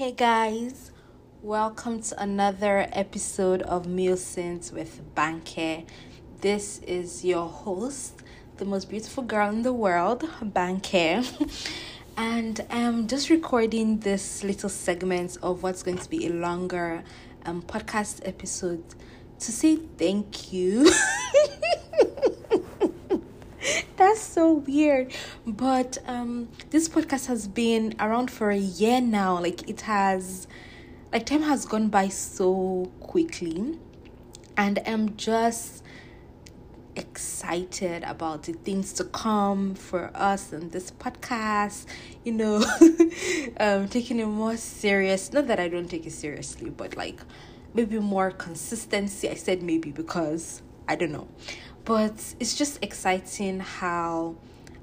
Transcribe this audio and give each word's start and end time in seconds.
Hey 0.00 0.12
guys, 0.12 0.92
welcome 1.42 2.00
to 2.00 2.22
another 2.22 2.88
episode 2.90 3.60
of 3.60 3.86
Meal 3.86 4.16
Sense 4.16 4.72
with 4.72 5.02
Banke. 5.14 5.84
This 6.40 6.78
is 6.86 7.22
your 7.22 7.46
host, 7.46 8.14
the 8.56 8.64
most 8.64 8.88
beautiful 8.88 9.22
girl 9.22 9.50
in 9.50 9.60
the 9.60 9.74
world, 9.74 10.22
Banke. 10.42 11.22
and 12.16 12.64
I'm 12.70 13.08
just 13.08 13.28
recording 13.28 13.98
this 13.98 14.42
little 14.42 14.70
segment 14.70 15.36
of 15.42 15.62
what's 15.62 15.82
going 15.82 15.98
to 15.98 16.08
be 16.08 16.28
a 16.28 16.30
longer 16.30 17.04
um, 17.44 17.60
podcast 17.60 18.26
episode 18.26 18.82
to 19.40 19.52
say 19.52 19.76
thank 19.76 20.50
you. 20.50 20.90
That's 23.98 24.28
so 24.40 24.52
weird. 24.52 25.12
But 25.46 25.98
um 26.06 26.48
this 26.70 26.88
podcast 26.88 27.26
has 27.26 27.46
been 27.46 27.94
around 28.00 28.30
for 28.30 28.50
a 28.50 28.64
year 28.82 28.98
now. 28.98 29.38
Like 29.38 29.68
it 29.68 29.82
has 29.82 30.46
like 31.12 31.26
time 31.26 31.42
has 31.42 31.66
gone 31.66 31.88
by 31.88 32.08
so 32.08 32.90
quickly. 33.00 33.78
And 34.56 34.78
I'm 34.86 35.14
just 35.18 35.84
excited 36.96 38.02
about 38.04 38.44
the 38.44 38.54
things 38.54 38.94
to 38.94 39.04
come 39.04 39.74
for 39.74 40.10
us 40.14 40.52
and 40.52 40.72
this 40.72 40.90
podcast 40.90 41.86
you 42.24 42.32
know 42.32 42.56
um 43.60 43.88
taking 43.88 44.18
it 44.18 44.26
more 44.26 44.56
serious 44.56 45.32
not 45.32 45.46
that 45.46 45.60
i 45.60 45.68
don't 45.68 45.88
take 45.88 46.04
it 46.04 46.10
seriously 46.12 46.68
but 46.68 46.96
like 46.96 47.20
maybe 47.74 48.00
more 48.00 48.32
consistency 48.32 49.30
i 49.30 49.34
said 49.34 49.62
maybe 49.62 49.92
because 49.92 50.62
i 50.88 50.96
don't 50.96 51.12
know 51.12 51.28
but 51.84 52.34
it's 52.38 52.54
just 52.54 52.78
exciting 52.82 53.60
how 53.60 54.36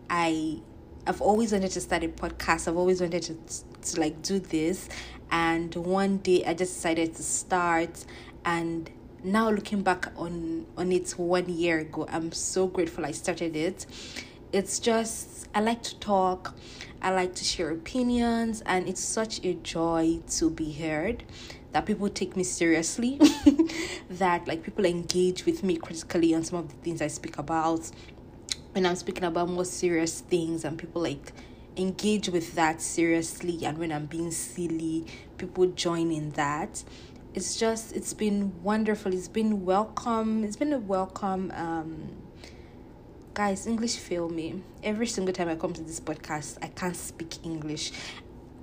I 0.10 0.62
I've 1.05 1.22
always 1.22 1.54
wanted 1.54 1.72
to 1.72 1.82
start 1.82 2.04
a 2.04 2.10
podcast. 2.10 2.68
I've 2.68 2.76
always 2.76 3.00
wanted 3.00 3.24
to, 3.24 3.38
to 3.94 4.00
like 4.00 4.22
do 4.22 4.40
this. 4.40 4.90
And 5.32 5.74
one 5.74 6.18
day 6.18 6.44
I 6.46 6.54
just 6.54 6.74
decided 6.74 7.16
to 7.16 7.24
start. 7.24 8.05
And 8.44 8.90
now 9.24 9.49
looking 9.49 9.84
back 9.84 10.12
on 10.18 10.66
on 10.77 10.91
it 10.91 11.12
one 11.12 11.48
year 11.48 11.80
ago, 11.80 12.05
I'm 12.10 12.32
so 12.32 12.68
grateful 12.68 13.05
I 13.05 13.12
started 13.12 13.55
it. 13.55 13.86
It's 14.52 14.80
just 14.80 15.48
I 15.55 15.62
like 15.62 15.84
to 15.84 15.99
talk, 15.99 16.55
I 17.02 17.12
like 17.12 17.36
to 17.36 17.43
share 17.43 17.70
opinions. 17.71 18.62
And 18.66 18.88
it's 18.88 19.02
such 19.02 19.43
a 19.46 19.54
joy 19.54 20.20
to 20.38 20.49
be 20.49 20.74
heard 20.74 21.24
that 21.71 21.85
people 21.85 22.10
take 22.10 22.35
me 22.35 22.43
seriously, 22.43 23.20
that 24.10 24.48
like 24.48 24.63
people 24.63 24.85
engage 24.85 25.46
with 25.46 25.63
me 25.63 25.77
critically 25.77 26.34
on 26.34 26.43
some 26.43 26.59
of 26.59 26.70
the 26.70 26.76
things 26.76 27.01
I 27.01 27.07
speak 27.07 27.37
about. 27.37 27.90
When 28.71 28.85
I'm 28.85 28.96
speaking 28.96 29.24
about 29.24 29.49
more 29.49 29.65
serious 29.65 30.21
things 30.21 30.63
and 30.63 30.77
people 30.77 31.01
like 31.01 31.34
engage 31.76 32.29
with 32.29 32.55
that 32.55 32.82
seriously 32.82 33.65
and 33.65 33.77
when 33.77 33.91
I'm 33.91 34.05
being 34.05 34.32
silly, 34.32 35.05
people 35.37 35.68
join 35.68 36.12
in 36.12 36.32
that. 36.32 36.84
It's 37.34 37.57
just 37.57 37.96
it's 37.96 38.13
been 38.13 38.63
wonderful. 38.63 39.13
It's 39.13 39.27
been 39.27 39.65
welcome. 39.65 40.43
It's 40.43 40.55
been 40.55 40.74
a 40.74 40.79
welcome 40.79 41.52
um 41.55 42.09
guys 43.37 43.68
english 43.68 43.98
fail 43.98 44.29
me 44.29 44.63
every 44.81 45.05
single 45.05 45.31
time 45.31 45.48
i 45.48 45.54
come 45.54 45.71
to 45.71 45.84
this 45.84 45.99
podcast 45.99 46.57
i 46.63 46.68
can't 46.70 46.96
speak 46.96 47.35
english 47.46 47.91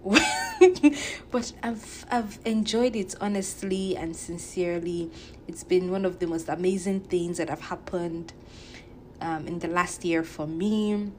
but 1.30 1.52
I've 1.62 2.06
I've 2.10 2.38
enjoyed 2.44 2.94
it 2.94 3.14
honestly 3.20 3.96
and 3.96 4.14
sincerely. 4.14 5.10
It's 5.48 5.64
been 5.64 5.90
one 5.90 6.04
of 6.04 6.18
the 6.18 6.26
most 6.26 6.48
amazing 6.48 7.00
things 7.00 7.38
that 7.38 7.48
have 7.48 7.62
happened 7.62 8.34
um, 9.20 9.46
in 9.46 9.60
the 9.60 9.68
last 9.68 10.04
year 10.04 10.22
for 10.22 10.46
me, 10.46 11.10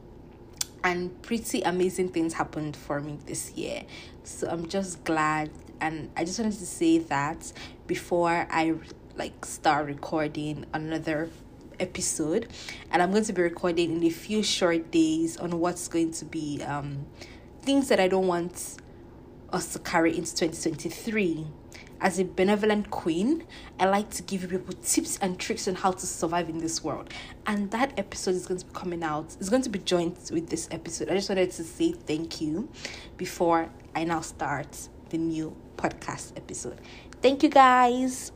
and 0.83 1.21
pretty 1.23 1.61
amazing 1.61 2.09
things 2.09 2.33
happened 2.33 2.75
for 2.75 3.01
me 3.01 3.17
this 3.25 3.53
year. 3.53 3.83
So 4.23 4.47
I'm 4.47 4.67
just 4.67 5.03
glad, 5.03 5.49
and 5.81 6.11
I 6.15 6.23
just 6.23 6.37
wanted 6.39 6.59
to 6.59 6.65
say 6.65 6.99
that 6.99 7.51
before 7.87 8.47
I 8.51 8.75
like 9.15 9.45
start 9.45 9.87
recording 9.87 10.65
another 10.73 11.29
episode 11.77 12.47
and 12.89 13.01
i'm 13.01 13.11
going 13.11 13.23
to 13.23 13.33
be 13.33 13.41
recording 13.41 13.97
in 13.97 14.03
a 14.03 14.09
few 14.09 14.41
short 14.41 14.91
days 14.91 15.35
on 15.35 15.59
what's 15.59 15.89
going 15.89 16.09
to 16.09 16.23
be 16.23 16.61
um 16.63 17.05
things 17.65 17.89
that 17.89 17.99
I 17.99 18.07
don't 18.07 18.27
want 18.27 18.77
us 19.51 19.73
to 19.73 19.79
carry 19.79 20.15
into 20.15 20.35
2023. 20.35 21.47
As 21.99 22.19
a 22.19 22.23
benevolent 22.23 22.91
queen, 22.91 23.45
I 23.79 23.85
like 23.85 24.11
to 24.11 24.21
give 24.21 24.47
people 24.47 24.75
tips 24.83 25.17
and 25.19 25.39
tricks 25.39 25.67
on 25.67 25.73
how 25.73 25.91
to 25.91 26.05
survive 26.05 26.47
in 26.47 26.59
this 26.59 26.83
world. 26.83 27.09
And 27.47 27.71
that 27.71 27.97
episode 27.97 28.35
is 28.35 28.45
going 28.45 28.59
to 28.59 28.65
be 28.67 28.73
coming 28.73 29.03
out. 29.03 29.35
It's 29.39 29.49
going 29.49 29.63
to 29.63 29.69
be 29.69 29.79
joined 29.79 30.17
with 30.31 30.49
this 30.49 30.67
episode. 30.69 31.09
I 31.09 31.15
just 31.15 31.27
wanted 31.27 31.49
to 31.51 31.63
say 31.63 31.93
thank 31.93 32.39
you 32.39 32.69
before 33.17 33.69
I 33.95 34.03
now 34.03 34.21
start 34.21 34.87
the 35.09 35.17
new 35.17 35.55
podcast 35.77 36.37
episode. 36.37 36.79
Thank 37.21 37.41
you 37.41 37.49
guys. 37.49 38.31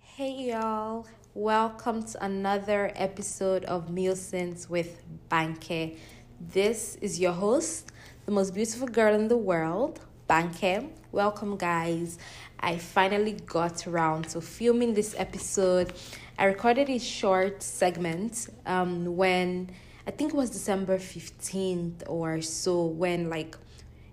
Hey 0.00 0.50
y'all. 0.50 1.06
Welcome 1.34 2.02
to 2.02 2.24
another 2.24 2.90
episode 2.96 3.64
of 3.66 3.90
Meal 3.90 4.16
Sense 4.16 4.68
with 4.68 5.00
Banke. 5.30 5.96
This 6.40 6.96
is 7.00 7.18
your 7.18 7.32
host, 7.32 7.90
the 8.24 8.30
most 8.30 8.54
beautiful 8.54 8.86
girl 8.86 9.12
in 9.12 9.26
the 9.26 9.36
world, 9.36 9.98
Banke. 10.30 10.88
Welcome, 11.10 11.56
guys. 11.56 12.16
I 12.60 12.78
finally 12.78 13.32
got 13.32 13.88
around 13.88 14.28
to 14.30 14.40
filming 14.40 14.94
this 14.94 15.16
episode. 15.18 15.92
I 16.38 16.44
recorded 16.44 16.90
a 16.90 16.98
short 17.00 17.60
segment 17.64 18.48
um, 18.66 19.16
when 19.16 19.70
I 20.06 20.12
think 20.12 20.32
it 20.32 20.36
was 20.36 20.50
December 20.50 20.98
15th 20.98 22.04
or 22.06 22.40
so, 22.40 22.86
when 22.86 23.28
like 23.28 23.56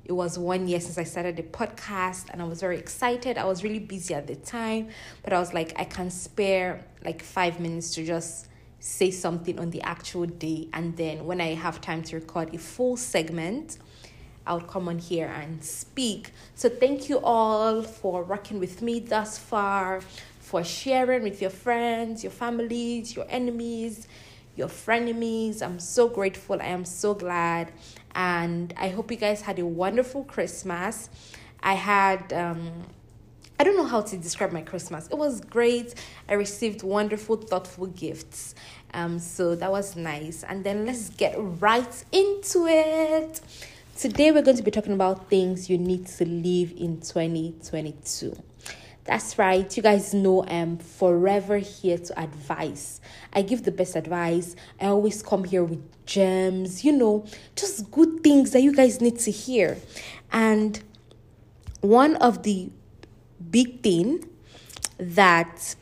it 0.03 0.13
was 0.13 0.39
one 0.39 0.67
year 0.67 0.79
since 0.79 0.97
I 0.97 1.03
started 1.03 1.37
the 1.37 1.43
podcast 1.43 2.31
and 2.31 2.41
I 2.41 2.45
was 2.45 2.59
very 2.59 2.79
excited. 2.79 3.37
I 3.37 3.45
was 3.45 3.63
really 3.63 3.79
busy 3.79 4.15
at 4.15 4.25
the 4.25 4.35
time, 4.35 4.89
but 5.23 5.31
I 5.31 5.39
was 5.39 5.53
like, 5.53 5.73
I 5.79 5.83
can 5.83 6.09
spare 6.09 6.85
like 7.03 7.21
five 7.21 7.59
minutes 7.59 7.93
to 7.95 8.03
just 8.03 8.47
say 8.85 9.09
something 9.09 9.57
on 9.57 9.71
the 9.71 9.81
actual 9.81 10.27
day 10.27 10.67
and 10.71 10.95
then 10.95 11.25
when 11.25 11.41
I 11.41 11.55
have 11.55 11.81
time 11.81 12.03
to 12.03 12.17
record 12.17 12.53
a 12.53 12.59
full 12.59 12.95
segment, 12.95 13.79
I'll 14.45 14.61
come 14.61 14.87
on 14.87 14.99
here 14.99 15.25
and 15.25 15.63
speak. 15.63 16.29
So 16.53 16.69
thank 16.69 17.09
you 17.09 17.19
all 17.23 17.81
for 17.81 18.23
working 18.23 18.59
with 18.59 18.83
me 18.83 18.99
thus 18.99 19.39
far, 19.39 20.01
for 20.39 20.63
sharing 20.63 21.23
with 21.23 21.41
your 21.41 21.49
friends, 21.49 22.23
your 22.23 22.31
families, 22.31 23.15
your 23.15 23.25
enemies, 23.27 24.07
your 24.55 24.67
frenemies. 24.67 25.63
I'm 25.63 25.79
so 25.79 26.07
grateful. 26.07 26.61
I 26.61 26.67
am 26.67 26.85
so 26.85 27.15
glad. 27.15 27.71
And 28.13 28.71
I 28.77 28.89
hope 28.89 29.09
you 29.09 29.17
guys 29.17 29.41
had 29.41 29.57
a 29.57 29.65
wonderful 29.65 30.25
Christmas. 30.25 31.09
I 31.63 31.73
had 31.73 32.31
um 32.33 32.83
I 33.57 33.63
don't 33.63 33.77
know 33.77 33.85
how 33.85 34.01
to 34.01 34.17
describe 34.17 34.51
my 34.51 34.61
Christmas. 34.61 35.07
It 35.07 35.17
was 35.17 35.39
great. 35.39 35.95
I 36.27 36.33
received 36.33 36.83
wonderful, 36.83 37.37
thoughtful 37.37 37.87
gifts. 37.87 38.53
Um, 38.93 39.17
so 39.17 39.55
that 39.55 39.71
was 39.71 39.95
nice. 39.95 40.43
And 40.43 40.63
then 40.63 40.85
let's 40.85 41.09
get 41.09 41.35
right 41.37 42.03
into 42.11 42.65
it. 42.67 43.39
Today 43.97 44.31
we're 44.31 44.41
going 44.41 44.57
to 44.57 44.63
be 44.63 44.71
talking 44.71 44.91
about 44.91 45.29
things 45.29 45.69
you 45.69 45.77
need 45.77 46.05
to 46.07 46.25
leave 46.25 46.73
in 46.73 46.99
2022. 46.99 48.35
That's 49.05 49.39
right. 49.39 49.77
You 49.77 49.83
guys 49.83 50.13
know 50.13 50.43
I'm 50.45 50.77
forever 50.77 51.57
here 51.59 51.97
to 51.97 52.19
advise. 52.19 52.99
I 53.31 53.41
give 53.41 53.63
the 53.63 53.71
best 53.71 53.95
advice. 53.95 54.57
I 54.81 54.87
always 54.87 55.23
come 55.23 55.45
here 55.45 55.63
with 55.63 55.81
gems, 56.05 56.83
you 56.83 56.91
know, 56.91 57.25
just 57.55 57.89
good 57.89 58.21
things 58.21 58.51
that 58.51 58.63
you 58.63 58.73
guys 58.73 58.99
need 58.99 59.19
to 59.19 59.31
hear. 59.31 59.77
And 60.33 60.81
one 61.79 62.17
of 62.17 62.43
the 62.43 62.71
big 63.49 63.81
thing 63.81 64.27
that 64.97 65.75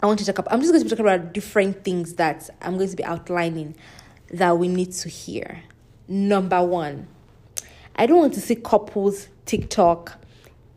I 0.00 0.06
want 0.06 0.18
to 0.18 0.24
talk 0.24 0.38
about. 0.38 0.52
I'm 0.52 0.60
just 0.60 0.72
going 0.72 0.80
to 0.80 0.84
be 0.84 0.90
talking 0.90 1.06
about 1.06 1.32
different 1.32 1.84
things 1.84 2.14
that 2.14 2.50
I'm 2.60 2.76
going 2.76 2.90
to 2.90 2.96
be 2.96 3.04
outlining 3.04 3.76
that 4.32 4.58
we 4.58 4.68
need 4.68 4.92
to 4.92 5.08
hear. 5.08 5.62
Number 6.08 6.62
one, 6.62 7.08
I 7.96 8.06
don't 8.06 8.18
want 8.18 8.34
to 8.34 8.40
see 8.40 8.56
couples 8.56 9.28
TikTok 9.46 10.20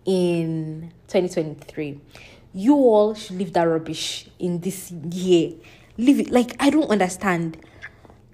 in 0.05 0.91
2023. 1.07 1.99
You 2.53 2.75
all 2.75 3.13
should 3.13 3.37
leave 3.37 3.53
that 3.53 3.63
rubbish 3.63 4.29
in 4.39 4.61
this 4.61 4.91
year. 4.91 5.53
Leave 5.97 6.19
it. 6.19 6.31
Like, 6.31 6.55
I 6.59 6.69
don't 6.69 6.89
understand. 6.89 7.57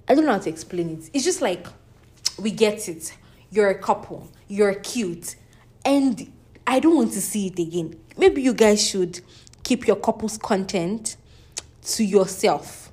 I 0.07 0.15
don't 0.15 0.25
know 0.25 0.33
how 0.33 0.39
to 0.39 0.49
explain 0.49 0.89
it. 0.91 1.09
It's 1.13 1.23
just 1.23 1.41
like, 1.41 1.65
we 2.37 2.51
get 2.51 2.87
it. 2.87 3.15
You're 3.49 3.69
a 3.69 3.77
couple, 3.77 4.31
you're 4.47 4.73
cute, 4.75 5.35
and 5.85 6.31
I 6.65 6.79
don't 6.79 6.95
want 6.95 7.11
to 7.13 7.21
see 7.21 7.47
it 7.47 7.59
again. 7.59 7.95
Maybe 8.17 8.41
you 8.41 8.53
guys 8.53 8.85
should 8.85 9.21
keep 9.63 9.87
your 9.87 9.95
couple's 9.97 10.37
content 10.37 11.17
to 11.83 12.03
yourself. 12.03 12.91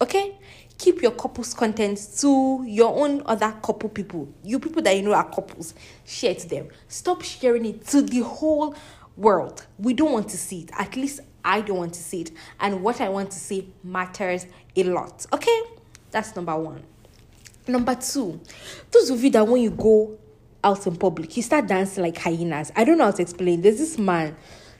Okay? 0.00 0.38
Keep 0.78 1.00
your 1.00 1.12
couple's 1.12 1.54
content 1.54 1.98
to 2.18 2.62
your 2.66 2.94
own 2.94 3.22
other 3.24 3.52
couple 3.62 3.88
people. 3.88 4.28
You 4.42 4.58
people 4.58 4.82
that 4.82 4.94
you 4.94 5.02
know 5.02 5.14
are 5.14 5.28
couples, 5.28 5.74
share 6.04 6.34
to 6.34 6.48
them. 6.48 6.68
Stop 6.88 7.22
sharing 7.22 7.64
it 7.64 7.86
to 7.88 8.02
the 8.02 8.20
whole 8.20 8.74
world. 9.16 9.66
We 9.78 9.94
don't 9.94 10.12
want 10.12 10.28
to 10.30 10.36
see 10.36 10.62
it. 10.62 10.70
At 10.78 10.96
least 10.96 11.20
I 11.42 11.62
don't 11.62 11.78
want 11.78 11.94
to 11.94 12.02
see 12.02 12.22
it. 12.22 12.32
And 12.60 12.82
what 12.82 13.00
I 13.00 13.08
want 13.08 13.30
to 13.30 13.38
see 13.38 13.72
matters 13.82 14.46
a 14.76 14.84
lot. 14.84 15.24
Okay? 15.32 15.62
That's 16.10 16.36
number 16.36 16.56
one. 16.56 16.82
Number 17.68 17.94
two, 17.94 18.40
those 18.90 19.10
of 19.10 19.24
you 19.24 19.30
that 19.30 19.46
when 19.46 19.60
you 19.62 19.70
go 19.70 20.18
out 20.66 20.84
in 20.86 20.96
public, 20.96 21.30
he 21.30 21.40
start 21.42 21.68
dancing 21.68 22.02
like 22.02 22.18
hyenas. 22.18 22.72
I 22.74 22.82
don't 22.82 22.98
know 22.98 23.04
how 23.04 23.12
to 23.12 23.22
explain. 23.22 23.62
There's 23.62 23.78
this 23.78 23.98
man, 23.98 24.36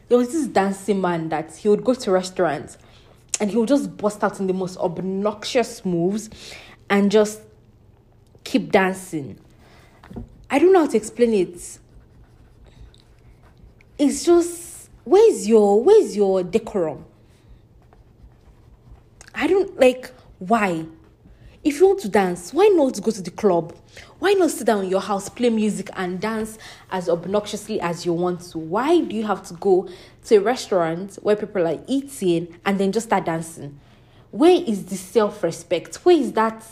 there 0.08 0.18
was 0.18 0.32
this 0.32 0.48
dancing 0.48 1.00
man 1.00 1.28
that 1.28 1.54
he 1.54 1.68
would 1.68 1.84
go 1.84 1.94
to 1.94 2.10
restaurants 2.10 2.76
and 3.40 3.50
he 3.50 3.56
would 3.56 3.68
just 3.68 3.96
bust 3.96 4.24
out 4.24 4.40
in 4.40 4.48
the 4.48 4.52
most 4.52 4.76
obnoxious 4.78 5.84
moves 5.84 6.28
and 6.90 7.10
just 7.10 7.40
keep 8.42 8.72
dancing. 8.72 9.38
I 10.50 10.58
don't 10.58 10.72
know 10.72 10.80
how 10.80 10.86
to 10.88 10.96
explain 10.96 11.32
it. 11.34 11.78
It's 13.98 14.24
just 14.24 14.90
where's 15.04 15.48
your 15.48 15.82
where's 15.82 16.16
your 16.16 16.42
decorum? 16.42 17.04
I 19.34 19.46
don't 19.46 19.78
like 19.78 20.10
why. 20.40 20.86
If 21.62 21.80
you 21.80 21.86
want 21.88 22.00
to 22.00 22.08
dance, 22.08 22.52
why 22.52 22.68
not 22.68 23.00
go 23.02 23.10
to 23.10 23.22
the 23.22 23.30
club? 23.30 23.74
Why 24.18 24.32
not 24.32 24.50
sit 24.50 24.66
down 24.66 24.84
in 24.84 24.90
your 24.90 25.00
house, 25.00 25.28
play 25.28 25.50
music, 25.50 25.90
and 25.94 26.18
dance 26.18 26.56
as 26.90 27.08
obnoxiously 27.08 27.80
as 27.80 28.06
you 28.06 28.14
want 28.14 28.40
to? 28.52 28.58
Why 28.58 29.00
do 29.00 29.14
you 29.14 29.24
have 29.26 29.46
to 29.48 29.54
go 29.54 29.88
to 30.24 30.36
a 30.36 30.40
restaurant 30.40 31.16
where 31.22 31.36
people 31.36 31.66
are 31.66 31.78
eating 31.86 32.58
and 32.64 32.80
then 32.80 32.92
just 32.92 33.08
start 33.08 33.26
dancing? 33.26 33.78
Where 34.30 34.62
is 34.66 34.86
the 34.86 34.96
self 34.96 35.42
respect? 35.42 35.96
Where 35.96 36.16
is 36.16 36.32
that? 36.32 36.64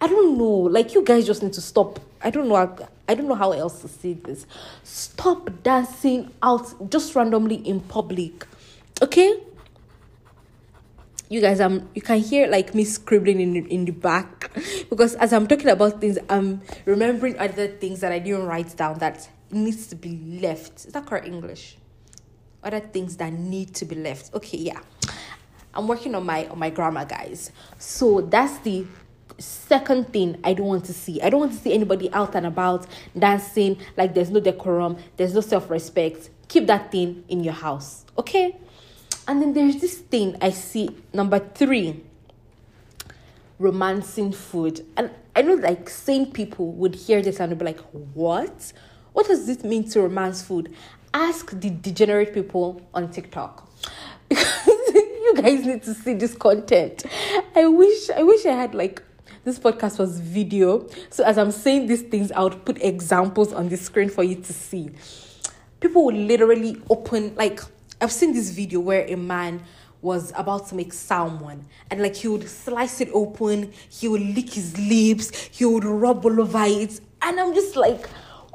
I 0.00 0.08
don't 0.08 0.36
know. 0.36 0.44
Like, 0.44 0.94
you 0.94 1.02
guys 1.02 1.26
just 1.26 1.42
need 1.42 1.54
to 1.54 1.62
stop. 1.62 2.00
I 2.20 2.28
don't 2.28 2.48
know. 2.48 2.56
I 3.08 3.14
don't 3.14 3.28
know 3.28 3.34
how 3.34 3.52
else 3.52 3.80
to 3.80 3.88
say 3.88 4.12
this. 4.12 4.46
Stop 4.82 5.62
dancing 5.62 6.30
out 6.42 6.90
just 6.90 7.14
randomly 7.14 7.56
in 7.56 7.80
public. 7.80 8.46
Okay? 9.00 9.40
You 11.28 11.40
guys 11.40 11.60
um 11.60 11.88
you 11.94 12.02
can 12.02 12.18
hear 12.18 12.46
like 12.48 12.74
me 12.74 12.84
scribbling 12.84 13.40
in 13.40 13.66
in 13.66 13.84
the 13.84 13.92
back. 13.92 14.50
Because 14.90 15.14
as 15.16 15.32
i'm 15.32 15.46
talking 15.46 15.68
about 15.68 16.00
things 16.00 16.18
i'm 16.28 16.60
remembering 16.84 17.38
other 17.38 17.68
things 17.68 18.00
that 18.00 18.12
i 18.12 18.18
didn't 18.18 18.46
write 18.46 18.76
down 18.76 18.98
that 18.98 19.28
needs 19.50 19.86
to 19.88 19.96
be 19.96 20.40
left. 20.40 20.86
Is 20.86 20.92
that 20.92 21.06
correct 21.06 21.26
english? 21.26 21.76
Other 22.62 22.80
things 22.80 23.16
that 23.16 23.32
need 23.32 23.74
to 23.74 23.84
be 23.84 23.96
left. 23.96 24.34
Okay 24.34 24.58
yeah. 24.58 24.80
I'm 25.74 25.88
working 25.88 26.14
on 26.14 26.24
my 26.24 26.46
on 26.48 26.58
my 26.58 26.70
grammar 26.70 27.04
guys. 27.04 27.50
So 27.78 28.20
that's 28.20 28.58
the 28.58 28.86
second 29.38 30.12
thing 30.12 30.38
i 30.44 30.54
don't 30.54 30.66
want 30.66 30.84
to 30.84 30.92
see. 30.92 31.20
I 31.20 31.28
don't 31.28 31.40
want 31.40 31.52
to 31.52 31.58
see 31.58 31.74
anybody 31.74 32.12
out 32.12 32.36
and 32.36 32.46
about 32.46 32.86
dancing 33.18 33.78
like 33.96 34.14
there's 34.14 34.30
no 34.30 34.38
decorum 34.40 34.96
there's 35.16 35.34
no 35.34 35.40
self-respect. 35.40 36.30
Keep 36.46 36.66
that 36.68 36.92
thing 36.92 37.24
in 37.28 37.42
your 37.42 37.54
house 37.54 38.04
okay 38.18 38.56
and 39.26 39.40
then 39.40 39.52
there's 39.52 39.80
this 39.80 39.98
thing 39.98 40.36
I 40.40 40.50
see, 40.50 40.90
number 41.12 41.38
three, 41.38 42.02
romancing 43.58 44.32
food. 44.32 44.84
And 44.96 45.10
I 45.34 45.42
know 45.42 45.54
like 45.54 45.88
sane 45.88 46.30
people 46.30 46.72
would 46.72 46.94
hear 46.94 47.22
this 47.22 47.40
and 47.40 47.56
be 47.58 47.64
like, 47.64 47.80
what? 48.14 48.72
What 49.12 49.26
does 49.26 49.46
this 49.46 49.64
mean 49.64 49.88
to 49.90 50.02
romance 50.02 50.42
food? 50.42 50.74
Ask 51.12 51.58
the 51.58 51.70
degenerate 51.70 52.34
people 52.34 52.82
on 52.92 53.10
TikTok. 53.10 53.68
Because 54.28 54.94
you 54.94 55.34
guys 55.36 55.66
need 55.66 55.82
to 55.84 55.94
see 55.94 56.14
this 56.14 56.34
content. 56.34 57.04
I 57.56 57.66
wish 57.66 58.10
I 58.10 58.22
wish 58.22 58.44
I 58.46 58.52
had 58.52 58.74
like 58.74 59.02
this 59.44 59.58
podcast 59.58 59.98
was 59.98 60.20
video. 60.20 60.86
So 61.10 61.24
as 61.24 61.38
I'm 61.38 61.50
saying 61.50 61.86
these 61.86 62.02
things, 62.02 62.30
I 62.32 62.42
would 62.42 62.64
put 62.64 62.82
examples 62.82 63.52
on 63.52 63.68
the 63.68 63.76
screen 63.76 64.08
for 64.08 64.22
you 64.22 64.36
to 64.36 64.52
see. 64.52 64.90
People 65.80 66.04
would 66.06 66.14
literally 66.14 66.80
open 66.90 67.34
like 67.36 67.60
I've 68.04 68.12
seen 68.12 68.34
this 68.34 68.50
video 68.50 68.80
where 68.80 69.06
a 69.06 69.16
man 69.16 69.62
was 70.02 70.30
about 70.36 70.68
to 70.68 70.74
make 70.74 70.92
salmon 70.92 71.64
and 71.90 72.02
like 72.02 72.14
he 72.14 72.28
would 72.28 72.46
slice 72.46 73.00
it 73.00 73.08
open, 73.14 73.72
he 73.88 74.08
would 74.08 74.20
lick 74.20 74.52
his 74.52 74.76
lips, 74.76 75.48
he 75.50 75.64
would 75.64 75.84
rub 75.84 76.22
all 76.26 76.38
over 76.38 76.64
it. 76.66 77.00
And 77.22 77.40
I'm 77.40 77.54
just 77.54 77.76
like, 77.76 78.06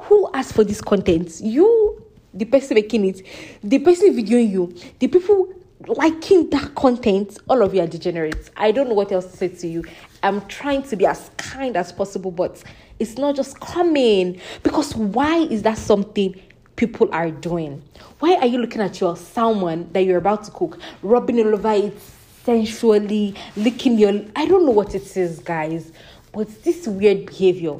who 0.02 0.30
asked 0.34 0.52
for 0.52 0.62
this 0.62 0.80
content? 0.80 1.40
You, 1.40 2.00
the 2.32 2.44
person 2.44 2.76
making 2.76 3.04
it, 3.06 3.26
the 3.60 3.80
person 3.80 4.14
videoing 4.16 4.52
you, 4.52 4.72
the 5.00 5.08
people 5.08 5.52
liking 5.88 6.48
that 6.50 6.76
content, 6.76 7.36
all 7.48 7.60
of 7.60 7.74
you 7.74 7.80
are 7.80 7.88
degenerates. 7.88 8.52
I 8.56 8.70
don't 8.70 8.88
know 8.88 8.94
what 8.94 9.10
else 9.10 9.32
to 9.32 9.36
say 9.36 9.48
to 9.48 9.66
you. 9.66 9.82
I'm 10.22 10.46
trying 10.46 10.84
to 10.84 10.94
be 10.94 11.06
as 11.06 11.28
kind 11.38 11.76
as 11.76 11.90
possible, 11.90 12.30
but 12.30 12.62
it's 13.00 13.18
not 13.18 13.34
just 13.34 13.58
coming. 13.58 14.40
Because 14.62 14.94
why 14.94 15.38
is 15.38 15.62
that 15.62 15.76
something 15.76 16.40
people 16.80 17.10
are 17.12 17.30
doing. 17.30 17.82
Why 18.20 18.36
are 18.36 18.46
you 18.46 18.58
looking 18.58 18.82
at 18.82 19.00
your 19.00 19.16
salmon 19.16 19.90
that 19.92 20.00
you're 20.00 20.18
about 20.18 20.44
to 20.44 20.50
cook, 20.50 20.78
rubbing 21.02 21.40
all 21.40 21.54
over 21.54 21.72
it 21.72 21.98
sensually, 22.44 23.34
licking 23.56 23.98
your 23.98 24.24
I 24.36 24.46
don't 24.46 24.64
know 24.64 24.72
what 24.72 24.94
it 24.94 25.16
is, 25.16 25.38
guys, 25.40 25.92
but 26.32 26.62
this 26.62 26.86
weird 26.86 27.26
behavior. 27.26 27.76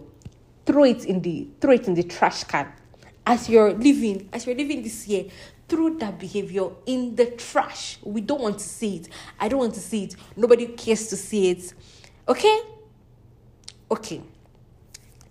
Throw 0.66 0.84
it 0.84 1.04
in 1.04 1.20
the 1.20 1.48
throw 1.60 1.72
it 1.72 1.88
in 1.88 1.94
the 1.94 2.04
trash 2.04 2.44
can. 2.44 2.72
As 3.26 3.48
you're 3.48 3.72
living, 3.72 4.28
as 4.32 4.46
you're 4.46 4.56
living 4.56 4.82
this 4.82 5.06
year, 5.06 5.25
throw 5.69 5.90
that 5.98 6.19
behavior 6.19 6.70
in 6.87 7.16
the 7.16 7.26
trash. 7.26 7.98
We 8.02 8.20
don't 8.20 8.40
want 8.40 8.58
to 8.58 8.64
see 8.64 8.96
it. 8.96 9.08
I 9.38 9.48
don't 9.48 9.60
want 9.60 9.75
to 9.75 9.81
see 9.81 10.04
it. 10.04 10.16
Nobody 10.37 10.69
cares 10.69 11.08
to 11.08 11.16
see 11.16 11.50
it. 11.50 11.75
Okay? 12.28 12.60
Okay. 13.90 14.22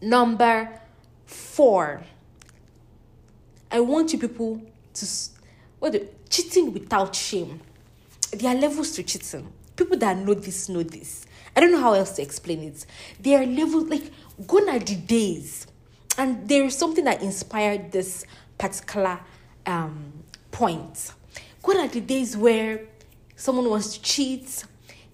Number 0.02 0.82
four 1.26 2.04
I 3.72 3.80
want 3.80 4.14
you 4.14 4.20
people 4.20 4.62
to 5.00 5.06
what 5.80 5.94
the, 5.94 6.08
cheating 6.30 6.74
without 6.74 7.16
shame. 7.16 7.62
There 8.32 8.56
are 8.56 8.60
levels 8.60 8.92
to 8.92 9.04
cheating. 9.04 9.52
People 9.76 9.98
that 9.98 10.18
know 10.18 10.34
this 10.34 10.70
know 10.70 10.84
this. 10.84 11.26
I 11.56 11.62
don't 11.62 11.72
know 11.72 11.82
how 11.82 11.94
else 11.94 12.12
to 12.14 12.22
explain 12.22 12.64
it. 12.64 12.86
There 13.20 13.42
are 13.42 13.46
levels 13.46 13.86
like 13.86 14.12
gone 14.46 14.70
are 14.70 14.80
the 14.80 14.96
days, 14.96 15.68
and 16.18 16.48
there 16.48 16.66
is 16.66 16.78
something 16.78 17.06
that 17.06 17.22
inspired 17.22 17.92
this 17.92 18.26
particular 18.58 19.20
um, 19.66 20.12
point. 20.52 21.14
Gone 21.64 21.78
are 21.78 21.88
the 21.88 22.02
days 22.02 22.38
where 22.38 22.82
someone 23.36 23.70
wants 23.70 23.98
to 23.98 24.02
cheat. 24.02 24.66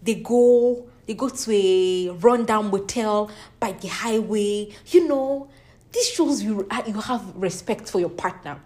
They 0.02 0.16
go 0.16 0.88
they 1.06 1.14
go 1.14 1.30
to 1.30 1.52
a 1.52 2.10
rundown 2.10 2.72
motel 2.72 3.30
by 3.60 3.74
the 3.74 3.88
highway. 3.88 4.70
You 4.88 5.08
know, 5.08 5.50
this 5.92 6.14
shows 6.14 6.42
you, 6.42 6.68
uh, 6.70 6.84
you 6.88 7.00
have 7.00 7.36
respect 7.36 7.90
for 7.90 8.00
your 8.00 8.10
partner. 8.10 8.60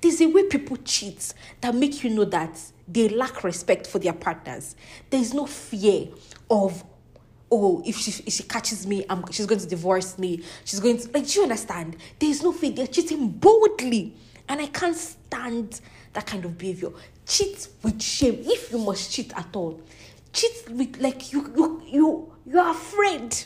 There's 0.00 0.20
a 0.20 0.26
way 0.26 0.44
people 0.44 0.76
cheat 0.78 1.32
that 1.60 1.74
make 1.74 2.04
you 2.04 2.10
know 2.10 2.24
that 2.26 2.60
they 2.86 3.08
lack 3.08 3.44
respect 3.44 3.86
for 3.86 3.98
their 3.98 4.12
partners. 4.12 4.76
There's 5.10 5.34
no 5.34 5.46
fear 5.46 6.08
of, 6.50 6.84
oh, 7.50 7.82
if 7.84 7.96
she 7.98 8.22
if 8.24 8.32
she 8.32 8.42
catches 8.44 8.86
me, 8.86 9.04
I'm, 9.08 9.24
she's 9.30 9.46
going 9.46 9.60
to 9.60 9.66
divorce 9.66 10.18
me. 10.18 10.42
She's 10.64 10.80
going 10.80 10.98
to 10.98 11.10
like. 11.12 11.26
Do 11.26 11.32
you 11.32 11.42
understand? 11.42 11.96
There's 12.18 12.42
no 12.42 12.52
fear. 12.52 12.70
They're 12.70 12.86
cheating 12.86 13.28
boldly, 13.28 14.14
and 14.48 14.60
I 14.60 14.66
can't 14.66 14.96
stand 14.96 15.80
that 16.12 16.26
kind 16.26 16.44
of 16.44 16.56
behavior. 16.56 16.90
Cheat 17.26 17.68
with 17.82 18.00
shame. 18.00 18.42
If 18.44 18.72
you 18.72 18.78
must 18.78 19.12
cheat 19.12 19.36
at 19.36 19.54
all, 19.54 19.80
cheat 20.32 20.70
with 20.70 20.98
like 21.00 21.32
you 21.32 21.52
you 21.56 21.82
you 21.86 22.32
you're 22.46 22.70
afraid 22.70 23.36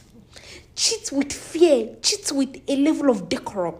cheat 0.74 1.12
with 1.12 1.32
fear, 1.32 1.96
cheat 2.02 2.30
with 2.32 2.60
a 2.68 2.76
level 2.76 3.10
of 3.10 3.28
decorum. 3.28 3.74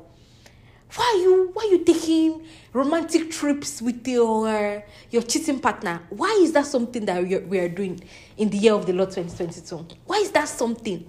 Why 0.95 1.15
are 1.15 1.23
you 1.23 1.51
why 1.55 1.63
are 1.65 1.71
you 1.71 1.85
taking 1.85 2.47
romantic 2.73 3.31
trips 3.31 3.81
with 3.81 4.07
your 4.07 4.49
uh, 4.49 4.81
your 5.11 5.23
cheating 5.23 5.59
partner? 5.59 6.03
Why 6.11 6.39
is 6.43 6.53
that 6.53 6.67
something 6.67 7.05
that 7.07 7.23
we 7.23 7.35
are, 7.35 7.41
we 7.41 7.59
are 7.61 7.69
doing 7.69 8.03
in 8.37 8.51
the 8.51 8.59
year 8.59 8.75
of 8.75 8.85
the 8.85 8.93
Lord 8.93 9.11
2022? 9.11 9.97
Why 10.05 10.17
is 10.17 10.31
that 10.33 10.49
something? 10.49 11.09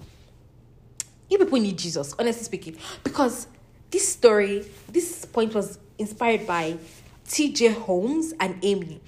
You 1.29 1.37
people 1.37 1.59
need 1.59 1.77
Jesus, 1.77 2.13
honestly 2.17 2.43
speaking, 2.43 2.77
because 3.03 3.47
this 3.91 4.07
story, 4.07 4.65
this 4.87 5.25
point 5.25 5.53
was 5.53 5.79
inspired 5.97 6.45
by 6.47 6.77
TJ 7.27 7.73
Holmes 7.73 8.33
and 8.39 8.57
Amy 8.63 9.01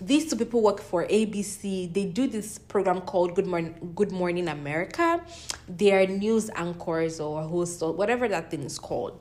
these 0.00 0.28
two 0.28 0.36
people 0.36 0.60
work 0.60 0.80
for 0.80 1.06
ABC. 1.06 1.92
They 1.92 2.04
do 2.04 2.26
this 2.26 2.58
program 2.58 3.00
called 3.00 3.34
Good 3.34 3.46
Morning 3.46 3.92
Good 3.94 4.12
Morning 4.12 4.48
America. 4.48 5.20
They 5.68 5.92
are 5.92 6.06
news 6.06 6.50
anchors 6.54 7.20
or 7.20 7.42
hosts 7.42 7.80
or 7.80 7.92
whatever 7.92 8.28
that 8.28 8.50
thing 8.50 8.64
is 8.64 8.78
called. 8.78 9.18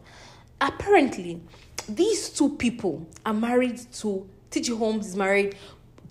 Apparently, 0.63 1.41
these 1.89 2.29
two 2.29 2.55
people 2.55 3.05
are 3.25 3.33
married 3.33 3.77
to 3.95 4.27
TJ 4.49 4.77
Holmes 4.77 5.07
is 5.07 5.15
married 5.15 5.55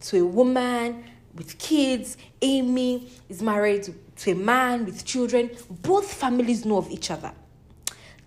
to 0.02 0.20
a 0.20 0.24
woman 0.24 1.04
with 1.34 1.58
kids. 1.58 2.18
Amy 2.42 3.08
is 3.28 3.42
married 3.42 3.94
to 4.16 4.30
a 4.30 4.34
man 4.34 4.84
with 4.84 5.04
children. 5.04 5.50
Both 5.70 6.12
families 6.12 6.66
know 6.66 6.76
of 6.76 6.90
each 6.90 7.10
other. 7.10 7.32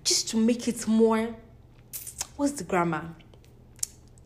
Just 0.03 0.29
to 0.29 0.37
make 0.37 0.67
it 0.67 0.87
more, 0.87 1.35
what's 2.37 2.53
the 2.53 2.63
grammar? 2.63 3.13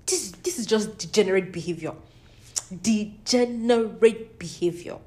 This, 0.05 0.31
this 0.43 0.57
is 0.57 0.65
just 0.65 0.97
degenerate 0.97 1.51
behavior 1.51 1.93
degenerate 2.81 4.37
behavior. 4.37 4.97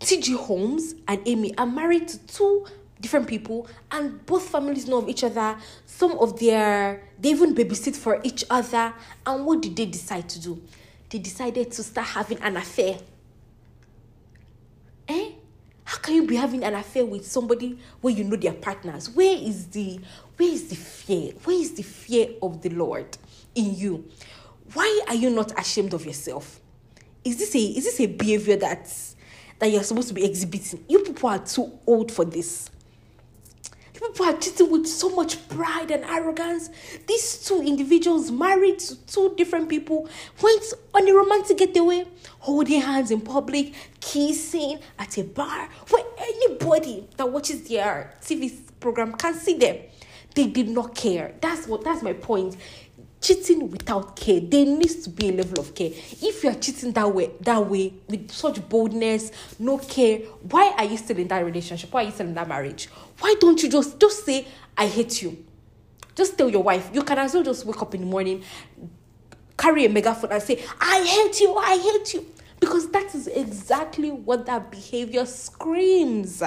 T.J. 0.00 0.32
Holmes 0.34 0.94
and 1.08 1.20
Amy 1.26 1.56
are 1.56 1.66
married 1.66 2.08
to 2.08 2.18
two 2.26 2.66
different 3.00 3.26
people 3.26 3.66
and 3.90 4.24
both 4.24 4.48
families 4.48 4.86
know 4.86 4.98
of 4.98 5.08
each 5.08 5.24
other 5.24 5.56
some 5.84 6.12
of 6.18 6.38
their 6.38 7.02
they 7.18 7.30
even 7.30 7.54
babysit 7.54 7.94
for 7.96 8.20
each 8.22 8.44
other 8.48 8.94
and 9.26 9.44
what 9.44 9.60
did 9.60 9.76
they 9.76 9.86
decide 9.86 10.28
to 10.28 10.40
do 10.40 10.62
they 11.10 11.18
decided 11.18 11.70
to 11.70 11.82
start 11.82 12.06
having 12.06 12.38
an 12.38 12.56
affair 12.56 12.98
eh 15.08 15.32
How 15.84 15.98
can 15.98 16.14
you 16.14 16.26
be 16.26 16.36
having 16.36 16.64
an 16.64 16.74
affair 16.74 17.04
with 17.04 17.26
somebody 17.26 17.78
where 18.00 18.12
you 18.12 18.24
know 18.24 18.36
their 18.36 18.54
partners? 18.54 19.10
Where 19.10 19.36
is 19.36 19.66
the 19.66 20.00
where 20.36 20.48
is 20.48 20.68
the 20.68 20.76
fear? 20.76 21.32
Where 21.44 21.56
is 21.56 21.74
the 21.74 21.82
fear 21.82 22.28
of 22.42 22.62
the 22.62 22.70
Lord 22.70 23.16
in 23.54 23.74
you? 23.74 24.08
Why 24.72 25.02
are 25.08 25.14
you 25.14 25.30
not 25.30 25.58
ashamed 25.60 25.92
of 25.92 26.06
yourself? 26.06 26.60
Is 27.22 27.36
this 27.36 27.54
a 27.54 27.58
is 27.58 27.84
this 27.84 28.00
a 28.00 28.06
behavior 28.06 28.56
that's 28.56 29.14
that 29.58 29.70
you're 29.70 29.82
supposed 29.82 30.08
to 30.08 30.14
be 30.14 30.24
exhibiting? 30.24 30.84
You 30.88 31.00
people 31.00 31.28
are 31.28 31.38
too 31.38 31.70
old 31.86 32.10
for 32.10 32.24
this. 32.24 32.70
People 34.06 34.26
are 34.26 34.36
cheating 34.36 34.70
with 34.70 34.86
so 34.86 35.08
much 35.08 35.48
pride 35.48 35.90
and 35.90 36.04
arrogance. 36.04 36.68
These 37.06 37.46
two 37.46 37.62
individuals, 37.62 38.30
married 38.30 38.78
to 38.80 38.96
two 39.06 39.34
different 39.36 39.68
people, 39.68 40.08
went 40.42 40.64
on 40.92 41.08
a 41.08 41.12
romantic 41.12 41.58
getaway, 41.58 42.06
holding 42.40 42.80
hands 42.80 43.10
in 43.10 43.22
public, 43.22 43.72
kissing 44.00 44.78
at 44.98 45.16
a 45.16 45.24
bar, 45.24 45.68
where 45.88 46.04
anybody 46.18 47.08
that 47.16 47.30
watches 47.30 47.66
their 47.68 48.14
TV 48.20 48.60
program 48.78 49.14
can 49.14 49.34
see 49.34 49.56
them. 49.56 49.78
They 50.34 50.48
did 50.48 50.68
not 50.68 50.94
care. 50.94 51.34
That's 51.40 51.66
what. 51.66 51.84
That's 51.84 52.02
my 52.02 52.12
point 52.12 52.56
cheating 53.24 53.70
without 53.70 54.16
care. 54.16 54.38
There 54.38 54.66
needs 54.66 54.96
to 55.04 55.10
be 55.10 55.30
a 55.30 55.32
level 55.32 55.58
of 55.58 55.74
care. 55.74 55.90
If 55.90 56.44
you 56.44 56.50
are 56.50 56.54
cheating 56.54 56.92
that 56.92 57.12
way 57.12 57.30
that 57.40 57.66
way 57.66 57.94
with 58.06 58.30
such 58.30 58.68
boldness 58.68 59.32
no 59.58 59.78
care 59.78 60.18
why 60.42 60.74
are 60.76 60.84
you 60.84 60.98
still 60.98 61.18
in 61.18 61.28
that 61.28 61.44
relationship? 61.44 61.90
Why 61.92 62.02
are 62.02 62.04
you 62.04 62.10
still 62.10 62.26
in 62.26 62.34
that 62.34 62.46
marriage? 62.46 62.88
Why 63.20 63.34
don't 63.40 63.62
you 63.62 63.70
just 63.70 63.98
just 63.98 64.24
say 64.26 64.46
i 64.76 64.86
hate 64.86 65.22
you. 65.22 65.44
Just 66.14 66.36
tell 66.36 66.50
your 66.50 66.62
wife. 66.62 66.90
You 66.92 67.02
can 67.02 67.18
as 67.18 67.34
well 67.34 67.42
just 67.42 67.64
wake 67.64 67.80
up 67.80 67.94
in 67.94 68.02
the 68.02 68.06
morning 68.06 68.42
carry 69.56 69.84
a 69.86 69.88
megaphone 69.88 70.32
and 70.32 70.42
say 70.42 70.62
i 70.80 71.02
hate 71.04 71.40
you 71.40 71.54
i 71.56 71.78
hate 71.78 72.14
you. 72.14 72.26
Because 72.60 72.90
that 72.90 73.14
is 73.14 73.26
exactly 73.26 74.10
what 74.10 74.46
that 74.46 74.70
behavior 74.70 75.24
screams. 75.24 76.42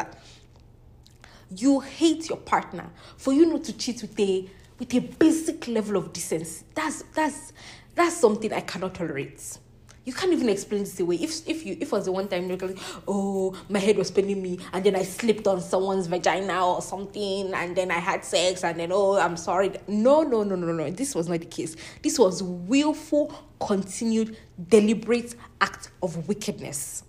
You 1.50 1.80
hate 1.80 2.30
your 2.30 2.38
partner. 2.40 2.90
For 3.18 3.34
you 3.34 3.46
not 3.46 3.64
to 3.66 3.74
cheat 3.74 4.02
with 4.02 4.20
a 4.20 4.50
with 4.80 4.94
a 4.94 5.00
basic 5.00 5.68
level 5.68 5.98
of 5.98 6.14
decency. 6.14 6.66
That's 6.74 7.04
that's 7.14 7.54
that's 7.96 8.18
something 8.18 8.54
I 8.54 8.62
cannot 8.62 8.96
tolerate. 8.96 9.60
You 10.06 10.14
can't 10.14 10.32
even 10.32 10.48
explain 10.48 10.84
this 10.86 10.98
away. 11.02 11.18
If 11.18 11.48
if 11.50 11.66
you 11.66 11.74
if 11.82 11.90
it 11.90 11.92
was 11.92 12.06
the 12.06 12.14
one 12.14 12.30
time 12.30 12.48
like, 12.48 12.64
oh, 13.08 13.54
my 13.68 13.80
head 13.80 13.98
was 13.98 14.08
spinning 14.08 14.42
me, 14.42 14.58
and 14.72 14.84
then 14.84 14.96
I 14.96 15.04
slipped 15.04 15.48
on 15.48 15.60
someone's 15.60 16.08
vagina 16.08 16.66
or 16.66 16.82
something, 16.82 17.54
and 17.54 17.76
then 17.76 17.92
I 17.92 18.00
had 18.00 18.24
sex, 18.24 18.64
and 18.64 18.80
then 18.80 18.92
oh, 18.94 19.18
I'm 19.18 19.36
sorry. 19.36 19.74
No, 19.88 20.22
no, 20.22 20.44
no, 20.44 20.56
no, 20.56 20.72
no. 20.72 20.90
This 20.92 21.14
was 21.14 21.28
not 21.28 21.40
the 21.40 21.46
case. 21.46 21.76
This 22.02 22.18
was 22.18 22.42
willful, 22.42 23.34
continued, 23.60 24.38
deliberate 24.70 25.36
act 25.60 25.90
of 26.02 26.30
wickedness. 26.30 27.04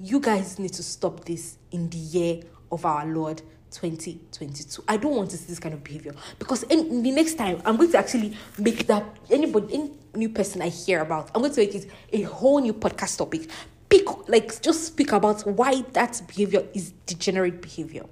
You 0.00 0.18
guys 0.18 0.58
need 0.58 0.72
to 0.72 0.82
stop 0.82 1.24
this 1.24 1.58
in 1.70 1.88
the 1.88 1.98
year 1.98 2.40
of 2.72 2.84
our 2.84 3.06
Lord 3.06 3.42
2022. 3.74 4.84
I 4.88 4.96
don't 4.96 5.16
want 5.16 5.30
to 5.30 5.36
see 5.36 5.46
this 5.46 5.58
kind 5.58 5.74
of 5.74 5.82
behavior 5.82 6.14
because 6.38 6.62
in, 6.64 7.02
the 7.02 7.10
next 7.10 7.34
time 7.34 7.60
I'm 7.64 7.76
going 7.76 7.90
to 7.90 7.98
actually 7.98 8.36
make 8.58 8.86
that 8.86 9.04
anybody, 9.30 9.74
any 9.74 9.92
new 10.14 10.28
person 10.28 10.62
I 10.62 10.68
hear 10.68 11.00
about, 11.02 11.30
I'm 11.34 11.42
going 11.42 11.52
to 11.52 11.60
make 11.60 11.74
it 11.74 11.90
a 12.12 12.22
whole 12.22 12.60
new 12.60 12.72
podcast 12.72 13.18
topic. 13.18 13.50
Pick 13.88 14.28
like 14.28 14.60
just 14.62 14.84
speak 14.84 15.12
about 15.12 15.42
why 15.42 15.82
that 15.92 16.22
behavior 16.26 16.64
is 16.72 16.92
degenerate 17.06 17.60
behavior. 17.60 18.04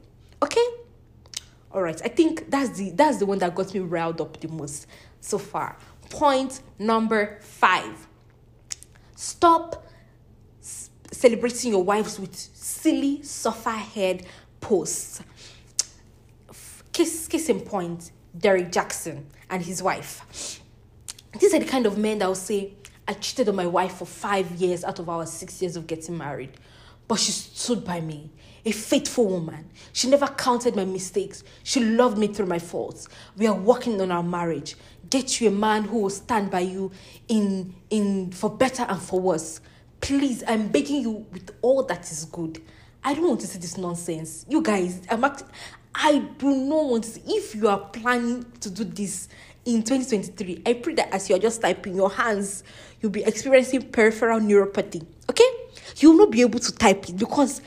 Okay? 0.43 0.67
All 1.71 1.83
right. 1.83 2.01
I 2.05 2.09
think 2.09 2.51
that's 2.51 2.77
the 2.79 2.91
that's 2.91 3.19
the 3.19 3.27
one 3.27 3.39
that 3.39 3.55
got 3.55 3.73
me 3.73 3.81
riled 3.81 4.21
up 4.21 4.39
the 4.41 4.49
most 4.49 4.87
so 5.21 5.39
far. 5.39 5.77
Point 6.11 6.61
number 6.79 7.39
five. 7.41 8.07
Stop 9.17 9.87
celebrating 10.61 11.73
your 11.73 11.85
wives 11.85 12.19
with 12.19 12.35
silly, 12.35 13.23
suffer 13.23 13.71
head 13.71 14.27
posts 14.61 15.21
case, 16.93 17.27
case 17.29 17.49
in 17.49 17.61
point, 17.61 18.11
Derrick 18.37 18.71
Jaxn 18.71 19.25
and 19.51 19.63
his 19.63 19.83
wife. 19.83 20.61
These 21.39 21.55
are 21.55 21.59
the 21.59 21.67
kind 21.67 21.87
of 21.87 21.99
men 21.99 22.19
that 22.19 22.27
will 22.27 22.35
say, 22.35 22.75
I 23.09 23.15
cheated 23.15 23.49
on 23.49 23.57
my 23.57 23.67
wife 23.67 23.97
for 23.97 24.05
five 24.05 24.51
years 24.53 24.85
out 24.85 24.99
of 24.99 25.09
our 25.09 25.27
six 25.27 25.61
years 25.61 25.77
of 25.77 25.87
getting 25.87 26.17
married, 26.17 26.53
but 27.09 27.19
she 27.19 27.33
stood 27.33 27.85
by 27.85 28.01
me. 28.01 28.31
A 28.65 28.71
faithful 28.71 29.27
woman. 29.27 29.69
She 29.93 30.09
never 30.09 30.29
counted 30.29 30.77
my 30.77 30.85
mistakes. 30.85 31.43
She 31.65 31.81
loved 31.85 32.17
me 32.17 32.29
through 32.29 32.47
my 32.47 32.61
faults. 32.61 33.09
We 33.37 33.49
are 33.49 33.55
working 33.57 34.01
on 34.01 34.13
our 34.13 34.23
marriage. 34.23 34.77
Get 35.11 35.41
you 35.41 35.49
a 35.49 35.51
man 35.51 35.83
who 35.83 35.99
will 35.99 36.11
stand 36.11 36.53
by 36.53 36.61
you 36.61 36.93
in 37.27 37.75
in 37.91 38.31
for 38.31 38.49
better 38.49 38.85
and 38.85 39.03
for 39.03 39.21
worse. 39.21 39.61
Please, 40.01 40.45
I'm 40.47 40.69
begging 40.69 41.03
you 41.03 41.27
with 41.33 41.51
all 41.61 41.83
that 41.85 42.11
is 42.13 42.25
good. 42.27 42.63
I 43.03 43.15
don't 43.15 43.27
want 43.27 43.41
to 43.41 43.49
see 43.49 43.59
this 43.59 43.77
nonsense. 43.77 44.47
You 44.49 44.63
guys, 44.63 45.03
I'm 45.11 45.25
act- 45.25 45.43
I 45.95 46.19
do 46.39 46.55
not 46.55 46.85
want 46.85 47.05
to. 47.05 47.21
If 47.27 47.55
you 47.55 47.69
are 47.69 47.79
planning 47.79 48.47
to 48.61 48.71
do 48.71 48.85
this 48.85 49.29
in 49.65 49.83
2023, 49.83 50.63
I 50.67 50.75
pray 50.75 50.95
that 50.95 51.15
as 51.15 51.29
you 51.29 51.37
are 51.37 51.39
just 51.39 51.61
typing 51.61 51.95
your 51.95 52.11
hands, 52.11 52.65
you'll 53.01 53.13
be 53.13 53.25
experiencing 53.25 53.91
peripheral 53.91 54.41
neuropathy. 54.41 55.05
Okay? 55.29 55.49
You 55.99 56.11
will 56.11 56.19
not 56.19 56.31
be 56.31 56.41
able 56.41 56.59
to 56.61 56.73
type 56.73 57.09
it 57.09 57.17
because 57.17 57.61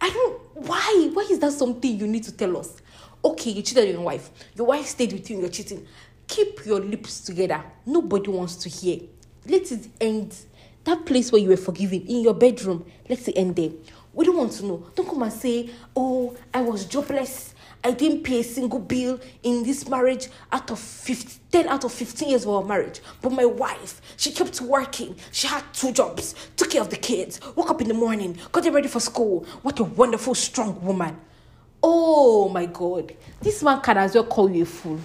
I 0.00 0.10
don't. 0.10 0.40
Why? 0.54 1.10
Why 1.12 1.26
is 1.30 1.38
that 1.38 1.52
something 1.52 1.98
you 1.98 2.06
need 2.06 2.24
to 2.24 2.32
tell 2.32 2.56
us? 2.58 2.80
Okay, 3.24 3.50
you 3.50 3.62
cheated 3.62 3.88
on 3.88 3.94
your 3.94 4.02
wife. 4.02 4.30
Your 4.54 4.66
wife 4.66 4.86
stayed 4.86 5.12
with 5.12 5.28
you 5.30 5.36
and 5.36 5.42
you're 5.42 5.52
cheating. 5.52 5.86
Keep 6.26 6.66
your 6.66 6.80
lips 6.80 7.20
together. 7.20 7.62
Nobody 7.86 8.30
wants 8.30 8.56
to 8.56 8.68
hear. 8.68 9.00
Let 9.46 9.72
it 9.72 9.88
end. 10.00 10.36
That 10.84 11.04
place 11.04 11.32
where 11.32 11.40
you 11.40 11.48
were 11.48 11.56
forgiven 11.56 12.02
in 12.06 12.22
your 12.22 12.34
bedroom, 12.34 12.84
let 13.08 13.26
it 13.26 13.32
end 13.36 13.56
there. 13.56 13.70
We 14.12 14.24
don't 14.24 14.36
want 14.36 14.52
to 14.52 14.66
know. 14.66 14.86
Don't 14.94 15.08
come 15.08 15.22
and 15.22 15.32
say, 15.32 15.70
Oh, 15.94 16.36
I 16.52 16.62
was 16.62 16.84
jobless. 16.86 17.54
I 17.82 17.92
didn't 17.92 18.24
pay 18.24 18.40
a 18.40 18.44
single 18.44 18.78
bill 18.78 19.18
in 19.42 19.62
this 19.62 19.88
marriage 19.88 20.28
out 20.52 20.70
of 20.70 20.78
15, 20.78 21.40
10 21.50 21.68
out 21.68 21.84
of 21.84 21.92
15 21.92 22.28
years 22.28 22.42
of 22.44 22.50
our 22.50 22.64
marriage. 22.64 23.00
But 23.22 23.32
my 23.32 23.46
wife, 23.46 24.02
she 24.16 24.32
kept 24.32 24.60
working. 24.60 25.16
She 25.32 25.46
had 25.46 25.64
two 25.72 25.92
jobs, 25.92 26.34
took 26.56 26.70
care 26.70 26.82
of 26.82 26.90
the 26.90 26.96
kids, 26.96 27.40
woke 27.56 27.70
up 27.70 27.80
in 27.80 27.88
the 27.88 27.94
morning, 27.94 28.36
got 28.52 28.64
them 28.64 28.74
ready 28.74 28.88
for 28.88 29.00
school. 29.00 29.46
What 29.62 29.80
a 29.80 29.84
wonderful, 29.84 30.34
strong 30.34 30.82
woman. 30.84 31.18
Oh 31.82 32.50
my 32.50 32.66
God. 32.66 33.16
This 33.40 33.62
man 33.62 33.80
can 33.80 33.96
as 33.96 34.14
well 34.14 34.24
call 34.24 34.50
you 34.50 34.64
a 34.64 34.66
fool. 34.66 35.00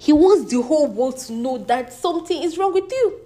He 0.00 0.12
wants 0.12 0.50
the 0.50 0.60
whole 0.62 0.88
world 0.88 1.18
to 1.18 1.32
know 1.32 1.58
that 1.58 1.92
something 1.92 2.42
is 2.42 2.58
wrong 2.58 2.72
with 2.72 2.90
you. 2.90 3.20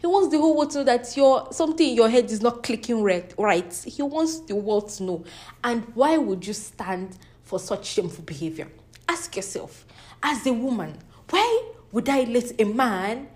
He 0.00 0.06
wants 0.06 0.30
the 0.30 0.38
whole 0.38 0.56
world 0.56 0.70
to 0.70 0.78
know 0.78 0.84
that 0.84 1.16
your 1.16 1.48
something 1.52 1.88
in 1.88 1.94
your 1.94 2.08
head 2.08 2.30
is 2.30 2.40
not 2.40 2.62
clicking 2.62 3.02
right. 3.02 3.32
Right. 3.38 3.72
He 3.86 4.02
wants 4.02 4.40
the 4.40 4.54
world 4.54 4.88
to 4.90 5.02
know. 5.02 5.24
And 5.64 5.84
why 5.94 6.16
would 6.16 6.46
you 6.46 6.52
stand 6.52 7.16
for 7.48 7.58
such 7.58 7.86
shameful 7.86 8.24
behavior. 8.24 8.68
Ask 9.08 9.34
yourself, 9.34 9.86
as 10.22 10.46
a 10.46 10.52
woman, 10.52 10.98
why 11.30 11.72
would 11.92 12.08
I 12.08 12.24
let 12.24 12.60
a 12.60 12.64
man, 12.64 13.28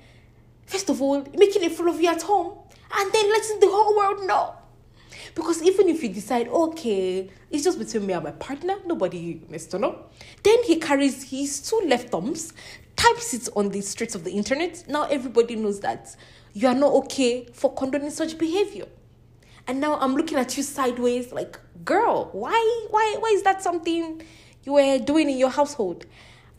first 0.67 0.91
of 0.91 1.01
all, 1.01 1.25
making 1.35 1.65
a 1.65 1.71
fool 1.71 1.89
of 1.89 1.99
you 1.99 2.11
at 2.11 2.21
home, 2.21 2.59
and 2.95 3.13
then 3.13 3.31
letting 3.33 3.59
the 3.61 3.69
whole 3.69 3.97
world 3.97 4.27
know? 4.27 4.55
Because 5.35 5.63
even 5.63 5.89
if 5.89 6.03
you 6.03 6.11
decide, 6.11 6.49
okay, 6.49 7.31
it's 7.51 7.65
just 7.65 7.79
between 7.79 8.07
me 8.07 8.13
and 8.13 8.25
my 8.25 8.33
partner, 8.33 8.77
nobody 8.85 9.41
needs 9.49 9.65
to 9.69 9.79
know, 9.79 10.05
then 10.43 10.63
he 10.65 10.77
carries 10.77 11.31
his 11.31 11.63
two 11.63 11.81
left 11.87 12.11
thumbs, 12.11 12.53
types 12.97 13.33
it 13.33 13.49
on 13.57 13.71
the 13.71 13.81
streets 13.81 14.15
of 14.15 14.25
the 14.25 14.33
internet. 14.33 14.85
Now 14.89 15.05
everybody 15.05 15.57
knows 15.57 15.81
that 15.81 16.15
you 16.53 16.69
are 16.69 16.75
not 16.75 16.93
okay 17.05 17.47
for 17.55 17.73
condoning 17.73 18.11
such 18.11 18.37
behavior. 18.37 18.85
And 19.67 19.81
now 19.81 19.99
I'm 19.99 20.15
looking 20.15 20.39
at 20.39 20.57
you 20.57 20.63
sideways, 20.63 21.33
like, 21.33 21.59
girl, 21.85 22.31
why, 22.33 22.87
why, 22.91 23.17
why 23.19 23.29
is 23.35 23.43
that 23.43 23.63
something 23.63 24.23
you 24.65 24.73
were 24.73 24.99
doing 24.99 25.31
in 25.31 25.39
your 25.39 25.51
household? 25.51 26.07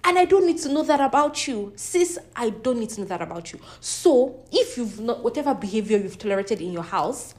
And 0.05 0.19
I 0.19 0.25
don't 0.25 0.45
need 0.45 0.57
to 0.59 0.69
know 0.69 0.83
that 0.83 0.99
about 0.99 1.47
you. 1.47 1.71
Sis, 1.75 2.19
I 2.35 2.49
don't 2.49 2.79
need 2.79 2.89
to 2.89 3.01
know 3.01 3.07
that 3.07 3.21
about 3.21 3.53
you. 3.53 3.59
So, 3.79 4.43
if 4.51 4.77
you've 4.77 4.99
not, 4.99 5.23
whatever 5.23 5.53
behavior 5.53 5.97
you've 5.97 6.17
tolerated 6.17 6.59
in 6.59 6.73
your 6.73 6.83
house, 6.83 7.35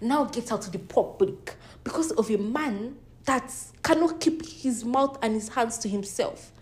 now 0.00 0.24
get 0.24 0.50
out 0.50 0.62
to 0.62 0.70
the 0.70 0.78
public 0.78 1.54
because 1.84 2.10
of 2.12 2.30
a 2.30 2.38
man 2.38 2.96
that 3.26 3.52
cannot 3.82 4.20
keep 4.20 4.44
his 4.44 4.84
mouth 4.84 5.18
and 5.22 5.34
his 5.34 5.50
hands 5.50 5.78
to 5.78 5.88
himself. 5.88 6.52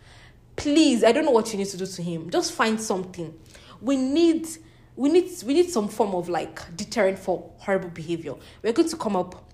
Please, 0.56 1.04
I 1.04 1.12
don't 1.12 1.24
know 1.24 1.30
what 1.30 1.52
you 1.52 1.58
need 1.58 1.68
to 1.68 1.76
do 1.76 1.86
to 1.86 2.02
him. 2.02 2.30
Just 2.30 2.52
find 2.52 2.80
something. 2.80 3.32
We 3.80 3.96
need 3.96 4.48
we 4.98 5.08
need 5.08 5.30
we 5.44 5.54
need 5.54 5.70
some 5.70 5.88
form 5.88 6.12
of 6.16 6.28
like 6.28 6.76
deterrent 6.76 7.18
for 7.18 7.52
horrible 7.58 7.88
behavior. 7.88 8.34
We're 8.62 8.72
going 8.72 8.88
to 8.88 8.96
come 8.96 9.14
up 9.14 9.44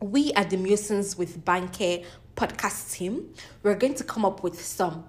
we 0.00 0.32
at 0.34 0.50
the 0.50 0.56
Musings 0.56 1.18
with 1.18 1.44
Banke 1.44 2.04
podcast 2.36 2.92
team, 2.92 3.34
we're 3.64 3.74
going 3.74 3.94
to 3.94 4.04
come 4.04 4.24
up 4.24 4.44
with 4.44 4.64
some. 4.64 5.04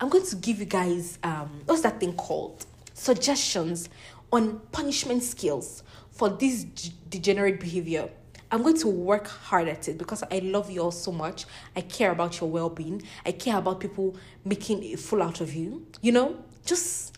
I'm 0.00 0.08
going 0.08 0.24
to 0.26 0.36
give 0.36 0.60
you 0.60 0.66
guys 0.66 1.18
um 1.24 1.62
what's 1.66 1.82
that 1.82 1.98
thing 1.98 2.14
called? 2.14 2.64
Suggestions 2.94 3.88
on 4.32 4.60
punishment 4.70 5.24
skills 5.24 5.82
for 6.12 6.28
this 6.28 6.62
d- 6.62 6.92
degenerate 7.08 7.58
behavior. 7.58 8.08
I'm 8.52 8.62
going 8.62 8.78
to 8.78 8.88
work 8.88 9.26
hard 9.26 9.66
at 9.66 9.88
it 9.88 9.98
because 9.98 10.22
I 10.30 10.38
love 10.38 10.70
you 10.70 10.80
all 10.80 10.92
so 10.92 11.10
much. 11.10 11.44
I 11.74 11.80
care 11.80 12.12
about 12.12 12.40
your 12.40 12.48
well-being. 12.48 13.02
I 13.26 13.32
care 13.32 13.58
about 13.58 13.80
people 13.80 14.16
making 14.44 14.84
a 14.84 14.96
fool 14.96 15.22
out 15.22 15.40
of 15.40 15.52
you. 15.52 15.86
You 16.00 16.12
know, 16.12 16.36
just 16.64 17.17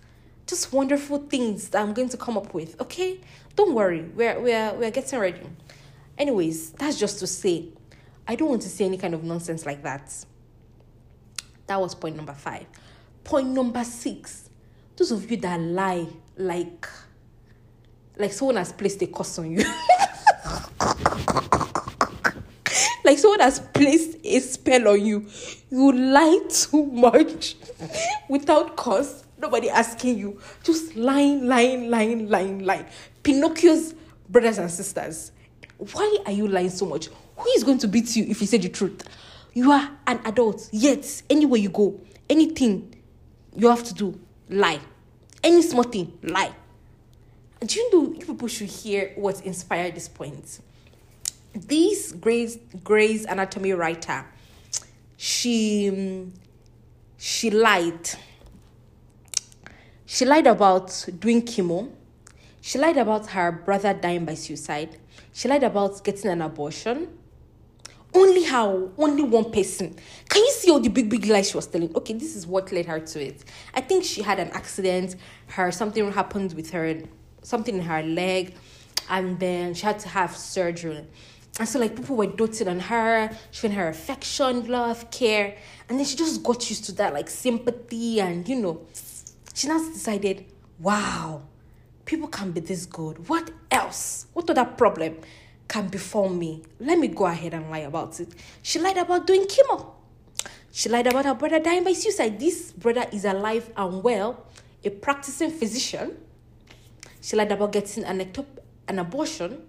just 0.50 0.72
wonderful 0.72 1.18
things 1.18 1.68
that 1.68 1.80
I'm 1.80 1.94
going 1.94 2.08
to 2.08 2.16
come 2.16 2.36
up 2.36 2.52
with. 2.52 2.78
Okay, 2.80 3.20
don't 3.54 3.72
worry. 3.72 4.02
We're 4.02 4.38
we're 4.40 4.74
we're 4.74 4.90
getting 4.90 5.18
ready. 5.20 5.42
Anyways, 6.18 6.72
that's 6.72 6.98
just 6.98 7.20
to 7.20 7.26
say, 7.28 7.68
I 8.26 8.34
don't 8.34 8.48
want 8.50 8.62
to 8.62 8.68
say 8.68 8.84
any 8.84 8.98
kind 8.98 9.14
of 9.14 9.22
nonsense 9.22 9.64
like 9.64 9.84
that. 9.84 10.12
That 11.68 11.80
was 11.80 11.94
point 11.94 12.16
number 12.16 12.34
five. 12.34 12.66
Point 13.22 13.48
number 13.48 13.84
six. 13.84 14.50
Those 14.96 15.12
of 15.12 15.30
you 15.30 15.36
that 15.38 15.60
lie 15.60 16.08
like 16.36 16.88
like 18.18 18.32
someone 18.32 18.56
has 18.56 18.72
placed 18.72 19.00
a 19.02 19.06
curse 19.06 19.38
on 19.38 19.52
you. 19.52 19.58
like 23.04 23.18
someone 23.18 23.40
has 23.40 23.60
placed 23.72 24.18
a 24.24 24.40
spell 24.40 24.88
on 24.88 25.06
you. 25.06 25.26
You 25.70 25.92
lie 25.92 26.40
too 26.48 26.86
much 26.86 27.54
without 28.28 28.76
cause. 28.76 29.24
Nobody 29.40 29.70
asking 29.70 30.18
you. 30.18 30.40
Just 30.62 30.96
lying, 30.96 31.46
lying, 31.46 31.88
lying, 31.90 32.28
lying, 32.28 32.64
lying. 32.64 32.86
Pinocchio's 33.22 33.94
brothers 34.28 34.58
and 34.58 34.70
sisters. 34.70 35.32
Why 35.78 36.18
are 36.26 36.32
you 36.32 36.46
lying 36.46 36.70
so 36.70 36.86
much? 36.86 37.08
Who 37.36 37.48
is 37.56 37.64
going 37.64 37.78
to 37.78 37.88
beat 37.88 38.14
you 38.16 38.24
if 38.24 38.40
you 38.40 38.46
say 38.46 38.58
the 38.58 38.68
truth? 38.68 39.02
You 39.54 39.72
are 39.72 39.90
an 40.06 40.20
adult, 40.24 40.68
yet 40.72 41.22
anywhere 41.28 41.58
you 41.58 41.70
go, 41.70 41.98
anything 42.28 42.94
you 43.56 43.68
have 43.68 43.82
to 43.84 43.94
do, 43.94 44.20
lie. 44.48 44.80
Any 45.42 45.62
small 45.62 45.84
thing, 45.84 46.12
lie. 46.22 46.52
Do 47.60 47.78
you 47.78 47.92
know 47.92 48.12
you 48.14 48.26
people 48.26 48.48
should 48.48 48.68
hear 48.68 49.12
what 49.16 49.40
inspired 49.44 49.94
this 49.94 50.08
point? 50.08 50.60
This 51.54 52.12
Grey's 52.12 52.58
Grey's 52.84 53.24
Anatomy 53.24 53.72
writer, 53.72 54.24
she 55.16 56.30
she 57.18 57.50
lied. 57.50 58.10
She 60.12 60.24
lied 60.24 60.48
about 60.48 61.06
doing 61.20 61.42
chemo. 61.42 61.88
She 62.60 62.80
lied 62.80 62.96
about 62.96 63.28
her 63.28 63.52
brother 63.52 63.94
dying 63.94 64.24
by 64.24 64.34
suicide. 64.34 64.98
She 65.32 65.46
lied 65.46 65.62
about 65.62 66.02
getting 66.02 66.32
an 66.32 66.42
abortion. 66.42 67.16
Only 68.12 68.42
how? 68.42 68.90
Only 68.98 69.22
one 69.22 69.52
person. 69.52 69.94
Can 70.28 70.42
you 70.42 70.50
see 70.50 70.68
all 70.68 70.80
the 70.80 70.88
big, 70.88 71.08
big 71.08 71.26
lies 71.26 71.50
she 71.50 71.56
was 71.56 71.68
telling? 71.68 71.94
Okay, 71.94 72.14
this 72.14 72.34
is 72.34 72.44
what 72.44 72.72
led 72.72 72.86
her 72.86 72.98
to 72.98 73.24
it. 73.24 73.44
I 73.72 73.82
think 73.82 74.02
she 74.02 74.20
had 74.20 74.40
an 74.40 74.48
accident. 74.48 75.14
Her 75.46 75.70
something 75.70 76.10
happened 76.10 76.54
with 76.54 76.72
her, 76.72 77.02
something 77.42 77.76
in 77.76 77.82
her 77.82 78.02
leg, 78.02 78.56
and 79.08 79.38
then 79.38 79.74
she 79.74 79.86
had 79.86 80.00
to 80.00 80.08
have 80.08 80.36
surgery. 80.36 81.06
And 81.60 81.68
so, 81.68 81.78
like, 81.78 81.94
people 81.94 82.16
were 82.16 82.26
doting 82.26 82.66
on 82.66 82.80
her, 82.80 83.30
showing 83.52 83.74
her 83.74 83.88
affection, 83.88 84.66
love, 84.66 85.08
care. 85.12 85.56
And 85.88 86.00
then 86.00 86.04
she 86.04 86.16
just 86.16 86.42
got 86.42 86.68
used 86.68 86.86
to 86.86 86.92
that, 86.96 87.14
like, 87.14 87.30
sympathy. 87.30 88.20
And, 88.20 88.48
you 88.48 88.56
know, 88.56 88.80
she 89.60 89.68
now 89.68 89.78
decided, 89.78 90.46
wow, 90.78 91.42
people 92.06 92.28
can 92.28 92.50
be 92.50 92.60
this 92.60 92.86
good. 92.86 93.28
What 93.28 93.50
else? 93.70 94.26
What 94.32 94.48
other 94.48 94.64
problem 94.64 95.18
can 95.68 95.88
befall 95.88 96.30
me? 96.30 96.62
Let 96.78 96.98
me 96.98 97.08
go 97.08 97.26
ahead 97.26 97.52
and 97.52 97.70
lie 97.70 97.80
about 97.80 98.18
it. 98.20 98.34
She 98.62 98.78
lied 98.78 98.96
about 98.96 99.26
doing 99.26 99.42
chemo. 99.44 99.92
She 100.72 100.88
lied 100.88 101.08
about 101.08 101.26
her 101.26 101.34
brother 101.34 101.58
dying 101.58 101.84
by 101.84 101.92
suicide. 101.92 102.40
This 102.40 102.72
brother 102.72 103.04
is 103.12 103.26
alive 103.26 103.70
and 103.76 104.02
well, 104.02 104.46
a 104.82 104.88
practicing 104.88 105.50
physician. 105.50 106.16
She 107.20 107.36
lied 107.36 107.52
about 107.52 107.72
getting 107.72 108.04
an, 108.04 108.20
ectop- 108.20 108.60
an 108.88 108.98
abortion 108.98 109.60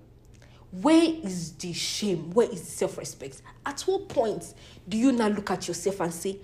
where 0.72 1.04
is 1.04 1.52
the 1.56 1.74
shame? 1.74 2.32
Where 2.32 2.50
is 2.50 2.62
the 2.62 2.72
self 2.72 2.98
respect? 2.98 3.42
At 3.66 3.82
what 3.82 4.08
point 4.08 4.54
do 4.88 4.96
you 4.96 5.12
now 5.12 5.28
look 5.28 5.52
at 5.52 5.68
yourself 5.68 6.00
and 6.00 6.14
say, 6.14 6.40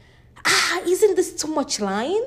ah, 0.46 0.82
isn't 0.86 1.16
this 1.16 1.34
too 1.34 1.48
much 1.48 1.80
lying? 1.80 2.26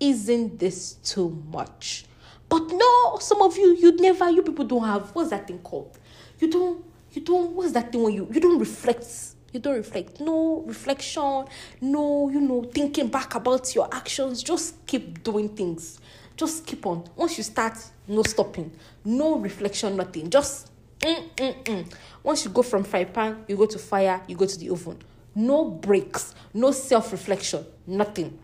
Isn't 0.00 0.58
this 0.58 0.94
too 0.94 1.42
much? 1.50 2.04
But 2.48 2.68
no, 2.68 3.18
some 3.20 3.42
of 3.42 3.56
you, 3.56 3.76
you'd 3.76 4.00
never, 4.00 4.30
you 4.30 4.42
people 4.42 4.64
don't 4.64 4.84
have, 4.84 5.10
what's 5.14 5.30
that 5.30 5.46
thing 5.46 5.58
called? 5.58 5.98
You 6.38 6.50
don't, 6.50 6.84
you 7.12 7.22
don't, 7.22 7.52
what's 7.52 7.72
that 7.72 7.92
thing 7.92 8.02
when 8.02 8.14
you, 8.14 8.28
you 8.32 8.40
don't 8.40 8.58
reflect 8.58 9.06
you 9.50 9.58
don't 9.58 9.76
reflect 9.76 10.20
no 10.20 10.62
reflection 10.66 11.46
no 11.80 12.28
you 12.28 12.38
know 12.38 12.62
thinking 12.64 13.08
back 13.08 13.34
about 13.34 13.74
your 13.74 13.88
actions 13.94 14.42
just 14.42 14.86
keep 14.86 15.22
doing 15.22 15.48
things 15.48 15.98
just 16.36 16.66
keep 16.66 16.84
on 16.84 17.02
once 17.16 17.38
you 17.38 17.42
start 17.42 17.72
no 18.06 18.22
stopping 18.22 18.70
no 19.06 19.38
reflection 19.38 19.96
nothing 19.96 20.28
just 20.28 20.68
Mm, 21.00 21.30
mm, 21.36 21.62
mm. 21.64 21.92
Once 22.24 22.44
you 22.44 22.50
go 22.50 22.62
from 22.62 22.82
fry 22.82 23.04
pan, 23.04 23.44
you 23.46 23.56
go 23.56 23.66
to 23.66 23.78
fire, 23.78 24.20
you 24.26 24.34
go 24.36 24.46
to 24.46 24.58
the 24.58 24.68
oven. 24.70 24.98
No 25.34 25.64
breaks, 25.64 26.34
no 26.52 26.72
self 26.72 27.12
reflection, 27.12 27.64
nothing. 27.86 28.36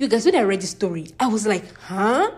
You 0.00 0.08
guys, 0.08 0.24
when 0.24 0.34
I 0.34 0.40
read 0.40 0.62
the 0.62 0.66
story, 0.66 1.08
I 1.20 1.26
was 1.26 1.46
like, 1.46 1.76
huh? 1.76 2.30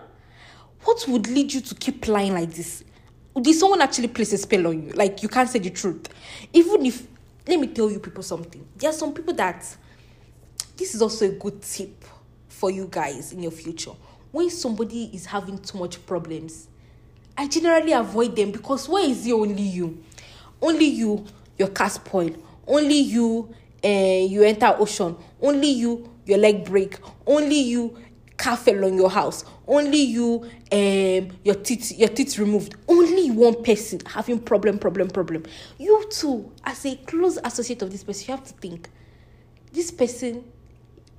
What 0.83 1.05
would 1.07 1.27
lead 1.27 1.53
you 1.53 1.61
to 1.61 1.75
keep 1.75 2.09
lying 2.09 2.33
like 2.33 2.53
this? 2.53 2.83
Did 3.41 3.55
someone 3.55 3.79
actually 3.79 4.09
place 4.09 4.33
a 4.33 4.37
spell 4.37 4.67
on 4.67 4.83
you? 4.83 4.91
Like, 4.91 5.23
you 5.23 5.29
can't 5.29 5.47
say 5.47 5.59
the 5.59 5.69
truth. 5.69 6.09
Even 6.51 6.85
if, 6.85 7.07
let 7.47 7.57
me 7.57 7.67
tell 7.67 7.89
you 7.89 7.99
people 7.99 8.21
something. 8.21 8.67
There 8.75 8.89
are 8.89 8.93
some 8.93 9.13
people 9.13 9.33
that, 9.35 9.65
this 10.75 10.93
is 10.93 11.01
also 11.01 11.25
a 11.25 11.29
good 11.29 11.61
tip 11.61 12.03
for 12.49 12.69
you 12.69 12.85
guys 12.91 13.31
in 13.31 13.41
your 13.41 13.53
future. 13.53 13.93
When 14.33 14.49
somebody 14.49 15.09
is 15.13 15.25
having 15.25 15.57
too 15.57 15.77
much 15.77 16.05
problems, 16.05 16.67
I 17.37 17.47
generally 17.47 17.93
avoid 17.93 18.35
them 18.35 18.51
because 18.51 18.89
why 18.89 19.03
is 19.03 19.25
it 19.25 19.31
only 19.31 19.63
you? 19.63 20.03
Only 20.61 20.87
you, 20.87 21.25
your 21.57 21.69
car 21.69 21.89
spoil. 21.89 22.35
Only 22.67 22.99
you, 22.99 23.55
uh, 23.81 23.87
you 23.87 24.43
enter 24.43 24.75
ocean. 24.77 25.15
Only 25.41 25.69
you, 25.69 26.12
your 26.25 26.37
leg 26.37 26.65
break. 26.65 26.97
Only 27.25 27.59
you, 27.59 27.97
car 28.37 28.57
fell 28.57 28.85
on 28.85 28.95
your 28.95 29.09
house. 29.09 29.45
Only 29.67 30.01
you, 30.01 30.49
um, 30.71 31.37
your 31.43 31.55
teeth, 31.55 31.97
your 31.97 32.09
teeth 32.09 32.37
removed. 32.37 32.75
Only 32.87 33.31
one 33.31 33.63
person 33.63 33.99
having 34.05 34.39
problem, 34.39 34.79
problem, 34.79 35.09
problem. 35.09 35.43
You 35.77 36.07
too, 36.09 36.51
as 36.63 36.85
a 36.85 36.95
close 36.95 37.37
associate 37.43 37.81
of 37.81 37.91
this 37.91 38.03
person, 38.03 38.25
you 38.27 38.35
have 38.35 38.45
to 38.45 38.53
think. 38.53 38.89
This 39.71 39.91
person 39.91 40.43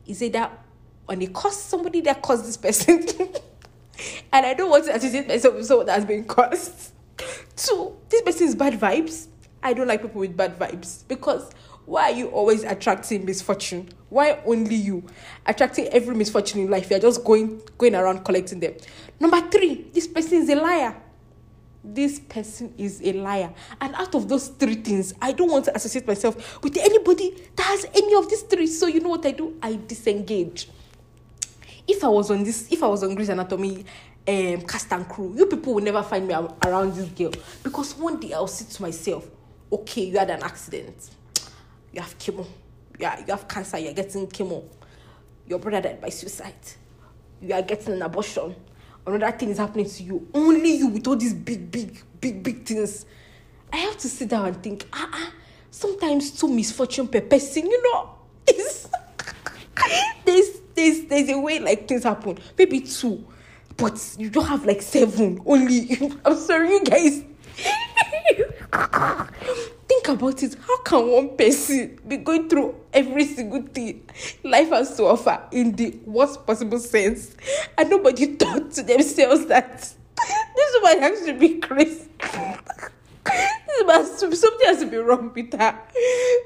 is 0.06 0.22
either 0.22 0.50
on 1.08 1.22
a 1.22 1.26
cause 1.28 1.60
somebody 1.60 2.00
that 2.02 2.22
caused 2.22 2.46
this 2.46 2.56
person. 2.56 3.06
and 4.32 4.46
I 4.46 4.54
don't 4.54 4.70
want 4.70 4.84
to 4.86 4.94
associate 4.94 5.28
myself 5.28 5.54
with 5.54 5.66
someone 5.66 5.86
that's 5.86 6.04
been 6.04 6.24
cursed. 6.24 6.92
Two, 7.56 7.96
this 8.08 8.22
person 8.22 8.48
is 8.48 8.54
bad 8.54 8.74
vibes. 8.74 9.28
I 9.62 9.72
don't 9.72 9.86
like 9.86 10.02
people 10.02 10.20
with 10.20 10.36
bad 10.36 10.58
vibes 10.58 11.06
because 11.08 11.50
why 11.86 12.10
are 12.10 12.14
you 12.14 12.28
always 12.28 12.64
attracting 12.64 13.24
misfortune? 13.24 13.88
Why 14.14 14.38
only 14.46 14.76
you 14.76 15.02
attracting 15.44 15.88
every 15.88 16.14
misfortune 16.14 16.60
in 16.60 16.70
life? 16.70 16.88
You're 16.88 17.00
just 17.00 17.24
going 17.24 17.60
going 17.76 17.96
around 17.96 18.24
collecting 18.24 18.60
them. 18.60 18.74
Number 19.18 19.40
three, 19.50 19.86
this 19.92 20.06
person 20.06 20.38
is 20.38 20.48
a 20.50 20.54
liar. 20.54 20.94
This 21.82 22.20
person 22.20 22.72
is 22.78 23.02
a 23.02 23.12
liar. 23.12 23.52
And 23.80 23.92
out 23.96 24.14
of 24.14 24.28
those 24.28 24.50
three 24.50 24.76
things, 24.76 25.14
I 25.20 25.32
don't 25.32 25.50
want 25.50 25.64
to 25.64 25.74
associate 25.74 26.06
myself 26.06 26.62
with 26.62 26.76
anybody 26.76 27.34
that 27.56 27.64
has 27.64 27.86
any 27.92 28.14
of 28.14 28.30
these 28.30 28.42
three. 28.42 28.68
So 28.68 28.86
you 28.86 29.00
know 29.00 29.08
what 29.08 29.26
I 29.26 29.32
do? 29.32 29.58
I 29.60 29.80
disengage 29.84 30.68
if 31.88 32.04
I 32.04 32.08
was 32.08 32.30
on 32.30 32.44
this, 32.44 32.70
if 32.70 32.84
I 32.84 32.86
was 32.86 33.02
on 33.02 33.16
Grey's 33.16 33.30
Anatomy 33.30 33.84
um, 34.28 34.60
cast 34.60 34.92
and 34.92 35.08
crew, 35.08 35.34
you 35.36 35.46
people 35.46 35.74
will 35.74 35.82
never 35.82 36.04
find 36.04 36.28
me 36.28 36.34
around 36.34 36.94
this 36.94 37.08
girl 37.08 37.32
because 37.64 37.96
one 37.96 38.20
day 38.20 38.32
I'll 38.32 38.46
say 38.46 38.72
to 38.76 38.80
myself, 38.80 39.28
okay, 39.72 40.04
you 40.04 40.18
had 40.18 40.30
an 40.30 40.44
accident, 40.44 41.10
you 41.92 42.00
have 42.00 42.16
chemo, 42.16 42.46
yeah, 42.98 43.18
you 43.18 43.26
have 43.26 43.48
cancer, 43.48 43.78
you're 43.78 43.92
getting 43.92 44.26
chemo, 44.26 44.64
your 45.46 45.58
brother 45.58 45.88
died 45.88 46.00
by 46.00 46.08
suicide, 46.08 46.54
you 47.40 47.54
are 47.54 47.62
getting 47.62 47.94
an 47.94 48.02
abortion, 48.02 48.54
another 49.06 49.36
thing 49.36 49.50
is 49.50 49.58
happening 49.58 49.88
to 49.88 50.02
you, 50.02 50.28
only 50.34 50.76
you 50.76 50.88
with 50.88 51.06
all 51.06 51.16
these 51.16 51.34
big, 51.34 51.70
big, 51.70 52.02
big, 52.20 52.42
big 52.42 52.64
things. 52.64 53.06
I 53.72 53.78
have 53.78 53.96
to 53.98 54.08
sit 54.08 54.28
down 54.28 54.46
and 54.46 54.62
think, 54.62 54.86
ah, 54.92 55.08
ah 55.12 55.32
sometimes 55.70 56.30
two 56.30 56.48
misfortune 56.48 57.08
per 57.08 57.20
person, 57.20 57.66
you 57.66 57.82
know, 57.82 58.14
is 58.48 58.88
there's 60.24 60.60
there's 60.74 61.04
there's 61.06 61.28
a 61.28 61.38
way 61.38 61.58
like 61.58 61.88
things 61.88 62.04
happen. 62.04 62.38
Maybe 62.56 62.80
two, 62.80 63.24
but 63.76 64.00
you 64.18 64.30
don't 64.30 64.46
have 64.46 64.64
like 64.64 64.82
seven. 64.82 65.40
Only 65.44 65.98
I'm 66.24 66.36
sorry, 66.36 66.70
you 66.70 66.84
guys. 66.84 67.22
Think 69.94 70.08
about 70.08 70.42
it. 70.42 70.56
How 70.66 70.82
can 70.82 71.08
one 71.08 71.36
person 71.36 72.00
be 72.06 72.16
going 72.16 72.48
through 72.48 72.74
every 72.92 73.24
single 73.26 73.62
thing 73.62 74.02
life 74.42 74.70
has 74.70 74.96
to 74.96 75.04
offer 75.04 75.40
in 75.52 75.70
the 75.76 75.96
worst 76.04 76.44
possible 76.44 76.80
sense, 76.80 77.36
and 77.78 77.88
nobody 77.90 78.26
thought 78.36 78.72
to 78.72 78.82
themselves 78.82 79.46
that 79.46 79.78
this 80.56 80.76
one 80.82 80.98
has 80.98 81.24
to 81.26 81.34
be 81.34 81.60
crazy? 81.60 82.08
this 83.24 83.86
must, 83.86 84.18
something 84.18 84.66
has 84.66 84.80
to 84.80 84.86
be 84.86 84.96
wrong 84.96 85.32
with 85.32 85.52
her 85.56 85.78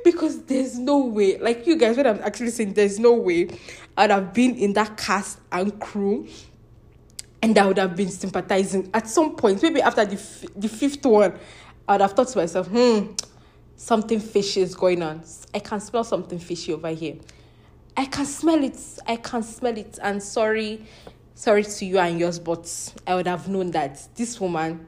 because 0.05 0.43
there's 0.43 0.79
no 0.79 0.99
way 1.07 1.39
like 1.39 1.67
you 1.67 1.77
guys 1.77 1.97
when 1.97 2.07
i'm 2.07 2.21
actually 2.23 2.51
saying 2.51 2.73
there's 2.75 3.01
no 3.01 3.13
way 3.15 3.49
i'd 3.97 4.11
have 4.11 4.33
been 4.33 4.55
in 4.57 4.73
that 4.75 4.97
cast 4.97 5.41
and 5.51 5.81
crew 5.81 6.27
and 7.43 7.59
i 7.59 7.67
would 7.67 7.79
have 7.79 7.97
been 7.97 8.09
sympathizing 8.09 8.89
at 8.95 9.09
some 9.09 9.35
point 9.35 9.61
maybe 9.61 9.83
after 9.83 10.05
the, 10.05 10.15
f- 10.15 10.45
the 10.55 10.69
fifth 10.69 11.05
one 11.05 11.37
i 11.89 11.93
would 11.93 12.01
have 12.01 12.13
thought 12.13 12.29
to 12.29 12.39
myself 12.39 12.69
hmm 12.69 13.07
something 13.79 14.21
fishy 14.21 14.61
is 14.61 14.75
going 14.75 15.03
on 15.03 15.23
i 15.55 15.59
can 15.59 15.81
smell 15.81 16.05
something 16.05 16.39
fishy 16.39 16.75
over 16.75 16.91
here 16.91 17.17
i 17.97 18.05
can 18.05 18.27
smell 18.27 18.63
it 18.63 18.79
i 19.07 19.17
can 19.17 19.43
smell 19.43 19.77
it 19.79 19.99
and 20.03 20.23
sorry 20.23 20.85
sorry 21.35 21.63
to 21.63 21.87
you 21.87 21.99
and 21.99 22.19
yours 22.21 22.39
but 22.39 22.93
i 23.07 23.15
would 23.15 23.27
have 23.27 23.49
known 23.49 23.71
that 23.71 24.07
this 24.17 24.39
woman 24.41 24.87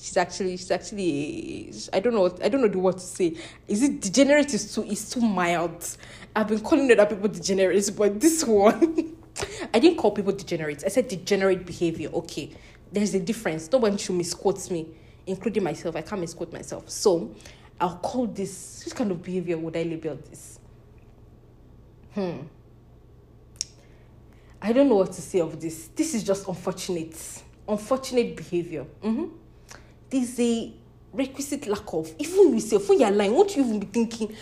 she's 0.00 0.16
actually 0.16 0.56
she's 0.56 0.70
actually 0.70 1.72
I 1.92 2.00
don't 2.00 2.14
know 2.14 2.34
I 2.42 2.48
don't 2.48 2.62
know 2.62 2.68
the 2.68 2.78
word 2.78 2.94
to 2.94 3.00
say. 3.00 3.36
Is 3.68 3.82
it 3.82 4.00
degenerate 4.00 4.52
is 4.54 4.74
too 4.74 4.82
is 4.84 5.10
too 5.10 5.20
mild. 5.20 5.96
I've 6.34 6.48
been 6.48 6.60
calling 6.60 6.90
other 6.90 7.06
people 7.14 7.28
degenerates, 7.28 7.90
but 7.90 8.18
this 8.18 8.44
one 8.44 9.16
I 9.74 9.78
didn't 9.78 9.98
call 9.98 10.12
people 10.12 10.32
degenerates. 10.32 10.84
I 10.84 10.88
said 10.88 11.08
degenerate 11.08 11.66
behavior. 11.66 12.08
Okay. 12.14 12.50
There's 12.92 13.14
a 13.14 13.20
difference. 13.20 13.70
No 13.70 13.78
one 13.78 13.96
should 13.98 14.16
misquote 14.16 14.68
me, 14.70 14.86
including 15.26 15.62
myself. 15.62 15.94
I 15.94 16.02
can't 16.02 16.20
misquote 16.20 16.52
myself. 16.52 16.90
So 16.90 17.34
I'll 17.80 17.96
call 17.96 18.26
this 18.26 18.82
which 18.84 18.94
kind 18.94 19.10
of 19.10 19.22
behavior 19.22 19.56
would 19.58 19.76
I 19.76 19.82
label 19.82 20.18
this? 20.28 20.58
Hmm. 22.14 22.38
I 24.62 24.72
don't 24.72 24.88
know 24.88 24.96
what 24.96 25.12
to 25.12 25.22
say 25.22 25.40
of 25.40 25.58
this. 25.60 25.88
This 25.94 26.14
is 26.14 26.22
just 26.22 26.46
unfortunate. 26.46 27.16
Unfortunate 27.66 28.36
behavior. 28.36 28.84
Mm-hmm 29.02 29.36
there's 30.10 30.38
a 30.40 30.72
requisite 31.12 31.66
lack 31.66 31.92
of 31.92 32.12
even 32.18 32.52
yourself 32.52 32.88
when 32.88 33.00
you're 33.00 33.10
lying 33.10 33.32
won't 33.32 33.56
you 33.56 33.64
even 33.64 33.80
be 33.80 33.86
thinking 33.86 34.34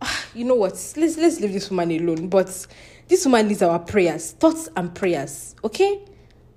ah, 0.00 0.24
you 0.34 0.44
know 0.44 0.54
what 0.54 0.72
let's 0.72 1.16
let's 1.18 1.40
leave 1.40 1.52
this 1.52 1.70
woman 1.70 1.90
alone 1.90 2.28
but 2.28 2.66
this 3.08 3.24
woman 3.26 3.48
needs 3.48 3.62
our 3.62 3.78
prayers 3.78 4.32
thoughts 4.32 4.68
and 4.76 4.94
prayers 4.94 5.54
okay 5.64 6.02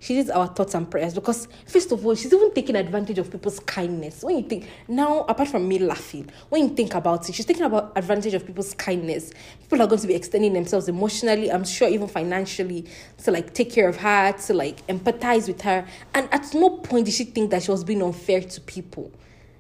she 0.02 0.16
needs 0.16 0.32
our 0.32 0.48
thoughts 0.48 0.74
and 0.74 0.90
prayers 0.90 1.14
because 1.14 1.48
first 1.68 1.92
of 1.92 2.04
all 2.04 2.16
she's 2.16 2.34
even 2.34 2.52
taking 2.54 2.76
advantage 2.76 3.20
of 3.20 3.32
people's 3.32 3.60
kindness. 3.60 4.24
When 4.24 4.36
you 4.36 4.44
think 4.44 4.68
now 4.88 5.22
apart 5.22 5.50
from 5.50 5.68
me 5.68 5.78
laughing 5.80 6.30
when 6.50 6.64
you 6.64 6.70
think 6.76 6.96
about 6.96 7.30
it 7.30 7.36
she's 7.36 7.46
taking 7.46 7.64
about 7.64 7.94
advantage 7.96 8.34
of 8.34 8.46
people's 8.46 8.74
kindness. 8.74 9.32
People 9.62 9.82
are 9.82 9.88
going 9.88 10.02
to 10.02 10.08
be 10.08 10.16
extending 10.16 10.54
themselves 10.54 10.90
emotionally 10.90 11.52
i'm 11.52 11.64
sure 11.64 11.88
even 11.88 12.08
financially 12.08 12.86
to 13.24 13.32
like 13.32 13.54
take 13.54 13.72
care 13.72 13.88
of 13.88 13.98
her 13.98 14.32
to 14.32 14.54
like 14.54 14.86
empathize 14.88 15.48
with 15.48 15.62
her. 15.62 15.86
And 16.14 16.28
at 16.34 16.54
no 16.54 16.72
point 16.72 17.06
did 17.06 17.14
she 17.14 17.26
think 17.26 17.52
that 17.52 17.64
she 17.64 17.72
was 17.72 17.84
being 17.84 18.02
unfair 18.02 18.42
to 18.42 18.62
people. 18.62 19.12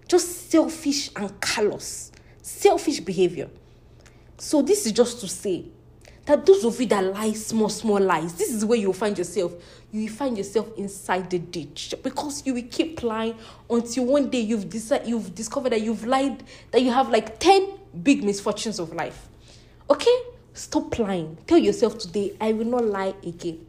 Just 0.08 0.50
selfish 0.50 1.12
and 1.16 1.40
callous. 1.40 2.12
Selfish 2.42 3.00
behavior. 3.02 3.50
So 4.38 4.64
this 4.64 4.88
is 4.88 4.92
just 4.92 5.22
to 5.22 5.28
say 5.28 5.66
that 6.26 6.46
those 6.46 6.64
of 6.64 6.80
you 6.80 6.86
that 6.88 7.04
lie 7.04 7.34
small, 7.34 7.70
small 7.70 8.00
lies, 8.00 8.34
this 8.34 8.54
is 8.54 8.64
where 8.64 8.78
you'll 8.78 8.94
find 8.94 9.18
yourself. 9.18 9.54
You 9.92 10.02
will 10.02 10.16
find 10.16 10.38
yourself 10.38 10.70
inside 10.78 11.30
the 11.30 11.40
ditch 11.40 11.94
because 12.04 12.46
you 12.46 12.54
will 12.54 12.68
keep 12.70 13.02
lying 13.04 13.36
until 13.70 14.06
one 14.06 14.30
day 14.30 14.40
you've 14.40 14.70
decided 14.70 15.08
you've 15.08 15.34
discovered 15.36 15.72
that 15.72 15.82
you've 15.82 16.06
lied, 16.06 16.44
that 16.72 16.82
you 16.82 16.92
have 16.92 17.10
like 17.10 17.40
10 17.40 17.68
big 18.04 18.24
misfortunes 18.24 18.80
of 18.80 18.94
life. 18.94 19.28
Okay? 19.90 20.16
Stop 20.54 20.98
lying. 21.00 21.38
Tell 21.48 21.58
yourself 21.58 21.98
today, 21.98 22.36
I 22.40 22.54
will 22.54 22.66
not 22.66 22.86
lie 22.86 23.14
again. 23.26 23.66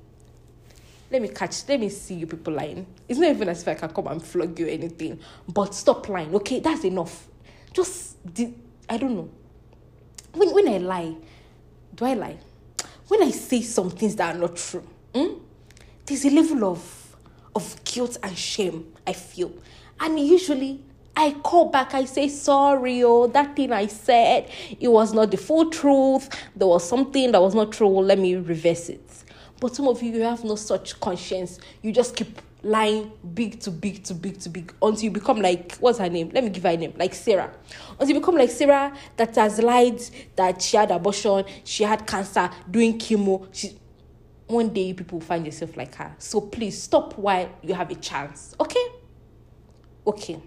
Let 1.10 1.22
me 1.22 1.28
catch, 1.28 1.68
let 1.68 1.80
me 1.80 1.88
see 1.88 2.14
you 2.14 2.26
people 2.26 2.54
lying. 2.54 2.86
It's 3.08 3.18
not 3.18 3.30
even 3.30 3.48
as 3.48 3.62
if 3.62 3.68
I 3.68 3.74
can 3.74 3.90
come 3.90 4.06
and 4.06 4.22
flog 4.22 4.58
you 4.58 4.66
or 4.66 4.70
anything. 4.70 5.18
But 5.48 5.74
stop 5.74 6.08
lying, 6.08 6.34
okay? 6.36 6.60
That's 6.60 6.84
enough. 6.84 7.26
Just 7.72 8.16
I 8.88 8.96
don't 8.96 9.16
know. 9.16 9.30
When 10.32 10.54
when 10.54 10.68
I 10.68 10.78
lie, 10.78 11.14
do 11.94 12.04
I 12.04 12.14
lie? 12.14 12.38
When 13.08 13.22
I 13.22 13.30
say 13.30 13.62
some 13.62 13.90
things 13.90 14.16
that 14.16 14.34
are 14.34 14.38
not 14.38 14.56
true, 14.56 14.86
hmm, 15.14 15.34
there's 16.06 16.24
a 16.24 16.30
level 16.30 16.64
of 16.64 16.98
of 17.54 17.84
guilt 17.84 18.16
and 18.22 18.36
shame 18.36 18.92
I 19.06 19.12
feel. 19.12 19.52
And 20.00 20.18
usually 20.18 20.82
I 21.14 21.32
call 21.42 21.68
back, 21.68 21.92
I 21.94 22.06
say, 22.06 22.28
sorry, 22.28 23.04
oh, 23.04 23.26
that 23.26 23.54
thing 23.54 23.72
I 23.72 23.86
said, 23.86 24.50
it 24.80 24.88
was 24.88 25.12
not 25.12 25.30
the 25.30 25.36
full 25.36 25.70
truth. 25.70 26.28
There 26.56 26.66
was 26.66 26.88
something 26.88 27.32
that 27.32 27.42
was 27.42 27.54
not 27.54 27.72
true. 27.72 27.88
Let 28.00 28.18
me 28.18 28.36
reverse 28.36 28.88
it. 28.88 29.04
But 29.60 29.76
some 29.76 29.86
of 29.88 30.02
you, 30.02 30.12
you 30.12 30.22
have 30.22 30.42
no 30.42 30.56
such 30.56 30.98
conscience. 31.00 31.58
You 31.82 31.92
just 31.92 32.16
keep 32.16 32.40
lying 32.62 33.12
big 33.34 33.58
to 33.60 33.70
big 33.70 34.04
to 34.04 34.14
big 34.14 34.38
to 34.38 34.48
big 34.48 34.72
until 34.80 35.04
you 35.04 35.10
become 35.10 35.40
like 35.40 35.76
what's 35.76 35.98
her 35.98 36.08
name? 36.08 36.30
Let 36.32 36.44
me 36.44 36.50
give 36.50 36.62
her 36.62 36.70
a 36.70 36.76
name, 36.76 36.94
like 36.96 37.14
Sarah. 37.14 37.52
Until 37.90 38.08
you 38.08 38.20
become 38.20 38.36
like 38.36 38.50
Sarah 38.50 38.96
that 39.16 39.34
has 39.36 39.58
lied 39.60 40.00
that 40.36 40.62
she 40.62 40.76
had 40.76 40.90
abortion, 40.90 41.44
she 41.64 41.84
had 41.84 42.06
cancer, 42.06 42.50
doing 42.70 42.98
chemo. 42.98 43.74
One 44.46 44.68
day 44.68 44.92
people 44.92 45.20
find 45.20 45.46
yourself 45.46 45.76
like 45.76 45.94
her. 45.96 46.14
So 46.18 46.40
please 46.40 46.82
stop 46.82 47.16
while 47.16 47.50
you 47.62 47.74
have 47.74 47.90
a 47.90 47.94
chance. 47.94 48.54
Okay? 48.60 48.86
Okay. 50.06 50.40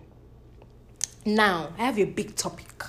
Now 1.26 1.74
I 1.78 1.86
have 1.86 1.98
a 1.98 2.06
big 2.06 2.36
topic. 2.36 2.84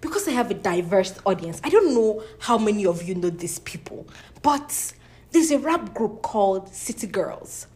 Because 0.00 0.28
I 0.28 0.32
have 0.32 0.50
a 0.50 0.54
diverse 0.54 1.18
audience, 1.24 1.60
I 1.64 1.70
don't 1.70 1.94
know 1.94 2.22
how 2.38 2.58
many 2.58 2.84
of 2.84 3.02
you 3.02 3.14
know 3.14 3.30
these 3.30 3.58
people, 3.60 4.06
but 4.42 4.92
there's 5.30 5.50
a 5.50 5.58
rap 5.58 5.94
group 5.94 6.20
called 6.20 6.68
City 6.68 7.06
Girls. 7.06 7.66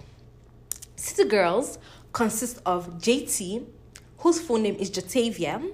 City 0.98 1.28
Girls 1.28 1.78
consists 2.12 2.60
of 2.66 2.98
JT, 2.98 3.64
whose 4.18 4.40
full 4.40 4.58
name 4.58 4.74
is 4.74 4.90
Jatavia, 4.90 5.70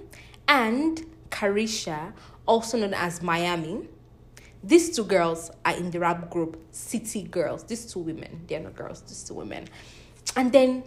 and 0.47 1.03
Caresha, 1.31 2.13
also 2.45 2.77
known 2.77 2.93
as 2.93 3.23
Miami. 3.23 3.87
These 4.63 4.95
two 4.95 5.03
girls 5.03 5.49
are 5.65 5.75
in 5.75 5.89
the 5.89 5.99
rap 5.99 6.29
group 6.29 6.63
City 6.71 7.23
Girls. 7.23 7.63
These 7.63 7.91
two 7.91 7.99
women, 7.99 8.41
they're 8.47 8.59
not 8.59 8.75
girls, 8.75 9.01
these 9.01 9.23
two 9.23 9.33
women. 9.33 9.67
And 10.35 10.51
then 10.51 10.83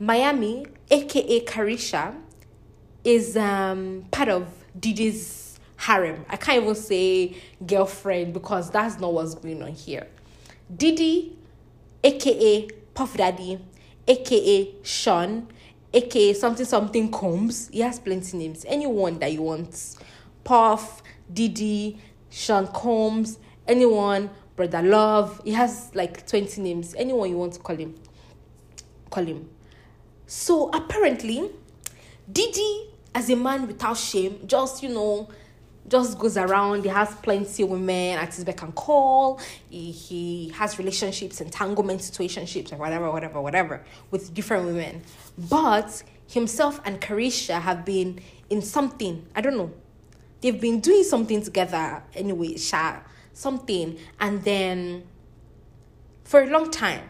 Miami, 0.00 0.66
aka 0.90 1.44
Caresha, 1.44 2.14
is 3.04 3.36
um, 3.36 4.06
part 4.10 4.30
of 4.30 4.48
Diddy's 4.78 5.60
harem. 5.76 6.24
I 6.30 6.36
can't 6.36 6.62
even 6.62 6.74
say 6.74 7.36
girlfriend 7.64 8.32
because 8.32 8.70
that's 8.70 8.98
not 8.98 9.12
what's 9.12 9.34
going 9.34 9.62
on 9.62 9.72
here. 9.72 10.06
Diddy, 10.74 11.36
aka 12.02 12.68
Puff 12.96 13.14
Daddy, 13.16 13.60
aka 14.08 14.74
Sean, 14.82 15.46
aka 15.92 16.32
something 16.32 16.64
something 16.64 17.10
Combs. 17.10 17.68
He 17.68 17.80
has 17.80 18.00
plenty 18.00 18.38
names. 18.38 18.64
Anyone 18.66 19.18
that 19.18 19.32
you 19.32 19.42
want. 19.42 19.96
Puff, 20.42 21.02
Diddy, 21.32 21.98
Sean 22.30 22.66
Combs, 22.68 23.38
anyone, 23.68 24.30
Brother 24.56 24.80
Love. 24.80 25.42
He 25.44 25.52
has 25.52 25.90
like 25.94 26.26
20 26.26 26.62
names. 26.62 26.94
Anyone 26.96 27.28
you 27.28 27.36
want 27.36 27.52
to 27.52 27.60
call 27.60 27.76
him. 27.76 27.94
Call 29.10 29.24
him. 29.24 29.50
So 30.26 30.70
apparently, 30.70 31.50
Diddy, 32.32 32.90
as 33.14 33.28
a 33.28 33.36
man 33.36 33.66
without 33.66 33.98
shame, 33.98 34.40
just 34.46 34.82
you 34.82 34.88
know, 34.88 35.28
just 35.88 36.18
goes 36.18 36.36
around. 36.36 36.82
He 36.82 36.88
has 36.88 37.14
plenty 37.16 37.62
of 37.62 37.70
women 37.70 38.18
at 38.18 38.34
his 38.34 38.44
beck 38.44 38.62
and 38.62 38.74
call. 38.74 39.40
He, 39.70 39.90
he 39.90 40.48
has 40.50 40.78
relationships, 40.78 41.40
entanglement 41.40 42.00
situationships, 42.00 42.72
or 42.72 42.76
whatever, 42.76 43.10
whatever, 43.10 43.40
whatever, 43.40 43.84
with 44.10 44.34
different 44.34 44.66
women. 44.66 45.02
But 45.38 46.02
himself 46.28 46.80
and 46.84 47.00
Caresha 47.00 47.60
have 47.60 47.84
been 47.84 48.20
in 48.50 48.62
something. 48.62 49.26
I 49.34 49.40
don't 49.40 49.56
know. 49.56 49.72
They've 50.40 50.60
been 50.60 50.80
doing 50.80 51.04
something 51.04 51.42
together 51.42 52.02
anyway, 52.14 52.56
sha, 52.56 53.00
something. 53.32 53.98
And 54.20 54.42
then 54.44 55.04
for 56.24 56.42
a 56.42 56.46
long 56.46 56.70
time, 56.70 57.08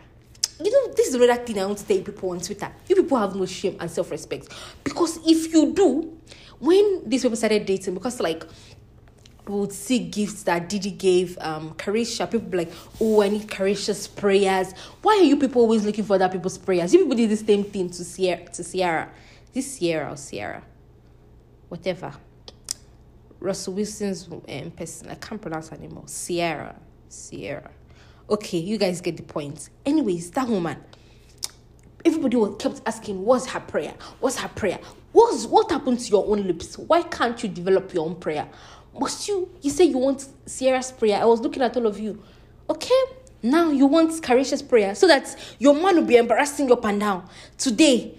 you 0.63 0.71
know, 0.71 0.95
this 0.95 1.09
is 1.09 1.15
another 1.15 1.37
thing 1.37 1.59
I 1.59 1.67
want 1.67 1.79
to 1.79 1.87
tell 1.87 2.01
people 2.01 2.31
on 2.31 2.41
Twitter. 2.41 2.73
You 2.89 2.97
people 2.97 3.19
have 3.19 3.35
no 3.35 3.45
shame 3.47 3.77
and 3.79 3.91
self 3.91 4.11
respect. 4.11 4.49
Because 4.85 5.19
if 5.27 5.53
you 5.53 5.73
do, 5.75 6.19
when 6.59 7.09
these 7.09 7.23
people 7.23 7.37
started 7.37 7.67
dating, 7.67 7.95
because 7.95 8.21
like 8.21 8.45
we 9.47 9.55
would 9.55 9.73
see 9.73 10.01
gifts 10.01 10.43
that 10.45 10.69
Diddy 10.69 10.91
gave 10.91 11.39
um 11.41 11.75
Caresha, 11.75 12.31
people 12.31 12.59
like, 12.59 12.73
oh, 13.01 13.23
I 13.23 13.29
need 13.29 13.47
Caresha's 13.49 14.09
prayers. 14.09 14.73
Why 15.03 15.19
are 15.19 15.23
you 15.25 15.37
people 15.37 15.63
always 15.63 15.85
looking 15.85 16.05
for 16.05 16.15
other 16.15 16.29
people's 16.29 16.59
prayers? 16.59 16.93
You 16.93 17.01
people 17.01 17.17
did 17.17 17.31
the 17.31 17.37
same 17.37 17.65
thing 17.65 17.91
to 17.91 18.05
Ciara 18.05 18.45
to 18.51 18.65
Ciara. 18.65 19.11
This 19.53 19.79
Ciara 19.79 20.13
or 20.13 20.17
Ciara. 20.17 20.63
Whatever. 21.69 22.13
Russell 23.39 23.75
Wilson's 23.75 24.29
um, 24.29 24.71
person. 24.71 25.11
I 25.11 25.15
can't 25.15 25.41
pronounce 25.41 25.69
her 25.69 25.77
anymore. 25.77 26.05
Ciara. 26.07 26.75
Ciara. 27.11 27.71
Okay, 28.29 28.59
you 28.59 28.77
guys 28.79 29.01
get 29.01 29.17
the 29.17 29.23
point. 29.23 29.71
Anyways, 29.85 30.31
that 30.33 30.49
woman 30.49 30.79
everybody 32.07 32.37
was 32.37 32.55
kept 32.59 32.81
asking, 32.87 33.23
what's 33.25 33.47
her 33.47 33.61
prayer? 33.61 33.95
What's 34.21 34.39
her 34.39 34.49
prayer? 34.49 34.79
What's 35.13 35.45
what 35.47 35.71
happened 35.71 35.99
to 36.01 36.11
your 36.11 36.27
own 36.27 36.47
lips? 36.47 36.79
Why 36.79 37.03
can't 37.03 37.43
you 37.43 37.49
develop 37.49 37.93
your 37.93 38.07
own 38.07 38.17
prayer? 38.17 38.49
Must 38.99 39.29
you 39.29 39.51
you 39.61 39.71
say 39.71 39.85
you 39.85 39.99
want 39.99 40.27
Ciara's 40.47 40.93
prayer? 40.93 41.21
I 41.21 41.25
was 41.25 41.41
looking 41.41 41.63
at 41.63 41.77
all 41.77 41.87
of 41.87 41.99
you. 41.99 42.23
Okay, 42.71 43.03
now 43.43 43.71
you 43.71 43.87
want 43.87 44.11
Caresha's 44.23 44.63
prayer 44.63 44.95
so 44.95 45.07
that 45.09 45.37
your 45.59 45.75
man 45.75 45.97
will 45.97 46.05
be 46.05 46.17
embarrassing 46.17 46.69
you 46.69 46.75
up 46.75 46.85
and 46.85 47.01
down. 47.01 47.29
Today, 47.59 48.17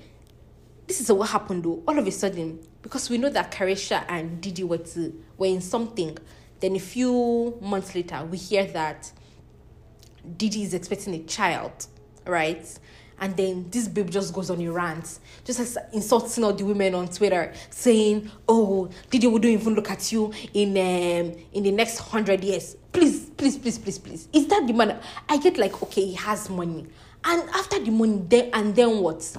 this 0.86 1.02
is 1.02 1.12
what 1.12 1.30
happened 1.30 1.63
though. 1.63 1.82
All 1.88 1.97
of 1.97 2.06
a 2.06 2.12
sudden, 2.12 2.60
because 2.82 3.10
we 3.10 3.17
know 3.17 3.30
that 3.30 3.52
Caresha 3.52 4.06
and 4.08 4.41
Diddy 4.41 4.63
were, 4.63 4.78
to, 4.78 5.23
were 5.38 5.47
in 5.47 5.62
something, 5.62 6.17
then 6.60 6.76
a 6.76 6.80
few 6.80 7.58
months 7.62 7.95
later, 7.95 8.23
we 8.26 8.38
hear 8.38 8.65
that 8.67 9.12
Diddy 10.38 10.63
is 10.63 10.73
expecting 10.73 11.13
a 11.15 11.23
child, 11.23 11.88
right? 12.26 12.65
And 13.19 13.36
then 13.36 13.67
this 13.71 13.88
babe 13.88 14.10
just 14.10 14.34
goes 14.34 14.49
on 14.49 14.62
a 14.62 14.71
rant, 14.71 15.19
just 15.43 15.77
insulting 15.91 16.43
all 16.43 16.53
the 16.53 16.63
women 16.63 16.93
on 16.93 17.08
Twitter, 17.08 17.51
saying, 17.71 18.30
"Oh, 18.47 18.89
Diddy 19.10 19.27
wouldn't 19.27 19.51
even 19.51 19.73
look 19.73 19.89
at 19.89 20.12
you 20.12 20.32
in 20.53 20.69
um 20.77 21.34
in 21.53 21.63
the 21.63 21.71
next 21.71 21.97
hundred 21.97 22.43
years." 22.43 22.75
Please, 22.93 23.30
please, 23.32 23.58
please, 23.58 23.80
please, 23.80 23.97
please. 23.97 24.27
Is 24.34 24.47
that 24.47 24.65
the 24.67 24.73
man? 24.73 24.99
I 25.27 25.38
get 25.38 25.58
like, 25.58 25.82
okay, 25.84 26.06
he 26.06 26.13
has 26.13 26.49
money, 26.49 26.86
and 27.23 27.49
after 27.49 27.80
the 27.80 27.91
money, 27.91 28.21
then 28.27 28.49
and 28.53 28.75
then 28.75 28.99
what? 28.99 29.36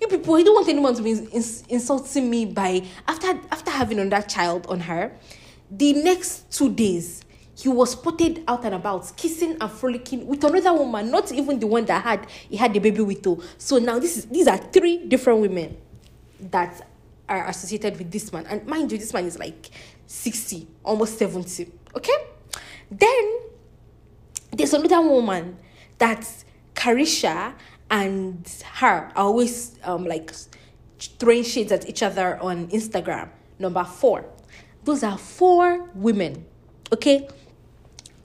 You 0.00 0.06
people, 0.06 0.36
I 0.36 0.42
don't 0.42 0.54
want 0.54 0.68
anyone 0.68 0.94
to 0.94 1.02
be 1.02 1.10
ins- 1.10 1.64
insulting 1.68 2.30
me 2.30 2.44
by 2.46 2.82
after 3.06 3.38
after 3.50 3.70
having 3.70 3.98
another 3.98 4.26
child 4.26 4.66
on 4.68 4.80
her. 4.80 5.12
The 5.70 5.92
next 5.92 6.50
two 6.50 6.72
days, 6.72 7.24
he 7.58 7.68
was 7.68 7.92
spotted 7.92 8.44
out 8.46 8.64
and 8.64 8.74
about, 8.74 9.12
kissing 9.16 9.56
and 9.60 9.70
frolicking 9.70 10.26
with 10.26 10.44
another 10.44 10.72
woman, 10.72 11.10
not 11.10 11.32
even 11.32 11.58
the 11.58 11.66
one 11.66 11.84
that 11.86 12.04
had 12.04 12.26
he 12.48 12.56
had 12.56 12.72
the 12.72 12.78
baby 12.78 13.00
with. 13.02 13.22
Too. 13.22 13.42
So 13.58 13.78
now 13.78 13.98
this 13.98 14.16
is 14.16 14.26
these 14.26 14.46
are 14.46 14.58
three 14.58 15.04
different 15.08 15.40
women 15.40 15.76
that 16.38 16.88
are 17.28 17.48
associated 17.48 17.98
with 17.98 18.12
this 18.12 18.32
man. 18.32 18.46
And 18.46 18.64
mind 18.66 18.92
you, 18.92 18.98
this 18.98 19.12
man 19.12 19.24
is 19.24 19.40
like 19.40 19.70
60, 20.06 20.68
almost 20.84 21.18
70. 21.18 21.70
Okay? 21.96 22.16
Then 22.92 23.38
there's 24.52 24.72
another 24.72 25.00
woman 25.00 25.58
that 25.98 26.26
Caresha 26.74 27.54
and 27.90 28.48
her 28.74 28.86
are 28.86 29.12
always 29.16 29.78
um 29.82 30.04
like 30.04 30.32
throwing 31.00 31.42
shades 31.42 31.72
at 31.72 31.88
each 31.88 32.04
other 32.04 32.40
on 32.40 32.68
Instagram. 32.68 33.30
Number 33.58 33.82
four. 33.82 34.24
Those 34.84 35.02
are 35.02 35.18
four 35.18 35.88
women. 35.94 36.46
Okay? 36.92 37.28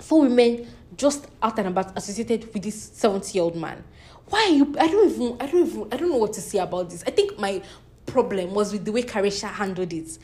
Four 0.03 0.23
women 0.23 0.67
just 0.97 1.27
out 1.41 1.57
and 1.59 1.69
about 1.69 1.97
associated 1.97 2.53
with 2.53 2.61
this 2.61 2.75
70 2.93 3.33
year 3.33 3.43
old 3.43 3.55
man. 3.55 3.81
Why 4.27 4.47
you 4.47 4.75
I 4.77 4.87
don't 4.87 5.09
even 5.09 5.37
I 5.39 5.45
don't 5.47 5.67
even 5.67 5.87
I 5.93 5.97
don't 5.97 6.09
know 6.09 6.17
what 6.17 6.33
to 6.33 6.41
say 6.41 6.59
about 6.59 6.89
this. 6.89 7.05
I 7.07 7.11
think 7.11 7.39
my 7.39 7.61
problem 8.05 8.53
was 8.53 8.73
with 8.73 8.83
the 8.83 8.91
way 8.91 9.03
Caresha 9.03 9.47
handled 9.47 9.93
it. 9.93 10.17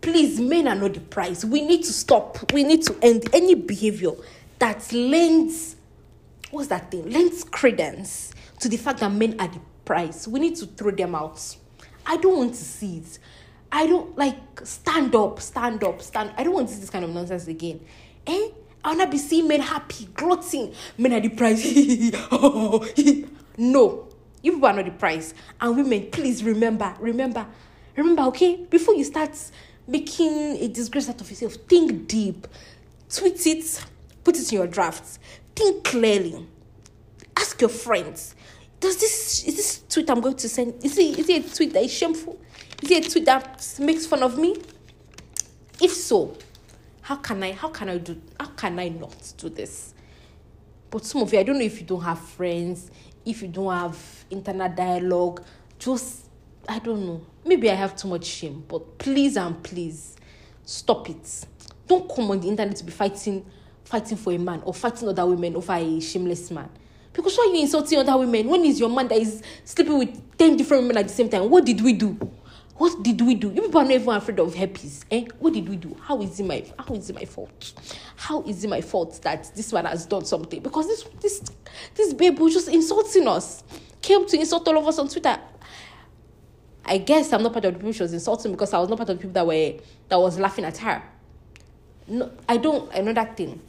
Please, 0.00 0.40
men 0.40 0.66
are 0.66 0.74
not 0.74 0.94
the 0.94 1.00
prize. 1.00 1.44
We 1.44 1.60
need 1.60 1.82
to 1.84 1.92
stop. 1.92 2.52
We 2.52 2.64
need 2.64 2.82
to 2.84 2.96
end 3.02 3.28
any 3.34 3.54
behavior 3.54 4.12
that 4.60 4.90
lends 4.92 5.76
what's 6.50 6.68
that 6.68 6.90
thing? 6.90 7.10
Lends 7.10 7.44
credence 7.44 8.32
to 8.60 8.68
the 8.70 8.78
fact 8.78 9.00
that 9.00 9.12
men 9.12 9.38
are 9.38 9.48
the 9.48 9.60
prize. 9.84 10.26
We 10.26 10.40
need 10.40 10.56
to 10.56 10.66
throw 10.66 10.90
them 10.90 11.14
out. 11.14 11.56
I 12.06 12.16
don't 12.16 12.38
want 12.38 12.54
to 12.54 12.64
see 12.64 12.98
it. 12.98 13.18
I 13.70 13.86
don't 13.86 14.16
like 14.16 14.38
stand 14.64 15.14
up, 15.14 15.38
stand 15.40 15.84
up, 15.84 16.00
stand. 16.00 16.32
I 16.38 16.44
don't 16.44 16.54
want 16.54 16.68
to 16.68 16.74
see 16.74 16.80
this 16.80 16.88
kind 16.88 17.04
of 17.04 17.10
nonsense 17.10 17.46
again. 17.46 17.84
Eh? 18.26 18.48
I 18.86 18.90
wanna 18.90 19.08
be 19.08 19.18
seeing 19.18 19.48
men 19.48 19.60
happy, 19.62 20.04
gloating. 20.14 20.72
Men 20.96 21.14
are 21.14 21.20
the 21.20 21.30
prize. 21.30 21.64
no, 23.58 24.08
you 24.40 24.52
people 24.52 24.68
are 24.68 24.74
not 24.74 24.84
the 24.84 24.92
prize. 24.92 25.34
And 25.60 25.76
women, 25.76 26.08
please 26.12 26.44
remember, 26.44 26.94
remember, 27.00 27.48
remember, 27.96 28.22
okay? 28.28 28.64
Before 28.70 28.94
you 28.94 29.02
start 29.02 29.36
making 29.88 30.58
a 30.58 30.68
disgrace 30.68 31.08
out 31.08 31.20
of 31.20 31.28
yourself, 31.28 31.54
think 31.68 32.06
deep. 32.06 32.46
Tweet 33.12 33.44
it, 33.48 33.84
put 34.22 34.36
it 34.36 34.52
in 34.52 34.58
your 34.58 34.68
drafts. 34.68 35.18
Think 35.56 35.82
clearly. 35.82 36.46
Ask 37.36 37.60
your 37.60 37.70
friends. 37.70 38.36
Does 38.78 38.98
this 38.98 39.44
is 39.48 39.56
this 39.56 39.82
tweet 39.88 40.08
I'm 40.08 40.20
going 40.20 40.36
to 40.36 40.48
send? 40.48 40.84
Is 40.84 40.96
it 40.96 41.18
is 41.18 41.28
it 41.28 41.44
a 41.44 41.56
tweet 41.56 41.72
that 41.72 41.82
is 41.82 41.92
shameful? 41.92 42.38
Is 42.80 42.90
it 42.92 43.04
a 43.04 43.10
tweet 43.10 43.24
that 43.24 43.74
makes 43.80 44.06
fun 44.06 44.22
of 44.22 44.38
me? 44.38 44.56
If 45.82 45.92
so, 45.92 46.36
how 47.06 47.14
can 47.14 47.40
I 47.40 47.52
how 47.52 47.68
can 47.68 47.88
I 47.88 47.98
do 47.98 48.20
how 48.40 48.46
can 48.46 48.80
I 48.80 48.88
not 48.88 49.32
do 49.38 49.48
this? 49.48 49.94
But 50.90 51.04
some 51.04 51.22
of 51.22 51.32
you, 51.32 51.38
I 51.38 51.44
don't 51.44 51.56
know 51.56 51.64
if 51.64 51.80
you 51.80 51.86
don't 51.86 52.02
have 52.02 52.18
friends, 52.18 52.90
if 53.24 53.42
you 53.42 53.48
don't 53.48 53.72
have 53.72 53.96
internal 54.28 54.68
dialogue, 54.68 55.44
just 55.78 56.26
I 56.68 56.80
don't 56.80 57.06
know. 57.06 57.24
Maybe 57.44 57.70
I 57.70 57.74
have 57.74 57.94
too 57.94 58.08
much 58.08 58.24
shame, 58.24 58.64
but 58.66 58.98
please 58.98 59.36
and 59.36 59.62
please 59.62 60.16
stop 60.64 61.08
it. 61.08 61.46
Don't 61.86 62.12
come 62.12 62.28
on 62.32 62.40
the 62.40 62.48
internet 62.48 62.74
to 62.74 62.84
be 62.84 62.90
fighting 62.90 63.46
fighting 63.84 64.16
for 64.16 64.32
a 64.32 64.38
man 64.38 64.60
or 64.64 64.74
fighting 64.74 65.08
other 65.08 65.26
women 65.26 65.54
over 65.54 65.74
a 65.74 66.00
shameless 66.00 66.50
man. 66.50 66.68
Because 67.12 67.36
why 67.36 67.46
are 67.48 67.54
you 67.54 67.62
insulting 67.62 68.00
other 68.00 68.18
women? 68.18 68.48
When 68.48 68.64
is 68.64 68.80
your 68.80 68.90
man 68.90 69.06
that 69.08 69.18
is 69.18 69.44
sleeping 69.64 69.96
with 69.96 70.36
10 70.38 70.56
different 70.56 70.82
women 70.82 70.96
at 70.96 71.06
the 71.06 71.14
same 71.14 71.28
time? 71.28 71.48
What 71.48 71.64
did 71.64 71.80
we 71.80 71.92
do? 71.92 72.18
What 72.78 73.02
did 73.02 73.20
we 73.22 73.34
do? 73.34 73.48
You 73.48 73.62
people 73.62 73.80
are 73.80 73.84
not 73.84 73.92
even 73.92 74.08
afraid 74.14 74.38
of 74.38 74.54
herpes. 74.54 75.06
Eh? 75.10 75.24
What 75.38 75.54
did 75.54 75.68
we 75.68 75.76
do? 75.76 75.96
How 76.02 76.20
is 76.20 76.38
it 76.38 76.44
my 76.44 76.62
how 76.78 76.94
is 76.94 77.08
it 77.08 77.16
my 77.16 77.24
fault? 77.24 77.72
How 78.16 78.42
is 78.42 78.64
it 78.64 78.68
my 78.68 78.82
fault 78.82 79.18
that 79.22 79.50
this 79.56 79.72
man 79.72 79.86
has 79.86 80.04
done 80.04 80.26
something? 80.26 80.60
Because 80.62 80.86
this 80.86 81.04
this 81.20 81.42
this 81.94 82.12
babe 82.12 82.38
was 82.38 82.52
just 82.52 82.68
insulting 82.68 83.26
us. 83.28 83.64
Came 84.02 84.26
to 84.26 84.38
insult 84.38 84.68
all 84.68 84.78
of 84.78 84.86
us 84.86 84.98
on 84.98 85.08
Twitter. 85.08 85.38
I 86.84 86.98
guess 86.98 87.32
I'm 87.32 87.42
not 87.42 87.52
part 87.52 87.64
of 87.64 87.72
the 87.72 87.78
people 87.78 87.92
she 87.92 88.02
was 88.02 88.12
insulting 88.12 88.52
because 88.52 88.72
I 88.74 88.78
was 88.78 88.88
not 88.88 88.98
part 88.98 89.08
of 89.08 89.16
the 89.16 89.22
people 89.22 89.32
that 89.34 89.46
were 89.46 89.74
that 90.08 90.18
was 90.20 90.38
laughing 90.38 90.66
at 90.66 90.76
her. 90.76 91.02
No, 92.08 92.30
I 92.46 92.58
don't 92.58 92.92
another 92.92 93.24
thing. 93.32 93.60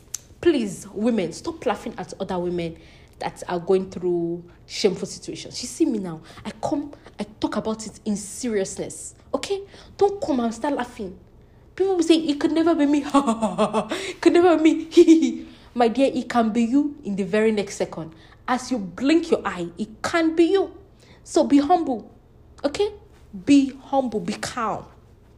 Please, 0.41 0.86
women, 0.89 1.32
stop 1.32 1.65
laughing 1.65 1.96
at 1.98 2.13
other 2.20 2.38
women 2.38 2.78
that 3.19 3.43
are 3.47 3.60
going 3.60 3.89
through 3.89 4.43
shameful 4.65 5.08
situations. 5.08 5.62
You 5.62 5.67
see 5.67 5.86
me 5.86 5.99
now. 5.99 6.21
I 6.45 6.51
come, 6.51 6.93
I 7.19 7.23
talk 7.39 7.56
about 7.58 7.86
it 7.86 7.99
in 8.06 8.15
seriousness. 8.15 9.15
Okay? 9.34 9.62
Don't 9.97 10.21
come 10.21 10.39
and 10.39 10.53
start 10.53 10.75
laughing. 10.75 11.17
People 11.75 11.95
will 11.95 12.03
say, 12.03 12.15
it 12.15 12.39
could 12.39 12.51
never 12.51 12.75
be 12.75 12.86
me. 12.86 13.03
it 13.13 14.21
could 14.21 14.34
never 14.34 14.58
be 14.62 14.86
me. 14.95 15.47
My 15.73 15.88
dear, 15.88 16.12
it 16.13 16.27
can 16.30 16.51
be 16.51 16.63
you 16.63 16.95
in 17.03 17.15
the 17.15 17.23
very 17.23 17.51
next 17.51 17.75
second. 17.75 18.13
As 18.47 18.71
you 18.71 18.77
blink 18.80 19.30
your 19.30 19.41
eye, 19.45 19.67
it 19.77 20.01
can 20.01 20.36
be 20.36 20.45
you. 20.45 20.75
So 21.23 21.43
be 21.43 21.60
humble. 21.60 22.12
Okay? 22.63 22.93
Be 23.45 23.73
humble. 23.86 24.19
Be 24.19 24.34
calm. 24.34 24.86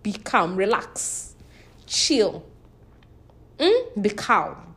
Be 0.04 0.14
calm. 0.14 0.56
Relax. 0.56 1.36
Chill. 1.86 2.46
Mm? 3.58 4.02
Be 4.02 4.10
calm 4.12 4.69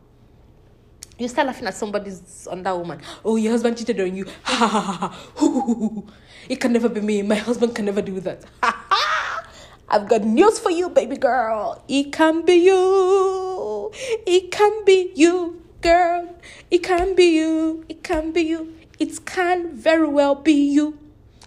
you 1.23 1.29
start 1.29 1.47
laughing 1.47 1.67
at 1.67 1.75
somebody's 1.75 2.47
on 2.51 2.63
that 2.63 2.77
woman. 2.77 3.01
Oh, 3.25 3.37
your 3.37 3.53
husband 3.53 3.79
cheated 3.79 4.01
on 4.01 4.15
you. 4.15 4.27
Ha 4.43 4.67
ha 4.67 4.81
ha 4.81 5.09
ha. 5.09 6.03
It 6.49 6.57
can 6.61 6.73
never 6.73 6.89
be 6.89 7.01
me. 7.01 7.23
My 7.23 7.37
husband 7.37 7.75
can 7.75 7.85
never 7.85 8.03
do 8.03 8.19
that. 8.21 8.45
Ha 8.63 8.87
ha. 8.91 9.47
I've 9.89 10.09
got 10.09 10.23
news 10.25 10.59
for 10.59 10.71
you, 10.71 10.89
baby 10.89 11.17
girl. 11.17 11.85
It 11.87 12.13
can 12.13 12.45
be 12.45 12.55
you. 12.55 13.91
It 14.27 14.51
can 14.51 14.85
be 14.85 15.13
you, 15.15 15.63
girl. 15.81 16.35
It 16.71 16.83
can 16.83 17.15
be 17.15 17.25
you. 17.25 17.85
It 17.89 18.03
can 18.03 18.33
be 18.33 18.43
you. 18.43 18.75
It 18.99 19.25
can 19.25 19.77
very 19.77 20.09
well 20.09 20.35
be 20.35 20.53
you. 20.53 20.99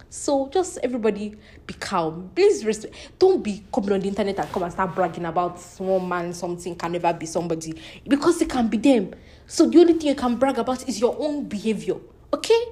So 0.08 0.48
just 0.48 0.78
everybody 0.82 1.34
be 1.66 1.74
calm. 1.74 2.30
Please 2.34 2.64
respect. 2.64 2.94
Don't 3.18 3.42
be 3.42 3.64
coming 3.72 3.92
on 3.92 4.00
the 4.00 4.08
internet 4.08 4.38
and 4.38 4.50
come 4.50 4.62
and 4.62 4.72
start 4.72 4.94
bragging 4.94 5.26
about 5.26 5.60
one 5.78 6.08
man 6.08 6.32
something 6.32 6.74
can 6.74 6.92
never 6.92 7.12
be 7.12 7.26
somebody 7.26 7.74
because 8.06 8.40
it 8.40 8.48
can 8.48 8.68
be 8.68 8.78
them. 8.78 9.12
So 9.46 9.68
the 9.68 9.78
only 9.78 9.94
thing 9.94 10.08
you 10.08 10.14
can 10.14 10.36
brag 10.36 10.58
about 10.58 10.88
is 10.88 11.00
your 11.00 11.16
own 11.18 11.44
behavior. 11.44 11.96
Okay? 12.32 12.64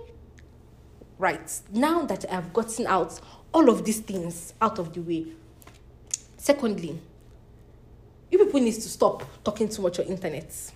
Right. 1.18 1.60
Now 1.72 2.04
that 2.06 2.24
I've 2.30 2.52
gotten 2.52 2.86
out 2.86 3.20
all 3.52 3.70
of 3.70 3.84
these 3.84 4.00
things 4.00 4.54
out 4.60 4.78
of 4.78 4.92
the 4.92 5.00
way. 5.00 5.26
Secondly, 6.36 7.00
you 8.30 8.38
people 8.44 8.60
need 8.60 8.74
to 8.74 8.88
stop 8.88 9.22
talking 9.44 9.68
too 9.68 9.82
much 9.82 10.00
on 10.00 10.06
internet. 10.06 10.72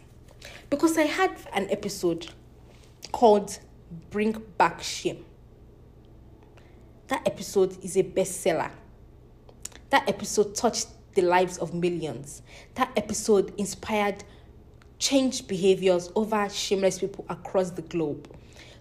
Because 0.71 0.97
I 0.97 1.03
had 1.03 1.33
an 1.53 1.69
episode 1.71 2.29
called 3.11 3.59
Bring 4.11 4.41
Back 4.57 4.81
Shame. 4.81 5.25
That 7.09 7.27
episode 7.27 7.77
is 7.83 7.97
a 7.97 8.05
bestseller. 8.05 8.71
That 9.91 10.09
episode 10.09 10.55
touched 10.55 10.89
the 11.15 11.23
lives 11.23 11.59
of 11.59 11.75
millions. 11.75 12.43
That 12.75 12.93
episode 12.97 13.53
inspired 13.59 14.23
change 14.99 15.47
behaviors 15.47 16.11
over 16.15 16.49
shameless 16.49 16.99
people 16.99 17.25
across 17.29 17.71
the 17.71 17.83
globe. 17.83 18.29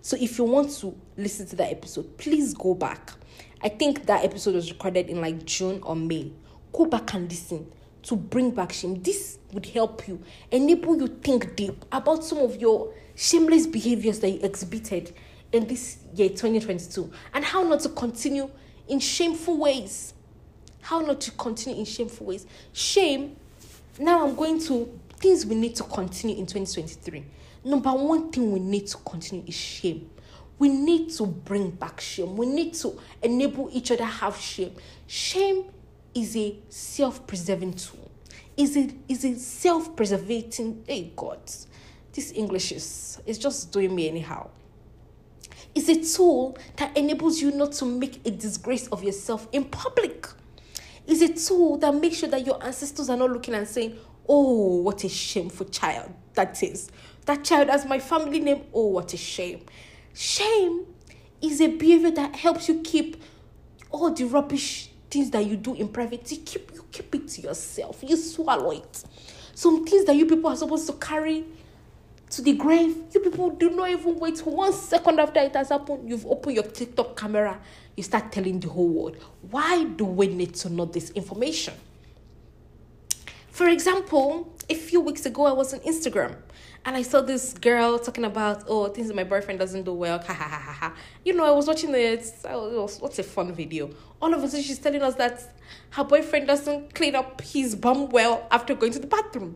So 0.01 0.17
if 0.19 0.37
you 0.37 0.45
want 0.45 0.71
to 0.77 0.95
listen 1.17 1.47
to 1.47 1.55
that 1.57 1.71
episode, 1.71 2.17
please 2.17 2.53
go 2.53 2.73
back. 2.73 3.11
I 3.61 3.69
think 3.69 4.05
that 4.05 4.23
episode 4.23 4.55
was 4.55 4.71
recorded 4.71 5.09
in 5.09 5.19
like 5.19 5.45
June 5.45 5.81
or 5.83 5.95
May. 5.95 6.31
Go 6.71 6.85
back 6.85 7.13
and 7.13 7.29
listen 7.29 7.71
to 8.03 8.15
bring 8.15 8.51
back 8.51 8.71
shame. 8.71 9.01
This 9.01 9.37
would 9.51 9.65
help 9.65 10.07
you, 10.07 10.21
enable 10.51 10.97
you 10.97 11.07
think 11.07 11.55
deep 11.55 11.83
about 11.91 12.23
some 12.23 12.37
of 12.39 12.55
your 12.61 12.93
shameless 13.15 13.67
behaviors 13.67 14.19
that 14.19 14.29
you 14.29 14.39
exhibited 14.41 15.13
in 15.51 15.67
this 15.67 15.97
year 16.13 16.29
2022 16.29 17.11
and 17.33 17.43
how 17.43 17.63
not 17.63 17.79
to 17.81 17.89
continue 17.89 18.49
in 18.87 18.99
shameful 18.99 19.57
ways. 19.57 20.13
How 20.81 20.99
not 21.01 21.19
to 21.21 21.31
continue 21.31 21.79
in 21.79 21.85
shameful 21.85 22.27
ways. 22.27 22.45
Shame. 22.73 23.35
Now 23.99 24.25
I'm 24.25 24.35
going 24.35 24.61
to 24.65 24.99
things 25.17 25.45
we 25.45 25.55
need 25.55 25.75
to 25.75 25.83
continue 25.83 26.37
in 26.37 26.45
2023. 26.45 27.23
Number 27.65 27.91
one 27.91 28.31
thing 28.31 28.51
we 28.51 28.59
need 28.59 28.87
to 28.87 28.97
continue 28.97 29.43
is 29.47 29.55
shame. 29.55 30.09
We 30.59 30.69
need 30.69 31.11
to 31.13 31.25
bring 31.25 31.71
back 31.71 31.99
shame. 31.99 32.35
We 32.37 32.45
need 32.45 32.73
to 32.75 32.99
enable 33.21 33.69
each 33.71 33.91
other 33.91 34.05
have 34.05 34.37
shame. 34.37 34.75
Shame 35.05 35.65
is 36.15 36.35
a 36.35 36.55
self-preserving 36.69 37.73
tool. 37.73 38.09
Is 38.55 38.75
it 38.75 38.95
is 39.07 39.23
a 39.23 39.35
self-preservating? 39.35 40.83
Hey 40.87 41.11
God, 41.15 41.39
this 42.11 42.31
English 42.31 42.71
is 42.71 43.21
is 43.25 43.37
just 43.37 43.71
doing 43.71 43.93
me 43.93 44.07
anyhow. 44.09 44.49
It's 45.75 45.89
a 45.89 46.17
tool 46.17 46.57
that 46.77 46.97
enables 46.97 47.39
you 47.39 47.51
not 47.51 47.73
to 47.73 47.85
make 47.85 48.25
a 48.25 48.31
disgrace 48.31 48.87
of 48.87 49.03
yourself 49.03 49.47
in 49.51 49.65
public. 49.65 50.27
It's 51.05 51.21
a 51.21 51.47
tool 51.47 51.77
that 51.77 51.93
makes 51.93 52.17
sure 52.17 52.29
that 52.29 52.45
your 52.45 52.63
ancestors 52.63 53.11
are 53.11 53.17
not 53.17 53.29
looking 53.29 53.53
and 53.53 53.67
saying, 53.67 53.95
Oh, 54.27 54.81
what 54.81 55.03
a 55.03 55.09
shameful 55.09 55.67
child 55.67 56.13
that 56.33 56.61
is. 56.61 56.89
That 57.25 57.43
child 57.43 57.69
has 57.69 57.85
my 57.85 57.99
family 57.99 58.39
name. 58.39 58.63
Oh, 58.73 58.87
what 58.87 59.13
a 59.13 59.17
shame. 59.17 59.61
Shame 60.13 60.85
is 61.41 61.61
a 61.61 61.67
behavior 61.67 62.11
that 62.11 62.35
helps 62.35 62.67
you 62.67 62.81
keep 62.81 63.21
all 63.91 64.11
the 64.11 64.25
rubbish 64.25 64.89
things 65.09 65.31
that 65.31 65.45
you 65.45 65.55
do 65.55 65.73
in 65.75 65.87
private. 65.87 66.29
You 66.31 66.37
keep 66.37 66.71
you 66.73 66.85
keep 66.91 67.13
it 67.15 67.27
to 67.29 67.41
yourself. 67.41 68.03
You 68.05 68.17
swallow 68.17 68.71
it. 68.71 69.03
Some 69.53 69.85
things 69.85 70.05
that 70.05 70.15
you 70.15 70.25
people 70.25 70.49
are 70.49 70.55
supposed 70.55 70.87
to 70.87 70.93
carry 70.93 71.45
to 72.29 72.41
the 72.41 72.53
grave. 72.53 72.95
You 73.13 73.19
people 73.21 73.49
do 73.51 73.69
not 73.69 73.89
even 73.89 74.19
wait 74.19 74.39
one 74.39 74.73
second 74.73 75.19
after 75.19 75.39
it 75.39 75.55
has 75.55 75.69
happened. 75.69 76.09
You've 76.09 76.25
opened 76.25 76.55
your 76.55 76.65
TikTok 76.65 77.15
camera. 77.15 77.59
You 77.95 78.03
start 78.03 78.31
telling 78.31 78.59
the 78.59 78.69
whole 78.69 78.89
world. 78.89 79.17
Why 79.49 79.85
do 79.85 80.05
we 80.05 80.27
need 80.27 80.53
to 80.55 80.69
know 80.69 80.85
this 80.85 81.11
information? 81.11 81.73
For 83.57 83.67
example, 83.69 84.53
a 84.69 84.75
few 84.75 85.01
weeks 85.01 85.25
ago, 85.25 85.47
I 85.47 85.51
was 85.51 85.73
on 85.73 85.79
Instagram 85.79 86.35
and 86.85 86.95
I 86.95 87.01
saw 87.01 87.21
this 87.21 87.55
girl 87.55 87.97
talking 87.97 88.23
about, 88.23 88.65
oh, 88.67 88.87
things 88.89 89.11
my 89.11 89.23
boyfriend 89.23 89.57
doesn't 89.59 89.81
do 89.81 89.93
well. 89.93 90.19
Ha 90.19 90.31
ha 90.31 90.43
ha 90.43 90.59
ha 90.59 90.71
ha. 90.73 90.93
You 91.25 91.33
know, 91.33 91.43
I 91.43 91.49
was 91.49 91.65
watching 91.65 91.89
it. 91.95 92.23
Was, 92.43 93.01
what's 93.01 93.17
a 93.17 93.23
fun 93.23 93.51
video? 93.55 93.89
All 94.21 94.31
of 94.31 94.43
a 94.43 94.47
sudden, 94.47 94.63
she's 94.63 94.77
telling 94.77 95.01
us 95.01 95.15
that 95.15 95.41
her 95.89 96.03
boyfriend 96.03 96.45
doesn't 96.45 96.93
clean 96.93 97.15
up 97.15 97.41
his 97.41 97.75
bum 97.75 98.09
well 98.09 98.47
after 98.51 98.75
going 98.75 98.91
to 98.91 98.99
the 98.99 99.07
bathroom. 99.07 99.55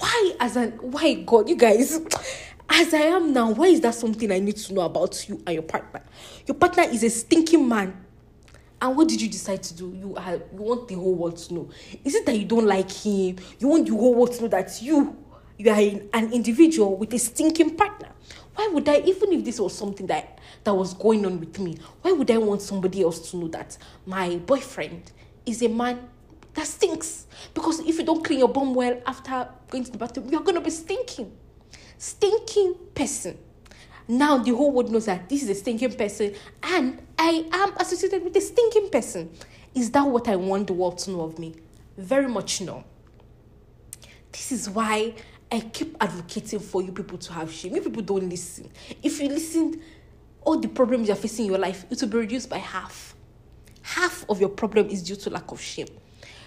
Why, 0.00 0.32
as 0.40 0.56
an, 0.56 0.72
why, 0.80 1.14
God, 1.14 1.48
you 1.48 1.54
guys, 1.54 2.00
as 2.68 2.92
I 2.92 3.02
am 3.02 3.32
now, 3.32 3.52
why 3.52 3.66
is 3.66 3.80
that 3.82 3.94
something 3.94 4.32
I 4.32 4.40
need 4.40 4.56
to 4.56 4.74
know 4.74 4.80
about 4.80 5.28
you 5.28 5.40
and 5.46 5.54
your 5.54 5.62
partner? 5.62 6.02
Your 6.48 6.56
partner 6.56 6.82
is 6.82 7.04
a 7.04 7.10
stinking 7.10 7.68
man 7.68 7.96
and 8.80 8.96
what 8.96 9.08
did 9.08 9.20
you 9.20 9.28
decide 9.28 9.62
to 9.64 9.74
do? 9.74 9.94
You 9.94 10.16
are, 10.16 10.34
you 10.34 10.62
want 10.62 10.88
the 10.88 10.94
whole 10.94 11.14
world 11.14 11.36
to 11.36 11.54
know. 11.54 11.70
Is 12.04 12.14
it 12.14 12.24
that 12.26 12.38
you 12.38 12.46
don't 12.46 12.66
like 12.66 12.90
him? 12.90 13.36
You 13.58 13.68
want 13.68 13.86
the 13.86 13.94
whole 13.94 14.14
world 14.14 14.32
to 14.32 14.42
know 14.42 14.48
that 14.48 14.80
you 14.80 15.16
you 15.58 15.70
are 15.70 16.00
an 16.14 16.32
individual 16.32 16.96
with 16.96 17.12
a 17.12 17.18
stinking 17.18 17.76
partner. 17.76 18.08
Why 18.54 18.70
would 18.72 18.88
I, 18.88 19.00
even 19.00 19.32
if 19.34 19.44
this 19.44 19.60
was 19.60 19.76
something 19.76 20.06
that 20.06 20.38
that 20.64 20.72
was 20.72 20.94
going 20.94 21.26
on 21.26 21.38
with 21.38 21.58
me, 21.58 21.76
why 22.00 22.12
would 22.12 22.30
I 22.30 22.38
want 22.38 22.62
somebody 22.62 23.02
else 23.02 23.30
to 23.30 23.36
know 23.36 23.48
that 23.48 23.76
my 24.06 24.36
boyfriend 24.36 25.12
is 25.44 25.60
a 25.60 25.68
man 25.68 26.08
that 26.54 26.66
stinks? 26.66 27.26
Because 27.52 27.80
if 27.80 27.98
you 27.98 28.04
don't 28.04 28.24
clean 28.24 28.38
your 28.38 28.48
bum 28.48 28.74
well 28.74 29.02
after 29.06 29.48
going 29.68 29.84
to 29.84 29.90
the 29.90 29.98
bathroom, 29.98 30.30
you're 30.30 30.40
gonna 30.40 30.62
be 30.62 30.70
stinking. 30.70 31.30
Stinking 31.98 32.76
person. 32.94 33.36
Now 34.10 34.38
the 34.38 34.52
whole 34.52 34.72
world 34.72 34.90
knows 34.90 35.04
that 35.04 35.28
this 35.28 35.44
is 35.44 35.50
a 35.50 35.54
stinking 35.54 35.92
person 35.92 36.34
and 36.64 37.00
I 37.16 37.48
am 37.52 37.76
associated 37.76 38.24
with 38.24 38.34
a 38.34 38.40
stinking 38.40 38.90
person. 38.90 39.30
Is 39.72 39.92
that 39.92 40.02
what 40.02 40.26
I 40.26 40.34
want 40.34 40.66
the 40.66 40.72
world 40.72 40.98
to 40.98 41.12
know 41.12 41.20
of 41.20 41.38
me? 41.38 41.54
Very 41.96 42.26
much 42.26 42.60
no. 42.60 42.82
This 44.32 44.50
is 44.50 44.68
why 44.68 45.14
I 45.52 45.60
keep 45.60 45.96
advocating 46.00 46.58
for 46.58 46.82
you 46.82 46.90
people 46.90 47.18
to 47.18 47.32
have 47.34 47.52
shame. 47.52 47.76
You 47.76 47.82
people 47.82 48.02
don't 48.02 48.28
listen. 48.28 48.68
If 49.00 49.20
you 49.20 49.28
listen, 49.28 49.80
all 50.40 50.58
the 50.58 50.66
problems 50.66 51.06
you're 51.06 51.16
facing 51.16 51.44
in 51.44 51.52
your 51.52 51.60
life, 51.60 51.84
it 51.88 52.00
will 52.00 52.08
be 52.08 52.18
reduced 52.18 52.50
by 52.50 52.58
half. 52.58 53.14
Half 53.82 54.28
of 54.28 54.40
your 54.40 54.48
problem 54.48 54.88
is 54.88 55.04
due 55.04 55.14
to 55.14 55.30
lack 55.30 55.52
of 55.52 55.60
shame 55.60 55.86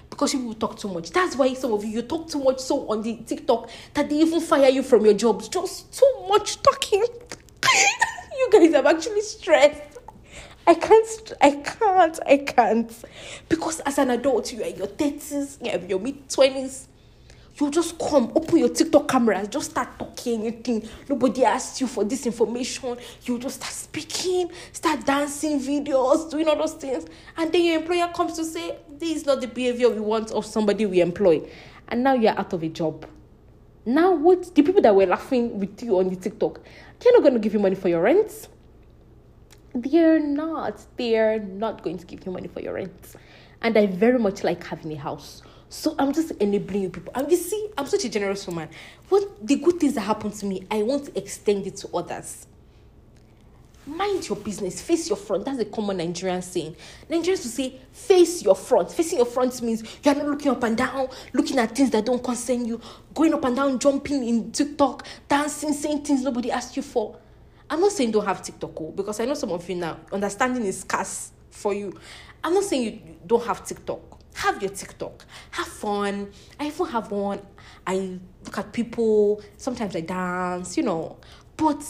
because 0.09 0.33
you 0.33 0.39
people 0.39 0.55
talk 0.55 0.77
too 0.77 0.89
much. 0.89 1.11
That's 1.11 1.37
why 1.37 1.53
some 1.53 1.71
of 1.71 1.85
you 1.85 1.91
you 1.91 2.01
talk 2.01 2.27
too 2.27 2.43
much 2.43 2.59
so 2.59 2.89
on 2.89 3.03
the 3.03 3.15
TikTok 3.25 3.69
that 3.93 4.09
they 4.09 4.17
even 4.17 4.41
fire 4.41 4.67
you 4.67 4.83
from 4.83 5.05
your 5.05 5.13
jobs. 5.13 5.47
Just 5.47 5.97
too 5.97 6.25
much 6.27 6.61
talking. 6.61 7.05
you 8.37 8.49
guys, 8.51 8.73
I'm 8.73 8.87
actually 8.87 9.21
stressed. 9.21 9.81
I 10.65 10.75
can't, 10.75 11.33
I 11.41 11.51
can't, 11.51 12.19
I 12.25 12.37
can't. 12.37 13.05
Because 13.49 13.81
as 13.81 13.97
an 13.97 14.11
adult, 14.11 14.53
you 14.53 14.63
are 14.63 14.67
in 14.67 14.77
your 14.77 14.87
30s, 14.87 15.63
you 15.63 15.71
are 15.71 15.77
in 15.77 15.89
your 15.89 15.99
mid 15.99 16.27
20s. 16.29 16.87
You 17.59 17.69
just 17.69 17.99
come, 17.99 18.31
open 18.35 18.57
your 18.57 18.69
TikTok 18.69 19.07
camera, 19.07 19.45
just 19.45 19.71
start 19.71 19.99
talking 19.99 20.41
anything. 20.41 20.89
Nobody 21.07 21.45
asks 21.45 21.79
you 21.81 21.85
for 21.85 22.03
this 22.03 22.25
information. 22.25 22.97
You 23.23 23.37
just 23.37 23.57
start 23.57 23.73
speaking, 23.73 24.49
start 24.71 25.05
dancing 25.05 25.59
videos, 25.59 26.31
doing 26.31 26.47
all 26.47 26.57
those 26.57 26.73
things. 26.73 27.05
And 27.37 27.51
then 27.51 27.63
your 27.63 27.79
employer 27.81 28.07
comes 28.07 28.33
to 28.37 28.43
say, 28.43 28.77
This 28.97 29.17
is 29.17 29.25
not 29.27 29.39
the 29.41 29.47
behavior 29.47 29.89
we 29.89 29.99
want 29.99 30.31
of 30.31 30.47
somebody 30.47 30.87
we 30.87 30.99
employ. 31.01 31.47
And 31.89 32.03
now 32.03 32.13
you're 32.13 32.37
out 32.37 32.53
of 32.53 32.63
a 32.63 32.69
job. 32.69 33.05
Now, 33.85 34.13
what 34.15 34.55
the 34.55 34.63
people 34.63 34.81
that 34.81 34.95
were 34.95 35.05
laughing 35.05 35.59
with 35.59 35.83
you 35.83 35.99
on 35.99 36.09
the 36.09 36.15
TikTok, 36.15 36.61
they're 37.03 37.13
not 37.13 37.21
going 37.21 37.33
to 37.33 37.39
give 37.39 37.53
you 37.53 37.59
money 37.59 37.75
for 37.75 37.89
your 37.89 38.01
rent. 38.01 38.47
They're 39.75 40.19
not. 40.19 40.85
They're 40.97 41.39
not 41.39 41.83
going 41.83 41.97
to 41.97 42.05
give 42.05 42.25
you 42.25 42.31
money 42.31 42.47
for 42.47 42.61
your 42.61 42.73
rent. 42.73 43.15
And 43.61 43.77
I 43.77 43.87
very 43.87 44.19
much 44.19 44.43
like 44.43 44.63
having 44.63 44.91
a 44.93 44.97
house. 44.97 45.41
So 45.69 45.95
I'm 45.97 46.13
just 46.13 46.31
enabling 46.31 46.83
you 46.83 46.89
people. 46.89 47.11
And 47.15 47.29
you 47.31 47.37
see, 47.37 47.69
I'm 47.77 47.87
such 47.87 48.05
a 48.05 48.09
generous 48.09 48.45
woman. 48.45 48.69
What 49.09 49.45
the 49.45 49.55
good 49.55 49.79
things 49.79 49.95
that 49.95 50.01
happen 50.01 50.31
to 50.31 50.45
me, 50.45 50.67
I 50.69 50.83
want 50.83 51.05
to 51.05 51.17
extend 51.17 51.65
it 51.65 51.77
to 51.77 51.87
others. 51.95 52.45
Mind 53.85 54.29
your 54.29 54.37
business, 54.37 54.81
face 54.81 55.09
your 55.09 55.17
front. 55.17 55.43
That's 55.43 55.59
a 55.59 55.65
common 55.65 55.97
Nigerian 55.97 56.41
saying. 56.41 56.75
Nigerians 57.09 57.43
will 57.43 57.51
say, 57.51 57.81
face 57.91 58.41
your 58.41 58.55
front. 58.55 58.91
Facing 58.91 59.17
your 59.17 59.25
front 59.25 59.61
means 59.61 59.83
you 60.03 60.11
are 60.11 60.15
not 60.15 60.27
looking 60.27 60.51
up 60.51 60.63
and 60.63 60.77
down, 60.77 61.09
looking 61.33 61.59
at 61.59 61.75
things 61.75 61.91
that 61.91 62.05
don't 62.05 62.23
concern 62.23 62.65
you, 62.65 62.79
going 63.13 63.33
up 63.33 63.43
and 63.43 63.55
down, 63.55 63.77
jumping 63.79 64.25
in 64.25 64.51
TikTok, 64.53 65.05
dancing, 65.27 65.73
saying 65.73 66.03
things 66.03 66.21
nobody 66.23 66.49
asked 66.49 66.77
you 66.77 66.83
for. 66.83 67.17
I'm 67.69 67.81
not 67.81 67.91
saying 67.91 68.11
don't 68.11 68.25
have 68.25 68.41
TikTok, 68.41 68.71
oh, 68.79 68.91
because 68.91 69.19
I 69.19 69.25
know 69.25 69.33
some 69.33 69.51
of 69.51 69.67
you 69.67 69.75
now, 69.75 69.97
understanding 70.11 70.63
is 70.63 70.79
scarce 70.81 71.31
for 71.49 71.73
you. 71.73 71.93
I'm 72.43 72.53
not 72.53 72.63
saying 72.63 72.83
you 72.83 73.15
don't 73.25 73.43
have 73.45 73.65
TikTok. 73.65 74.19
Have 74.35 74.61
your 74.61 74.71
TikTok. 74.71 75.25
Have 75.51 75.67
fun. 75.67 76.31
I 76.59 76.67
even 76.67 76.85
have 76.87 77.11
one. 77.11 77.39
I 77.85 78.19
look 78.45 78.57
at 78.57 78.73
people. 78.73 79.41
Sometimes 79.57 79.95
I 79.95 80.01
dance, 80.01 80.75
you 80.75 80.83
know. 80.83 81.17
But 81.55 81.83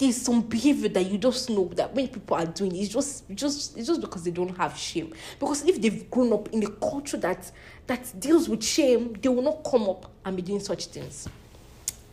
there's 0.00 0.16
some 0.16 0.40
behavior 0.40 0.88
that 0.88 1.04
you 1.04 1.18
just 1.18 1.50
know 1.50 1.70
that 1.74 1.94
when 1.94 2.08
people 2.08 2.34
are 2.34 2.46
doing 2.46 2.74
it's 2.74 2.88
just 2.88 3.28
just 3.34 3.76
it's 3.76 3.86
just 3.86 4.00
because 4.00 4.24
they 4.24 4.30
don't 4.30 4.56
have 4.56 4.76
shame. 4.76 5.12
Because 5.38 5.62
if 5.66 5.80
they've 5.80 6.10
grown 6.10 6.32
up 6.32 6.48
in 6.48 6.64
a 6.64 6.70
culture 6.70 7.18
that 7.18 7.52
that 7.86 8.10
deals 8.18 8.48
with 8.48 8.64
shame 8.64 9.14
they 9.20 9.28
will 9.28 9.42
not 9.42 9.62
come 9.62 9.82
up 9.90 10.10
and 10.24 10.34
be 10.36 10.42
doing 10.42 10.60
such 10.60 10.86
things. 10.86 11.28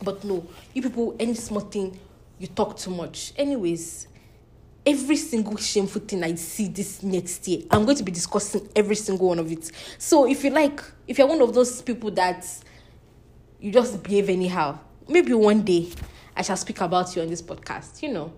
But 0.04 0.22
no 0.26 0.46
you 0.74 0.82
people 0.82 1.16
any 1.18 1.34
small 1.34 1.62
thing 1.62 1.98
you 2.40 2.48
talk 2.48 2.76
too 2.78 2.92
much. 2.92 3.32
Anyways 3.38 4.10
every 4.86 5.16
single 5.18 5.58
shameful 5.58 6.02
thing 6.02 6.24
i 6.24 6.34
see 6.36 6.70
this 6.70 7.04
next 7.04 7.46
year 7.46 7.62
i'm 7.72 7.84
going 7.84 7.98
to 7.98 8.04
be 8.04 8.12
discussing 8.12 8.70
every 8.74 8.96
single 8.96 9.30
one 9.30 9.40
of 9.40 9.50
it. 9.50 9.72
So 9.98 10.28
if 10.30 10.44
you 10.44 10.50
like 10.50 10.82
if 11.08 11.18
you're 11.18 11.28
one 11.28 11.42
of 11.42 11.54
those 11.54 11.82
people 11.82 12.12
that 12.12 12.46
you 13.62 13.72
just 13.72 14.04
behave 14.04 14.28
anyhow 14.28 14.78
maybe 15.08 15.32
one 15.32 15.62
day 15.62 15.90
I 16.38 16.44
shall 16.44 16.56
speak 16.56 16.82
about 16.82 17.16
you 17.16 17.24
on 17.24 17.30
this 17.30 17.42
podcast, 17.42 18.04
you 18.04 18.14
know. 18.14 18.32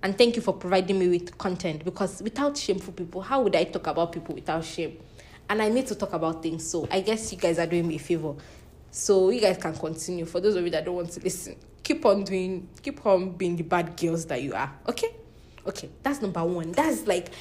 And 0.00 0.16
thank 0.16 0.36
you 0.36 0.42
for 0.42 0.54
providing 0.54 0.96
me 0.98 1.08
with 1.08 1.36
content 1.36 1.84
because 1.84 2.22
without 2.22 2.56
shameful 2.56 2.92
people, 2.92 3.20
how 3.20 3.42
would 3.42 3.56
I 3.56 3.64
talk 3.64 3.88
about 3.88 4.12
people 4.12 4.34
without 4.34 4.64
shame? 4.64 4.96
And 5.48 5.60
I 5.60 5.68
need 5.68 5.88
to 5.88 5.96
talk 5.96 6.12
about 6.12 6.40
things. 6.40 6.70
So 6.70 6.86
I 6.88 7.00
guess 7.00 7.32
you 7.32 7.38
guys 7.38 7.58
are 7.58 7.66
doing 7.66 7.88
me 7.88 7.96
a 7.96 7.98
favor. 7.98 8.36
So 8.92 9.30
you 9.30 9.40
guys 9.40 9.58
can 9.58 9.74
continue. 9.74 10.24
For 10.24 10.40
those 10.40 10.54
of 10.54 10.64
you 10.64 10.70
that 10.70 10.84
don't 10.84 10.94
want 10.94 11.10
to 11.10 11.20
listen, 11.20 11.56
keep 11.82 12.06
on 12.06 12.22
doing, 12.22 12.68
keep 12.80 13.04
on 13.04 13.32
being 13.32 13.56
the 13.56 13.64
bad 13.64 13.96
girls 13.96 14.24
that 14.26 14.40
you 14.40 14.54
are. 14.54 14.72
Okay? 14.88 15.12
Okay, 15.66 15.90
that's 16.04 16.22
number 16.22 16.44
one. 16.44 16.70
That's 16.72 17.08
like 17.08 17.32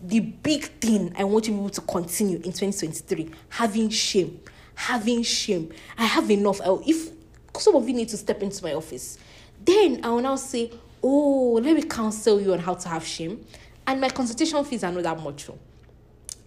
the 0.00 0.20
big 0.20 0.62
thing 0.80 1.12
I 1.18 1.24
want 1.24 1.48
you 1.48 1.54
people 1.54 1.70
to 1.70 1.80
continue 1.80 2.36
in 2.36 2.52
2023. 2.52 3.28
Having 3.48 3.90
shame. 3.90 4.40
Having 4.76 5.24
shame. 5.24 5.72
I 5.98 6.06
have 6.06 6.30
enough. 6.30 6.60
If 6.86 7.10
some 7.60 7.76
of 7.76 7.88
you 7.88 7.94
need 7.94 8.08
to 8.08 8.16
step 8.16 8.42
into 8.42 8.62
my 8.64 8.74
office. 8.74 9.18
Then 9.64 10.00
I 10.02 10.10
will 10.10 10.22
now 10.22 10.36
say, 10.36 10.72
Oh, 11.02 11.60
let 11.62 11.74
me 11.74 11.82
counsel 11.82 12.40
you 12.40 12.52
on 12.52 12.58
how 12.58 12.74
to 12.74 12.88
have 12.88 13.06
shame. 13.06 13.44
And 13.86 14.00
my 14.00 14.10
consultation 14.10 14.62
fees 14.64 14.84
are 14.84 14.92
not 14.92 15.02
that 15.02 15.20
much. 15.20 15.48
Oh. 15.48 15.58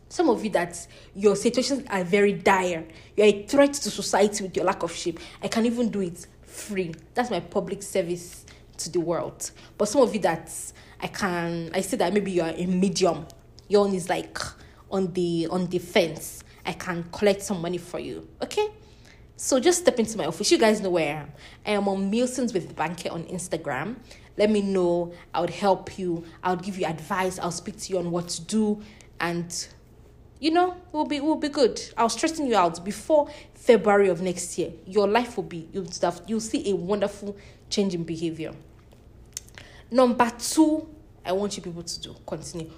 Some 0.10 0.30
of 0.30 0.43
you 0.43 0.52
that 0.52 0.88
your 1.15 1.36
situations 1.36 1.84
are 1.89 2.04
very 2.04 2.34
dire, 2.34 2.86
you're 3.17 3.26
a 3.26 3.43
threat 3.47 3.73
to 3.73 3.89
society 3.89 4.43
with 4.43 4.56
your 4.56 4.65
lack 4.65 4.84
of 4.84 4.93
shame. 4.93 5.17
I 5.41 5.47
can 5.47 5.65
even 5.65 5.89
do 5.89 6.02
it 6.02 6.28
free. 6.43 6.93
That's 7.15 7.32
my 7.32 7.39
public 7.39 7.82
service 7.82 8.45
to 8.78 8.91
the 8.91 8.99
world. 8.99 9.49
But 9.78 9.86
some 9.88 10.02
of 10.02 10.13
you 10.13 10.21
that 10.21 10.54
I 11.02 11.08
can 11.08 11.71
I 11.73 11.82
say 11.82 11.97
that 11.97 12.13
maybe 12.13 12.32
you 12.32 12.43
are 12.43 12.54
a 12.56 12.65
medium. 12.67 13.26
Your 13.67 13.86
own 13.86 13.95
is 13.95 14.08
like 14.08 14.38
on 14.91 15.12
the 15.13 15.48
on 15.50 15.65
the 15.67 15.79
fence. 15.79 16.44
I 16.65 16.73
can 16.73 17.04
collect 17.12 17.42
some 17.42 17.60
money 17.62 17.79
for 17.79 18.00
you. 18.00 18.27
Okay? 18.42 18.67
So 19.44 19.60
just 19.60 19.79
step 19.81 20.00
into 20.00 20.17
my 20.17 20.25
office. 20.25 20.50
You 20.52 20.58
guys 20.58 20.79
know 20.79 20.91
where 20.91 21.17
I 21.17 21.19
am. 21.19 21.31
I 21.65 21.71
am 21.71 21.89
on 21.89 22.10
Musings 22.10 22.54
with 22.54 22.73
Banker 22.77 23.10
on 23.10 23.25
Instagram. 23.25 23.98
Let 24.37 24.50
me 24.50 24.62
know. 24.62 25.13
I 25.33 25.41
would 25.41 25.50
help 25.50 26.00
you. 26.00 26.23
I 26.41 26.52
would 26.52 26.63
give 26.63 26.79
you 26.79 26.85
advice. 26.85 27.39
I'll 27.39 27.52
speak 27.52 27.77
to 27.79 27.91
you 27.91 28.00
on 28.00 28.10
what 28.10 28.29
to 28.29 28.41
do. 28.44 28.81
And 29.19 29.54
you 30.39 30.50
know, 30.52 30.77
we'll 30.94 31.04
be 31.04 31.19
we'll 31.19 31.35
be 31.35 31.50
good. 31.50 31.81
I'll 31.98 32.08
straighten 32.08 32.48
you 32.48 32.56
out 32.56 32.85
before 32.85 33.29
February 33.54 34.08
of 34.08 34.21
next 34.21 34.58
year. 34.58 34.71
Your 34.85 35.10
life 35.10 35.35
will 35.35 35.44
be 35.44 35.67
you'll 35.73 35.91
stuff 35.91 36.21
you'll 36.25 36.39
see 36.39 36.71
a 36.71 36.75
wonderful 36.77 37.35
change 37.69 37.94
in 37.94 38.06
behavior. 38.06 38.54
Number 39.91 40.31
two, 40.39 40.87
I 41.25 41.33
want 41.33 41.58
you 41.58 41.63
people 41.63 41.83
to 41.83 42.00
do 42.00 42.15
continue. 42.25 42.71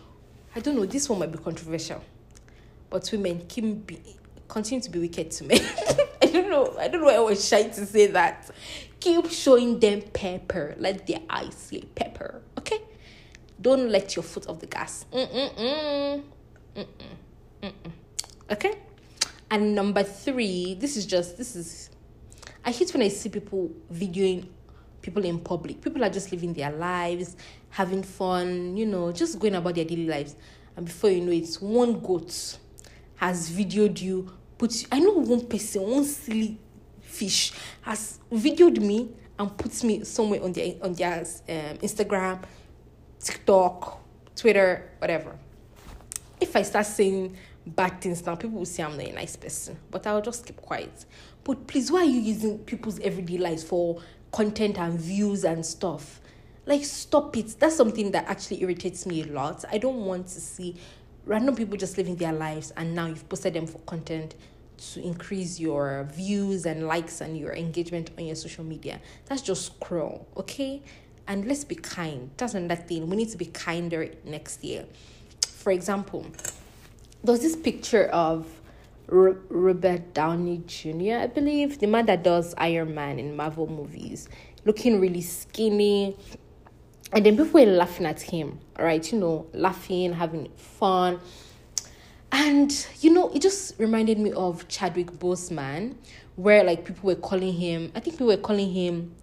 I 0.55 0.61
don't 0.61 0.75
know, 0.75 0.85
this 0.87 1.07
one 1.09 1.19
might 1.19 1.31
be 1.31 1.37
controversial. 1.37 2.03
But 2.89 3.07
women 3.11 3.45
keep 3.47 3.85
be 3.85 3.99
continue 4.47 4.81
to 4.81 4.89
be 4.89 4.99
wicked 4.99 5.31
to 5.31 5.43
me. 5.43 5.59
I 6.21 6.25
don't 6.27 6.49
know. 6.49 6.75
I 6.79 6.87
don't 6.87 7.01
know 7.01 7.07
why 7.07 7.15
I 7.15 7.19
was 7.19 7.47
shy 7.47 7.63
to 7.63 7.85
say 7.85 8.07
that. 8.07 8.49
Keep 8.99 9.29
showing 9.29 9.79
them 9.79 10.01
pepper. 10.13 10.75
Let 10.77 11.07
their 11.07 11.19
eyes 11.29 11.53
see 11.53 11.87
pepper. 11.95 12.41
Okay? 12.57 12.81
Don't 13.61 13.89
let 13.89 14.15
your 14.15 14.23
foot 14.23 14.47
off 14.47 14.59
the 14.59 14.67
gas. 14.67 15.05
Mm-mm-mm. 15.11 16.23
Mm-mm. 16.75 16.85
Mm-mm. 17.61 17.91
Okay? 18.51 18.79
And 19.49 19.75
number 19.75 20.03
three, 20.03 20.75
this 20.75 20.97
is 20.97 21.05
just, 21.05 21.37
this 21.37 21.55
is, 21.55 21.89
I 22.63 22.71
hate 22.71 22.91
when 22.93 23.03
I 23.03 23.09
see 23.09 23.29
people 23.29 23.71
videoing 23.93 24.47
people 25.05 25.23
in 25.23 25.39
public. 25.39 25.81
People 25.81 26.03
are 26.03 26.09
just 26.09 26.31
living 26.31 26.51
their 26.53 26.71
lives, 26.71 27.37
having 27.69 28.01
fun, 28.01 28.75
you 28.75 28.87
know, 28.87 29.11
just 29.11 29.37
going 29.37 29.53
about 29.53 29.75
their 29.75 29.85
daily 29.85 30.07
lives. 30.07 30.35
And 30.75 30.87
before 30.87 31.11
you 31.11 31.21
know 31.21 31.31
it, 31.31 31.53
one 31.61 31.99
goat 31.99 32.57
has 33.17 33.49
videoed 33.49 34.01
you, 34.01 34.31
put 34.57 34.85
I 34.91 34.99
know 34.99 35.13
one 35.13 35.45
person, 35.45 35.83
one 35.83 36.03
silly 36.03 36.59
fish 37.01 37.53
has 37.81 38.19
videoed 38.31 38.79
me 38.79 39.09
and 39.37 39.57
puts 39.57 39.83
me 39.83 40.03
somewhere 40.03 40.43
on 40.43 40.53
their 40.53 40.75
on 40.81 40.93
their 40.93 41.19
um, 41.19 41.77
Instagram, 41.77 42.43
TikTok, 43.19 44.01
Twitter, 44.35 44.91
whatever. 44.99 45.37
If 46.39 46.55
I 46.55 46.61
start 46.63 46.85
saying 46.85 47.35
bad 47.65 48.01
things 48.01 48.25
now, 48.25 48.35
people 48.35 48.59
will 48.59 48.65
say 48.65 48.83
I'm 48.83 48.97
not 48.97 49.07
a 49.07 49.13
nice 49.13 49.35
person. 49.35 49.77
But 49.89 50.05
I'll 50.05 50.21
just 50.21 50.45
keep 50.45 50.57
quiet. 50.57 51.05
But 51.43 51.67
please, 51.67 51.91
why 51.91 52.01
are 52.01 52.05
you 52.05 52.19
using 52.19 52.59
people's 52.59 52.99
everyday 52.99 53.37
lives 53.37 53.63
for 53.63 54.01
content 54.31 54.77
and 54.77 54.99
views 54.99 55.43
and 55.43 55.65
stuff? 55.65 56.21
Like, 56.65 56.83
stop 56.83 57.37
it. 57.37 57.55
That's 57.59 57.75
something 57.75 58.11
that 58.11 58.25
actually 58.27 58.63
irritates 58.63 59.05
me 59.05 59.23
a 59.23 59.27
lot. 59.27 59.63
I 59.71 59.77
don't 59.77 60.05
want 60.05 60.27
to 60.27 60.41
see 60.41 60.75
random 61.25 61.55
people 61.55 61.77
just 61.77 61.97
living 61.97 62.15
their 62.15 62.33
lives 62.33 62.71
and 62.77 62.93
now 62.93 63.07
you've 63.07 63.27
posted 63.29 63.53
them 63.53 63.67
for 63.67 63.79
content 63.79 64.35
to 64.77 65.01
increase 65.01 65.59
your 65.59 66.07
views 66.13 66.65
and 66.65 66.87
likes 66.87 67.21
and 67.21 67.37
your 67.37 67.53
engagement 67.53 68.11
on 68.17 68.25
your 68.25 68.35
social 68.35 68.63
media. 68.63 68.99
That's 69.25 69.41
just 69.41 69.79
cruel, 69.79 70.27
okay? 70.37 70.81
And 71.27 71.47
let's 71.47 71.63
be 71.63 71.75
kind. 71.75 72.29
That's 72.37 72.53
another 72.53 72.81
thing. 72.81 73.09
We 73.09 73.15
need 73.15 73.29
to 73.29 73.37
be 73.37 73.45
kinder 73.45 74.09
next 74.25 74.63
year. 74.63 74.85
For 75.47 75.71
example, 75.71 76.25
there's 77.23 77.39
this 77.39 77.55
picture 77.55 78.05
of 78.07 78.47
R- 79.11 79.37
Robert 79.49 80.13
Downey 80.13 80.61
Jr., 80.67 81.17
I 81.21 81.27
believe, 81.27 81.79
the 81.79 81.87
man 81.87 82.05
that 82.07 82.23
does 82.23 82.53
Iron 82.57 82.93
Man 82.93 83.17
in 83.17 83.35
Marvel 83.35 83.67
movies, 83.67 84.29
looking 84.65 84.99
really 84.99 85.21
skinny. 85.21 86.17
And 87.15 87.25
then 87.25 87.37
people 87.37 87.61
were 87.61 87.65
laughing 87.65 88.05
at 88.05 88.21
him, 88.21 88.59
right? 88.77 89.09
You 89.09 89.19
know, 89.19 89.47
laughing, 89.53 90.11
having 90.11 90.49
fun. 90.57 91.21
And, 92.29 92.87
you 92.99 93.13
know, 93.13 93.29
it 93.29 93.41
just 93.41 93.79
reminded 93.79 94.19
me 94.19 94.33
of 94.33 94.67
Chadwick 94.67 95.07
Boseman, 95.13 95.95
where 96.35 96.65
like 96.65 96.83
people 96.83 97.07
were 97.07 97.15
calling 97.15 97.53
him, 97.53 97.89
I 97.95 98.01
think 98.01 98.15
people 98.15 98.27
were 98.27 98.35
calling 98.35 98.69
him 98.69 99.15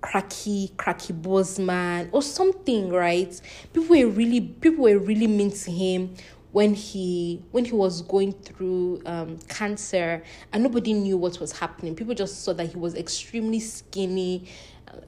cracky, 0.00 0.70
cracky 0.76 1.12
Boseman 1.12 2.08
or 2.12 2.22
something, 2.22 2.90
right? 2.90 3.40
People 3.72 3.96
were 3.96 4.06
really, 4.06 4.40
people 4.40 4.84
were 4.84 4.98
really 4.98 5.26
mean 5.26 5.50
to 5.50 5.72
him 5.72 6.14
when 6.54 6.72
he 6.72 7.42
when 7.50 7.64
he 7.64 7.72
was 7.72 8.00
going 8.02 8.32
through 8.32 9.02
um, 9.06 9.36
cancer 9.48 10.22
and 10.52 10.62
nobody 10.62 10.92
knew 10.92 11.16
what 11.16 11.40
was 11.40 11.50
happening 11.50 11.96
people 11.96 12.14
just 12.14 12.44
saw 12.44 12.52
that 12.52 12.66
he 12.66 12.76
was 12.76 12.94
extremely 12.94 13.58
skinny 13.58 14.46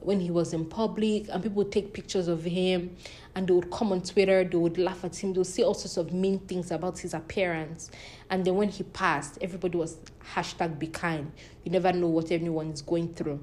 when 0.01 0.19
he 0.19 0.31
was 0.31 0.53
in 0.53 0.65
public 0.65 1.27
and 1.29 1.43
people 1.43 1.63
would 1.63 1.71
take 1.71 1.93
pictures 1.93 2.27
of 2.27 2.43
him 2.43 2.95
and 3.35 3.47
they 3.47 3.53
would 3.53 3.69
come 3.71 3.91
on 3.91 4.01
twitter 4.01 4.43
they 4.43 4.57
would 4.57 4.77
laugh 4.77 5.03
at 5.03 5.15
him 5.15 5.33
they 5.33 5.37
would 5.37 5.47
say 5.47 5.63
all 5.63 5.73
sorts 5.73 5.97
of 5.97 6.11
mean 6.11 6.39
things 6.39 6.71
about 6.71 6.97
his 6.97 7.13
appearance 7.13 7.91
and 8.29 8.43
then 8.43 8.55
when 8.55 8.69
he 8.69 8.83
passed 8.83 9.37
everybody 9.41 9.77
was 9.77 9.97
hashtag 10.33 10.77
be 10.79 10.87
kind 10.87 11.31
you 11.63 11.71
never 11.71 11.91
know 11.93 12.07
what 12.07 12.31
anyone 12.31 12.67
is 12.71 12.81
going 12.81 13.13
through 13.13 13.39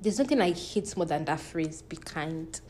there's 0.00 0.18
nothing 0.18 0.40
i 0.40 0.52
hate 0.52 0.96
more 0.96 1.06
than 1.06 1.24
that 1.24 1.40
phrase 1.40 1.82
be 1.82 1.96
kind 1.96 2.60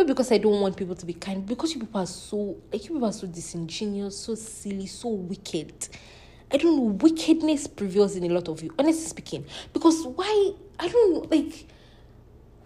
not 0.00 0.06
because 0.06 0.32
I 0.32 0.38
don't 0.38 0.60
want 0.60 0.76
people 0.76 0.94
to 0.94 1.06
be 1.06 1.12
kind, 1.12 1.44
because 1.44 1.74
you 1.74 1.80
people 1.80 2.00
are 2.00 2.06
so 2.06 2.56
like 2.72 2.82
you 2.84 2.94
people 2.94 3.04
are 3.04 3.12
so 3.12 3.26
disingenuous, 3.26 4.16
so 4.16 4.34
silly, 4.34 4.86
so 4.86 5.08
wicked. 5.10 5.88
I 6.52 6.56
don't 6.56 6.76
know, 6.76 6.82
wickedness 7.04 7.66
prevails 7.66 8.16
in 8.16 8.24
a 8.24 8.28
lot 8.28 8.48
of 8.48 8.62
you, 8.62 8.74
honestly 8.78 9.06
speaking. 9.06 9.44
Because 9.72 10.04
why 10.04 10.52
I 10.80 10.88
don't 10.88 11.30
like 11.30 11.66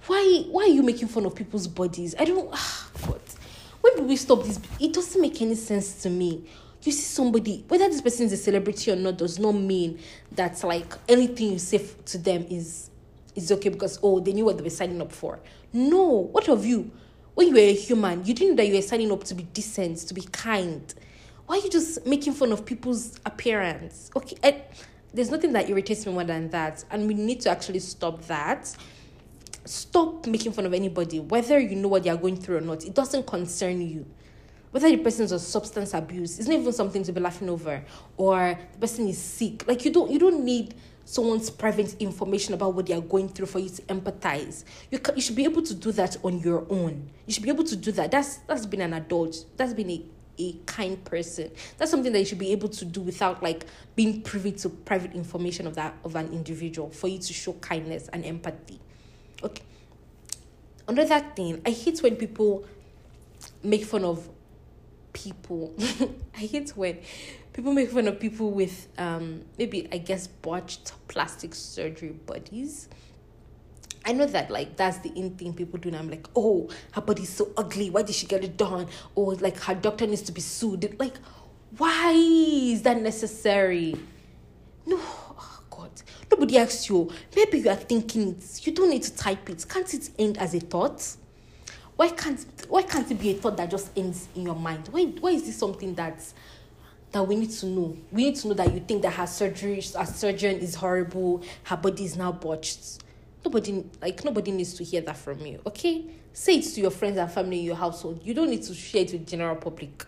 why 0.06 0.44
why 0.50 0.64
are 0.64 0.68
you 0.68 0.82
making 0.82 1.08
fun 1.08 1.26
of 1.26 1.34
people's 1.34 1.66
bodies? 1.66 2.14
I 2.18 2.24
don't 2.24 2.48
ah 2.52 2.90
God. 3.06 3.20
When 3.80 3.96
do 3.96 4.02
we 4.04 4.16
stop 4.16 4.44
this? 4.44 4.58
It 4.80 4.92
doesn't 4.92 5.20
make 5.20 5.40
any 5.42 5.54
sense 5.54 6.02
to 6.02 6.10
me. 6.10 6.46
You 6.82 6.92
see 6.92 7.02
somebody, 7.02 7.64
whether 7.68 7.88
this 7.88 8.00
person 8.00 8.26
is 8.26 8.32
a 8.32 8.36
celebrity 8.36 8.90
or 8.90 8.96
not, 8.96 9.18
does 9.18 9.38
not 9.38 9.52
mean 9.52 9.98
that 10.32 10.62
like 10.64 10.94
anything 11.08 11.52
you 11.52 11.58
say 11.58 11.86
to 12.06 12.18
them 12.18 12.46
is 12.48 12.90
is 13.34 13.50
okay 13.52 13.68
because 13.68 13.98
oh 14.02 14.20
they 14.20 14.32
knew 14.32 14.44
what 14.44 14.56
they 14.56 14.62
were 14.62 14.70
signing 14.70 15.00
up 15.00 15.12
for. 15.12 15.40
No, 15.72 16.28
what 16.30 16.48
of 16.48 16.64
you? 16.64 16.90
when 17.34 17.48
you 17.48 17.54
were 17.54 17.60
a 17.60 17.74
human, 17.74 18.24
you 18.24 18.34
didn't 18.34 18.50
know 18.50 18.56
that 18.56 18.68
you 18.68 18.74
were 18.74 18.82
signing 18.82 19.10
up 19.10 19.24
to 19.24 19.34
be 19.34 19.42
decent, 19.42 19.98
to 19.98 20.14
be 20.14 20.22
kind. 20.22 20.94
Why 21.46 21.56
are 21.56 21.60
you 21.60 21.70
just 21.70 22.06
making 22.06 22.34
fun 22.34 22.52
of 22.52 22.64
people's 22.64 23.18
appearance? 23.26 24.10
Okay, 24.16 24.36
and 24.42 24.56
there's 25.14 25.30
nothing 25.30 25.52
that 25.52 25.70
irritates 25.70 26.04
me 26.06 26.12
more 26.12 26.24
than 26.24 26.50
that, 26.50 26.84
and 26.90 27.06
we 27.06 27.14
need 27.14 27.40
to 27.42 27.50
actually 27.50 27.78
stop 27.78 28.20
that. 28.26 28.74
Stop 29.64 30.26
making 30.26 30.52
fun 30.52 30.66
of 30.66 30.74
anybody, 30.74 31.20
whether 31.20 31.58
you 31.58 31.76
know 31.76 31.88
what 31.88 32.02
they 32.02 32.10
are 32.10 32.16
going 32.16 32.36
through 32.36 32.58
or 32.58 32.60
not. 32.60 32.84
It 32.84 32.94
doesn't 32.94 33.26
concern 33.26 33.80
you. 33.80 34.04
Whether 34.72 34.90
the 34.90 34.96
person's 34.96 35.32
on 35.32 35.38
substance 35.38 35.94
abuse, 35.94 36.38
it's 36.38 36.48
not 36.48 36.58
even 36.58 36.72
something 36.72 37.04
to 37.04 37.12
be 37.12 37.20
laughing 37.20 37.48
over, 37.48 37.84
or 38.16 38.58
the 38.72 38.78
person 38.78 39.06
is 39.06 39.18
sick. 39.18 39.66
Like 39.68 39.84
you 39.84 39.92
don't, 39.92 40.10
you 40.10 40.18
don't 40.18 40.44
need 40.44 40.74
someone's 41.04 41.50
private 41.50 41.94
information 42.00 42.54
about 42.54 42.74
what 42.74 42.86
they 42.86 42.94
are 42.94 43.00
going 43.00 43.28
through 43.28 43.46
for 43.46 43.60
you 43.60 43.68
to 43.68 43.82
empathize. 43.82 44.64
You 44.90 44.98
you 45.14 45.22
should 45.22 45.36
be 45.36 45.44
able 45.44 45.62
to 45.62 45.74
do 45.74 45.92
that 45.92 46.16
on 46.24 46.40
your 46.40 46.66
own. 46.68 47.08
You 47.26 47.32
should 47.32 47.42
be 47.42 47.50
able 47.50 47.64
to 47.64 47.76
do 47.76 47.92
that. 47.92 48.10
That's 48.10 48.38
that's 48.48 48.66
been 48.66 48.80
an 48.80 48.94
adult. 48.94 49.44
That's 49.56 49.74
been 49.74 49.90
a 49.90 50.02
a 50.38 50.52
kind 50.66 51.02
person. 51.04 51.50
That's 51.78 51.90
something 51.90 52.12
that 52.12 52.18
you 52.18 52.24
should 52.24 52.38
be 52.38 52.52
able 52.52 52.68
to 52.70 52.84
do 52.84 53.00
without 53.00 53.42
like 53.42 53.66
being 53.94 54.22
privy 54.22 54.52
to 54.52 54.68
private 54.68 55.12
information 55.12 55.66
of 55.66 55.74
that 55.76 55.94
of 56.04 56.16
an 56.16 56.32
individual 56.32 56.90
for 56.90 57.08
you 57.08 57.18
to 57.18 57.32
show 57.32 57.52
kindness 57.54 58.08
and 58.12 58.24
empathy. 58.24 58.80
Okay. 59.42 59.62
Another 60.86 61.20
thing, 61.34 61.62
I 61.64 61.70
hate 61.70 62.02
when 62.02 62.16
people 62.16 62.64
make 63.62 63.84
fun 63.84 64.04
of 64.04 64.28
people. 65.12 65.74
I 66.34 66.40
hate 66.40 66.70
when 66.76 66.98
people 67.52 67.72
make 67.72 67.90
fun 67.90 68.08
of 68.08 68.20
people 68.20 68.50
with 68.50 68.88
um 68.98 69.42
maybe 69.58 69.88
I 69.92 69.98
guess 69.98 70.26
botched 70.26 70.92
plastic 71.08 71.54
surgery 71.54 72.10
bodies. 72.10 72.88
I 74.04 74.12
know 74.12 74.26
that 74.26 74.50
like 74.50 74.76
that's 74.76 74.98
the 74.98 75.10
in 75.10 75.36
thing 75.36 75.54
people 75.54 75.78
do. 75.78 75.88
And 75.88 75.96
I'm 75.96 76.10
like, 76.10 76.26
oh, 76.36 76.68
her 76.92 77.00
body's 77.00 77.30
so 77.30 77.52
ugly. 77.56 77.90
Why 77.90 78.02
did 78.02 78.14
she 78.14 78.26
get 78.26 78.44
it 78.44 78.56
done? 78.56 78.86
Or 79.14 79.34
like 79.36 79.58
her 79.60 79.74
doctor 79.74 80.06
needs 80.06 80.22
to 80.22 80.32
be 80.32 80.40
sued. 80.40 80.96
Like, 80.98 81.14
why 81.76 82.12
is 82.12 82.82
that 82.82 83.00
necessary? 83.00 83.96
No, 84.86 84.98
oh 85.00 85.62
God. 85.70 85.90
Nobody 86.30 86.58
asks 86.58 86.88
you. 86.88 87.10
Maybe 87.34 87.60
you 87.60 87.70
are 87.70 87.76
thinking 87.76 88.28
it. 88.28 88.66
You 88.66 88.72
don't 88.72 88.90
need 88.90 89.02
to 89.04 89.14
type 89.16 89.48
it. 89.48 89.64
Can't 89.68 89.92
it 89.94 90.10
end 90.18 90.38
as 90.38 90.54
a 90.54 90.60
thought? 90.60 91.16
Why 91.96 92.08
can't 92.10 92.44
why 92.68 92.82
can't 92.82 93.10
it 93.10 93.20
be 93.20 93.30
a 93.30 93.34
thought 93.34 93.56
that 93.56 93.70
just 93.70 93.96
ends 93.96 94.28
in 94.34 94.42
your 94.42 94.56
mind? 94.56 94.88
Why 94.90 95.04
why 95.04 95.30
is 95.30 95.44
this 95.44 95.56
something 95.56 95.94
that's 95.94 96.34
that 97.14 97.22
we 97.22 97.36
need 97.36 97.50
to 97.50 97.66
know. 97.66 97.96
We 98.10 98.24
need 98.24 98.36
to 98.36 98.48
know 98.48 98.54
that 98.54 98.74
you 98.74 98.80
think 98.80 99.02
that 99.02 99.12
her 99.12 99.26
surgery, 99.26 99.80
her 99.96 100.04
surgeon 100.04 100.58
is 100.58 100.74
horrible, 100.74 101.44
her 101.62 101.76
body 101.76 102.04
is 102.04 102.16
now 102.16 102.32
botched. 102.32 103.03
Nobody, 103.44 103.84
like 104.00 104.24
nobody 104.24 104.52
needs 104.52 104.74
to 104.74 104.84
hear 104.84 105.00
that 105.02 105.16
from 105.16 105.44
you. 105.44 105.60
Okay, 105.66 106.06
say 106.32 106.56
it 106.56 106.62
to 106.62 106.80
your 106.80 106.90
friends 106.90 107.18
and 107.18 107.30
family 107.30 107.60
in 107.60 107.64
your 107.66 107.76
household. 107.76 108.20
You 108.24 108.34
don't 108.34 108.50
need 108.50 108.62
to 108.62 108.74
share 108.74 109.02
it 109.02 109.12
with 109.12 109.26
general 109.26 109.56
public. 109.56 110.04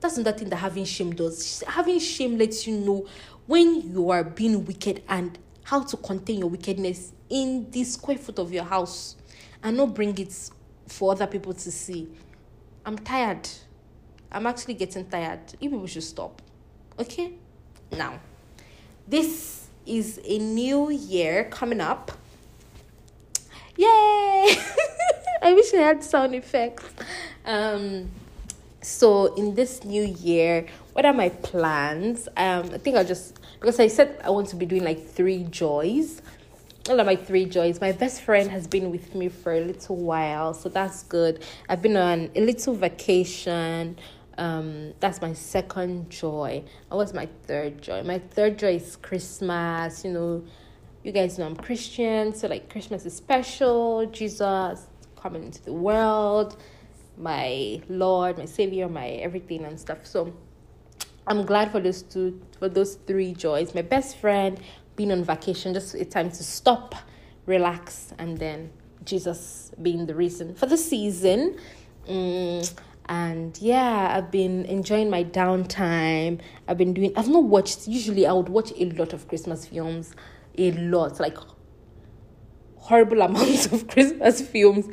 That's 0.00 0.16
another 0.16 0.38
thing 0.38 0.48
that 0.50 0.56
having 0.56 0.84
shame 0.84 1.14
does. 1.14 1.62
Having 1.66 1.98
shame 1.98 2.38
lets 2.38 2.66
you 2.66 2.78
know 2.78 3.06
when 3.46 3.92
you 3.92 4.10
are 4.10 4.24
being 4.24 4.64
wicked 4.64 5.02
and 5.08 5.38
how 5.64 5.82
to 5.82 5.96
contain 5.98 6.38
your 6.38 6.48
wickedness 6.48 7.12
in 7.28 7.70
the 7.70 7.84
square 7.84 8.16
foot 8.16 8.38
of 8.38 8.52
your 8.52 8.64
house 8.64 9.16
and 9.62 9.76
not 9.76 9.94
bring 9.94 10.16
it 10.18 10.50
for 10.86 11.12
other 11.12 11.26
people 11.26 11.52
to 11.52 11.70
see. 11.70 12.08
I'm 12.86 12.96
tired. 12.98 13.48
I'm 14.30 14.46
actually 14.46 14.74
getting 14.74 15.06
tired. 15.06 15.40
You 15.60 15.70
people 15.70 15.86
should 15.86 16.04
stop. 16.04 16.40
Okay? 16.98 17.34
Now, 17.92 18.20
this 19.06 19.68
is 19.84 20.20
a 20.24 20.38
new 20.38 20.90
year 20.90 21.44
coming 21.50 21.80
up. 21.80 22.12
Yay! 23.78 23.86
I 25.42 25.52
wish 25.54 25.72
I 25.72 25.76
had 25.76 26.02
sound 26.02 26.34
effects. 26.34 26.84
Um, 27.44 28.10
so 28.82 29.32
in 29.34 29.54
this 29.54 29.84
new 29.84 30.02
year, 30.02 30.66
what 30.94 31.06
are 31.06 31.12
my 31.12 31.28
plans? 31.28 32.26
Um, 32.36 32.70
I 32.74 32.78
think 32.78 32.96
I'll 32.96 33.04
just 33.04 33.38
because 33.60 33.78
I 33.78 33.86
said 33.86 34.20
I 34.24 34.30
want 34.30 34.48
to 34.48 34.56
be 34.56 34.66
doing 34.66 34.82
like 34.82 35.06
three 35.06 35.44
joys. 35.44 36.22
All 36.90 36.98
of 36.98 37.06
my 37.06 37.14
three 37.14 37.44
joys. 37.44 37.80
My 37.80 37.92
best 37.92 38.22
friend 38.22 38.50
has 38.50 38.66
been 38.66 38.90
with 38.90 39.14
me 39.14 39.28
for 39.28 39.52
a 39.52 39.60
little 39.60 39.94
while, 39.94 40.54
so 40.54 40.68
that's 40.68 41.04
good. 41.04 41.44
I've 41.68 41.80
been 41.80 41.96
on 41.96 42.30
a 42.34 42.40
little 42.40 42.74
vacation 42.74 43.96
um 44.38 44.94
that's 45.00 45.20
my 45.20 45.32
second 45.32 46.08
joy 46.10 46.62
what's 46.90 47.12
my 47.12 47.28
third 47.48 47.82
joy 47.82 48.04
my 48.04 48.20
third 48.20 48.56
joy 48.56 48.76
is 48.76 48.94
christmas 48.94 50.04
you 50.04 50.12
know 50.12 50.44
you 51.08 51.12
guys 51.12 51.38
know 51.38 51.46
i'm 51.46 51.56
christian 51.56 52.34
so 52.34 52.46
like 52.46 52.70
christmas 52.70 53.04
is 53.04 53.16
special 53.16 54.06
jesus 54.06 54.86
coming 55.16 55.42
into 55.42 55.62
the 55.64 55.72
world 55.72 56.56
my 57.18 57.80
Lord, 57.88 58.38
my 58.38 58.44
Savior, 58.44 58.88
my 58.88 59.08
everything 59.08 59.64
and 59.64 59.78
stuff. 59.78 60.06
So 60.06 60.32
I'm 61.26 61.44
glad 61.44 61.72
for 61.72 61.80
those 61.80 62.02
two, 62.02 62.40
for 62.58 62.68
those 62.68 62.94
three 62.94 63.34
joys. 63.34 63.74
My 63.74 63.82
best 63.82 64.18
friend, 64.18 64.60
being 64.96 65.12
on 65.12 65.24
vacation, 65.24 65.74
just 65.74 65.94
a 65.94 66.04
time 66.04 66.30
to 66.30 66.42
stop, 66.42 66.94
relax, 67.46 68.12
and 68.18 68.38
then 68.38 68.70
Jesus 69.04 69.72
being 69.82 70.06
the 70.06 70.14
reason 70.14 70.54
for 70.54 70.66
the 70.66 70.76
season. 70.76 71.58
Mm, 72.08 72.72
and 73.08 73.58
yeah, 73.60 74.16
I've 74.16 74.30
been 74.30 74.64
enjoying 74.66 75.10
my 75.10 75.24
downtime. 75.24 76.40
I've 76.66 76.78
been 76.78 76.94
doing, 76.94 77.12
I've 77.16 77.28
not 77.28 77.44
watched, 77.44 77.88
usually 77.88 78.26
I 78.26 78.32
would 78.32 78.48
watch 78.48 78.72
a 78.78 78.86
lot 78.90 79.12
of 79.12 79.28
Christmas 79.28 79.66
films, 79.66 80.14
a 80.58 80.72
lot, 80.72 81.20
like 81.20 81.38
horrible 82.76 83.22
amounts 83.28 83.66
of 83.66 83.88
Christmas 83.88 84.40
films. 84.40 84.88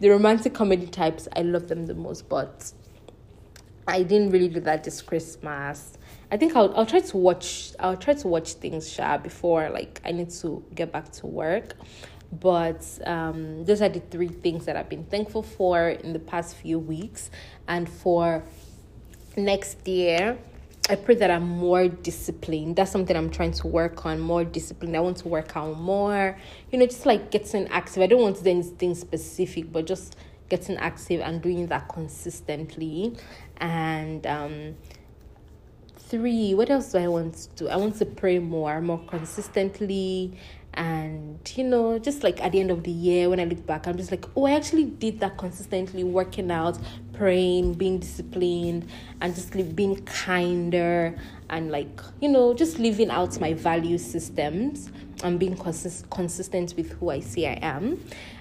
The 0.00 0.10
romantic 0.10 0.54
comedy 0.54 0.86
types, 0.86 1.28
I 1.34 1.42
love 1.42 1.68
them 1.68 1.86
the 1.86 1.94
most, 1.94 2.28
but 2.28 2.72
I 3.86 4.02
didn't 4.02 4.30
really 4.30 4.48
do 4.48 4.60
that 4.60 4.84
this 4.84 5.02
Christmas. 5.02 5.96
I 6.30 6.36
think 6.36 6.54
I'll 6.54 6.74
I'll 6.76 6.86
try 6.86 7.00
to 7.00 7.16
watch 7.16 7.72
I'll 7.80 7.96
try 7.96 8.14
to 8.14 8.28
watch 8.28 8.52
things 8.54 8.92
sha 8.92 9.16
before 9.16 9.70
like 9.70 10.00
I 10.04 10.12
need 10.12 10.30
to 10.42 10.62
get 10.74 10.92
back 10.92 11.10
to 11.12 11.26
work. 11.26 11.74
But 12.30 12.86
um, 13.06 13.64
those 13.64 13.80
are 13.80 13.88
the 13.88 14.00
three 14.00 14.28
things 14.28 14.66
that 14.66 14.76
I've 14.76 14.90
been 14.90 15.04
thankful 15.04 15.42
for 15.42 15.88
in 15.88 16.12
the 16.12 16.18
past 16.18 16.56
few 16.56 16.78
weeks, 16.78 17.30
and 17.66 17.88
for 17.88 18.44
next 19.34 19.88
year, 19.88 20.36
I 20.90 20.96
pray 20.96 21.16
that 21.16 21.30
I'm 21.30 21.46
more 21.46 21.88
disciplined. 21.88 22.76
That's 22.76 22.90
something 22.90 23.14
I'm 23.14 23.30
trying 23.30 23.52
to 23.52 23.66
work 23.66 24.06
on. 24.06 24.20
More 24.20 24.44
disciplined. 24.44 24.96
I 24.96 25.00
want 25.00 25.18
to 25.18 25.28
work 25.28 25.54
out 25.54 25.78
more. 25.78 26.38
You 26.72 26.78
know, 26.78 26.86
just 26.86 27.04
like 27.04 27.30
getting 27.30 27.68
active. 27.68 28.02
I 28.02 28.06
don't 28.06 28.22
want 28.22 28.36
to 28.36 28.44
do 28.44 28.50
anything 28.50 28.94
specific, 28.94 29.70
but 29.70 29.86
just 29.86 30.16
getting 30.48 30.78
active 30.78 31.20
and 31.20 31.42
doing 31.42 31.66
that 31.66 31.88
consistently. 31.88 33.14
And 33.58 34.26
um, 34.26 34.76
three, 35.96 36.54
what 36.54 36.70
else 36.70 36.92
do 36.92 36.98
I 36.98 37.08
want 37.08 37.34
to 37.34 37.48
do? 37.56 37.68
I 37.68 37.76
want 37.76 37.96
to 37.96 38.06
pray 38.06 38.38
more, 38.38 38.80
more 38.80 39.04
consistently. 39.06 40.38
And, 40.74 41.38
you 41.56 41.64
know, 41.64 41.98
just 41.98 42.22
like 42.22 42.42
at 42.42 42.52
the 42.52 42.60
end 42.60 42.70
of 42.70 42.84
the 42.84 42.90
year, 42.90 43.28
when 43.28 43.40
I 43.40 43.44
look 43.44 43.66
back, 43.66 43.86
I'm 43.86 43.96
just 43.96 44.10
like, 44.10 44.24
oh, 44.36 44.46
I 44.46 44.52
actually 44.52 44.84
did 44.84 45.18
that 45.20 45.36
consistently, 45.36 46.04
working 46.04 46.50
out, 46.50 46.78
praying, 47.18 47.74
being 47.74 47.98
disciplined, 47.98 48.88
and 49.20 49.34
just 49.34 49.52
being 49.74 49.96
kinder 50.04 51.18
and 51.50 51.70
like, 51.70 52.00
you 52.20 52.28
know, 52.28 52.54
just 52.54 52.78
living 52.78 53.10
out 53.10 53.38
my 53.40 53.52
value 53.54 53.98
systems 53.98 54.90
and 55.24 55.40
being 55.40 55.56
consist- 55.56 56.08
consistent 56.10 56.74
with 56.76 56.92
who 56.92 57.10
I 57.10 57.20
say 57.20 57.46
I 57.48 57.58
am 57.60 58.00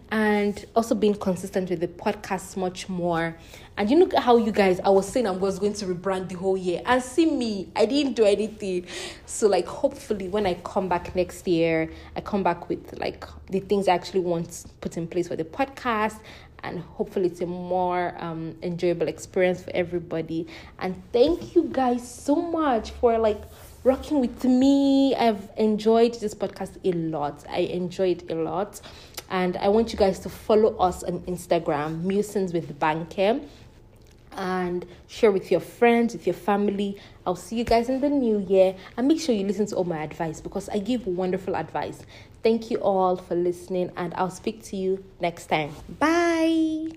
and 0.10 0.66
also 0.76 0.96
being 0.96 1.16
consistent 1.16 1.70
with 1.70 1.82
the 1.82 1.88
podcast 1.88 2.56
much 2.56 2.88
more. 2.88 3.36
And 3.78 3.90
you 3.92 3.98
know 3.98 4.20
how 4.20 4.38
you 4.38 4.52
guys, 4.52 4.80
I 4.80 4.90
was 4.90 5.08
saying 5.08 5.28
I 5.28 5.32
was 5.32 5.60
going 5.60 5.74
to 5.74 5.86
rebrand 5.86 6.30
the 6.30 6.36
whole 6.36 6.58
year, 6.58 6.82
and 6.86 7.04
see 7.04 7.30
me, 7.30 7.70
I 7.76 7.86
didn't 7.86 8.14
do 8.14 8.24
anything. 8.24 8.88
So 9.26 9.48
like, 9.48 9.68
hopefully, 9.68 10.30
when 10.30 10.46
I 10.46 10.56
come 10.56 10.88
back 10.88 11.16
next 11.16 11.48
year, 11.48 11.92
I 12.16 12.22
come 12.22 12.42
back 12.42 12.70
with 12.70 12.98
like 13.00 13.26
the 13.48 13.60
things 13.60 13.88
I 13.88 13.94
actually 13.94 14.22
want 14.22 14.66
put 14.82 14.98
in 14.98 15.08
place 15.08 15.28
for 15.28 15.36
the 15.36 15.44
podcast. 15.44 16.20
And 16.64 16.80
hopefully, 16.80 17.28
it's 17.28 17.42
a 17.42 17.46
more 17.46 18.16
um, 18.20 18.56
enjoyable 18.64 19.08
experience 19.08 19.64
for 19.64 19.72
everybody. 19.76 20.48
And 20.80 21.02
thank 21.14 21.56
you 21.56 21.70
guys 21.72 22.10
so 22.10 22.36
much 22.36 22.92
for 22.92 23.18
like 23.18 23.42
rocking 23.84 24.20
with 24.20 24.44
me. 24.44 25.16
I've 25.16 25.50
enjoyed 25.58 26.16
this 26.16 26.34
podcast 26.34 26.78
a 26.84 26.92
lot. 26.92 27.46
I 27.50 27.60
enjoyed 27.60 28.30
a 28.30 28.36
lot. 28.36 28.82
And 29.30 29.58
I 29.58 29.70
want 29.70 29.92
you 29.94 30.00
guys 30.00 30.20
to 30.20 30.30
follow 30.30 30.76
us 30.78 31.04
on 31.04 31.20
Instagram, 31.22 32.04
Musings 32.04 32.54
with 32.54 32.80
Banker, 32.80 33.40
and 34.34 34.86
share 35.08 35.32
with 35.32 35.52
your 35.52 35.60
friends, 35.60 36.14
with 36.14 36.28
your 36.28 36.34
family. 36.34 36.98
I'll 37.26 37.36
see 37.36 37.58
you 37.58 37.64
guys 37.64 37.90
in 37.90 38.00
the 38.00 38.10
new 38.10 38.40
year. 38.40 38.76
And 38.96 39.08
make 39.08 39.20
sure 39.20 39.34
you 39.34 39.46
listen 39.46 39.66
to 39.68 39.76
all 39.76 39.84
my 39.84 40.04
advice 40.04 40.40
because 40.40 40.70
I 40.70 40.80
give 40.80 41.08
wonderful 41.08 41.56
advice. 41.56 42.04
Thank 42.48 42.72
you 42.72 42.78
all 42.78 43.18
for 43.18 43.36
listening, 43.36 43.92
and 43.98 44.14
I'll 44.14 44.30
speak 44.30 44.64
to 44.72 44.78
you 44.78 45.04
next 45.20 45.48
time. 45.48 45.76
Bye. 46.00 46.92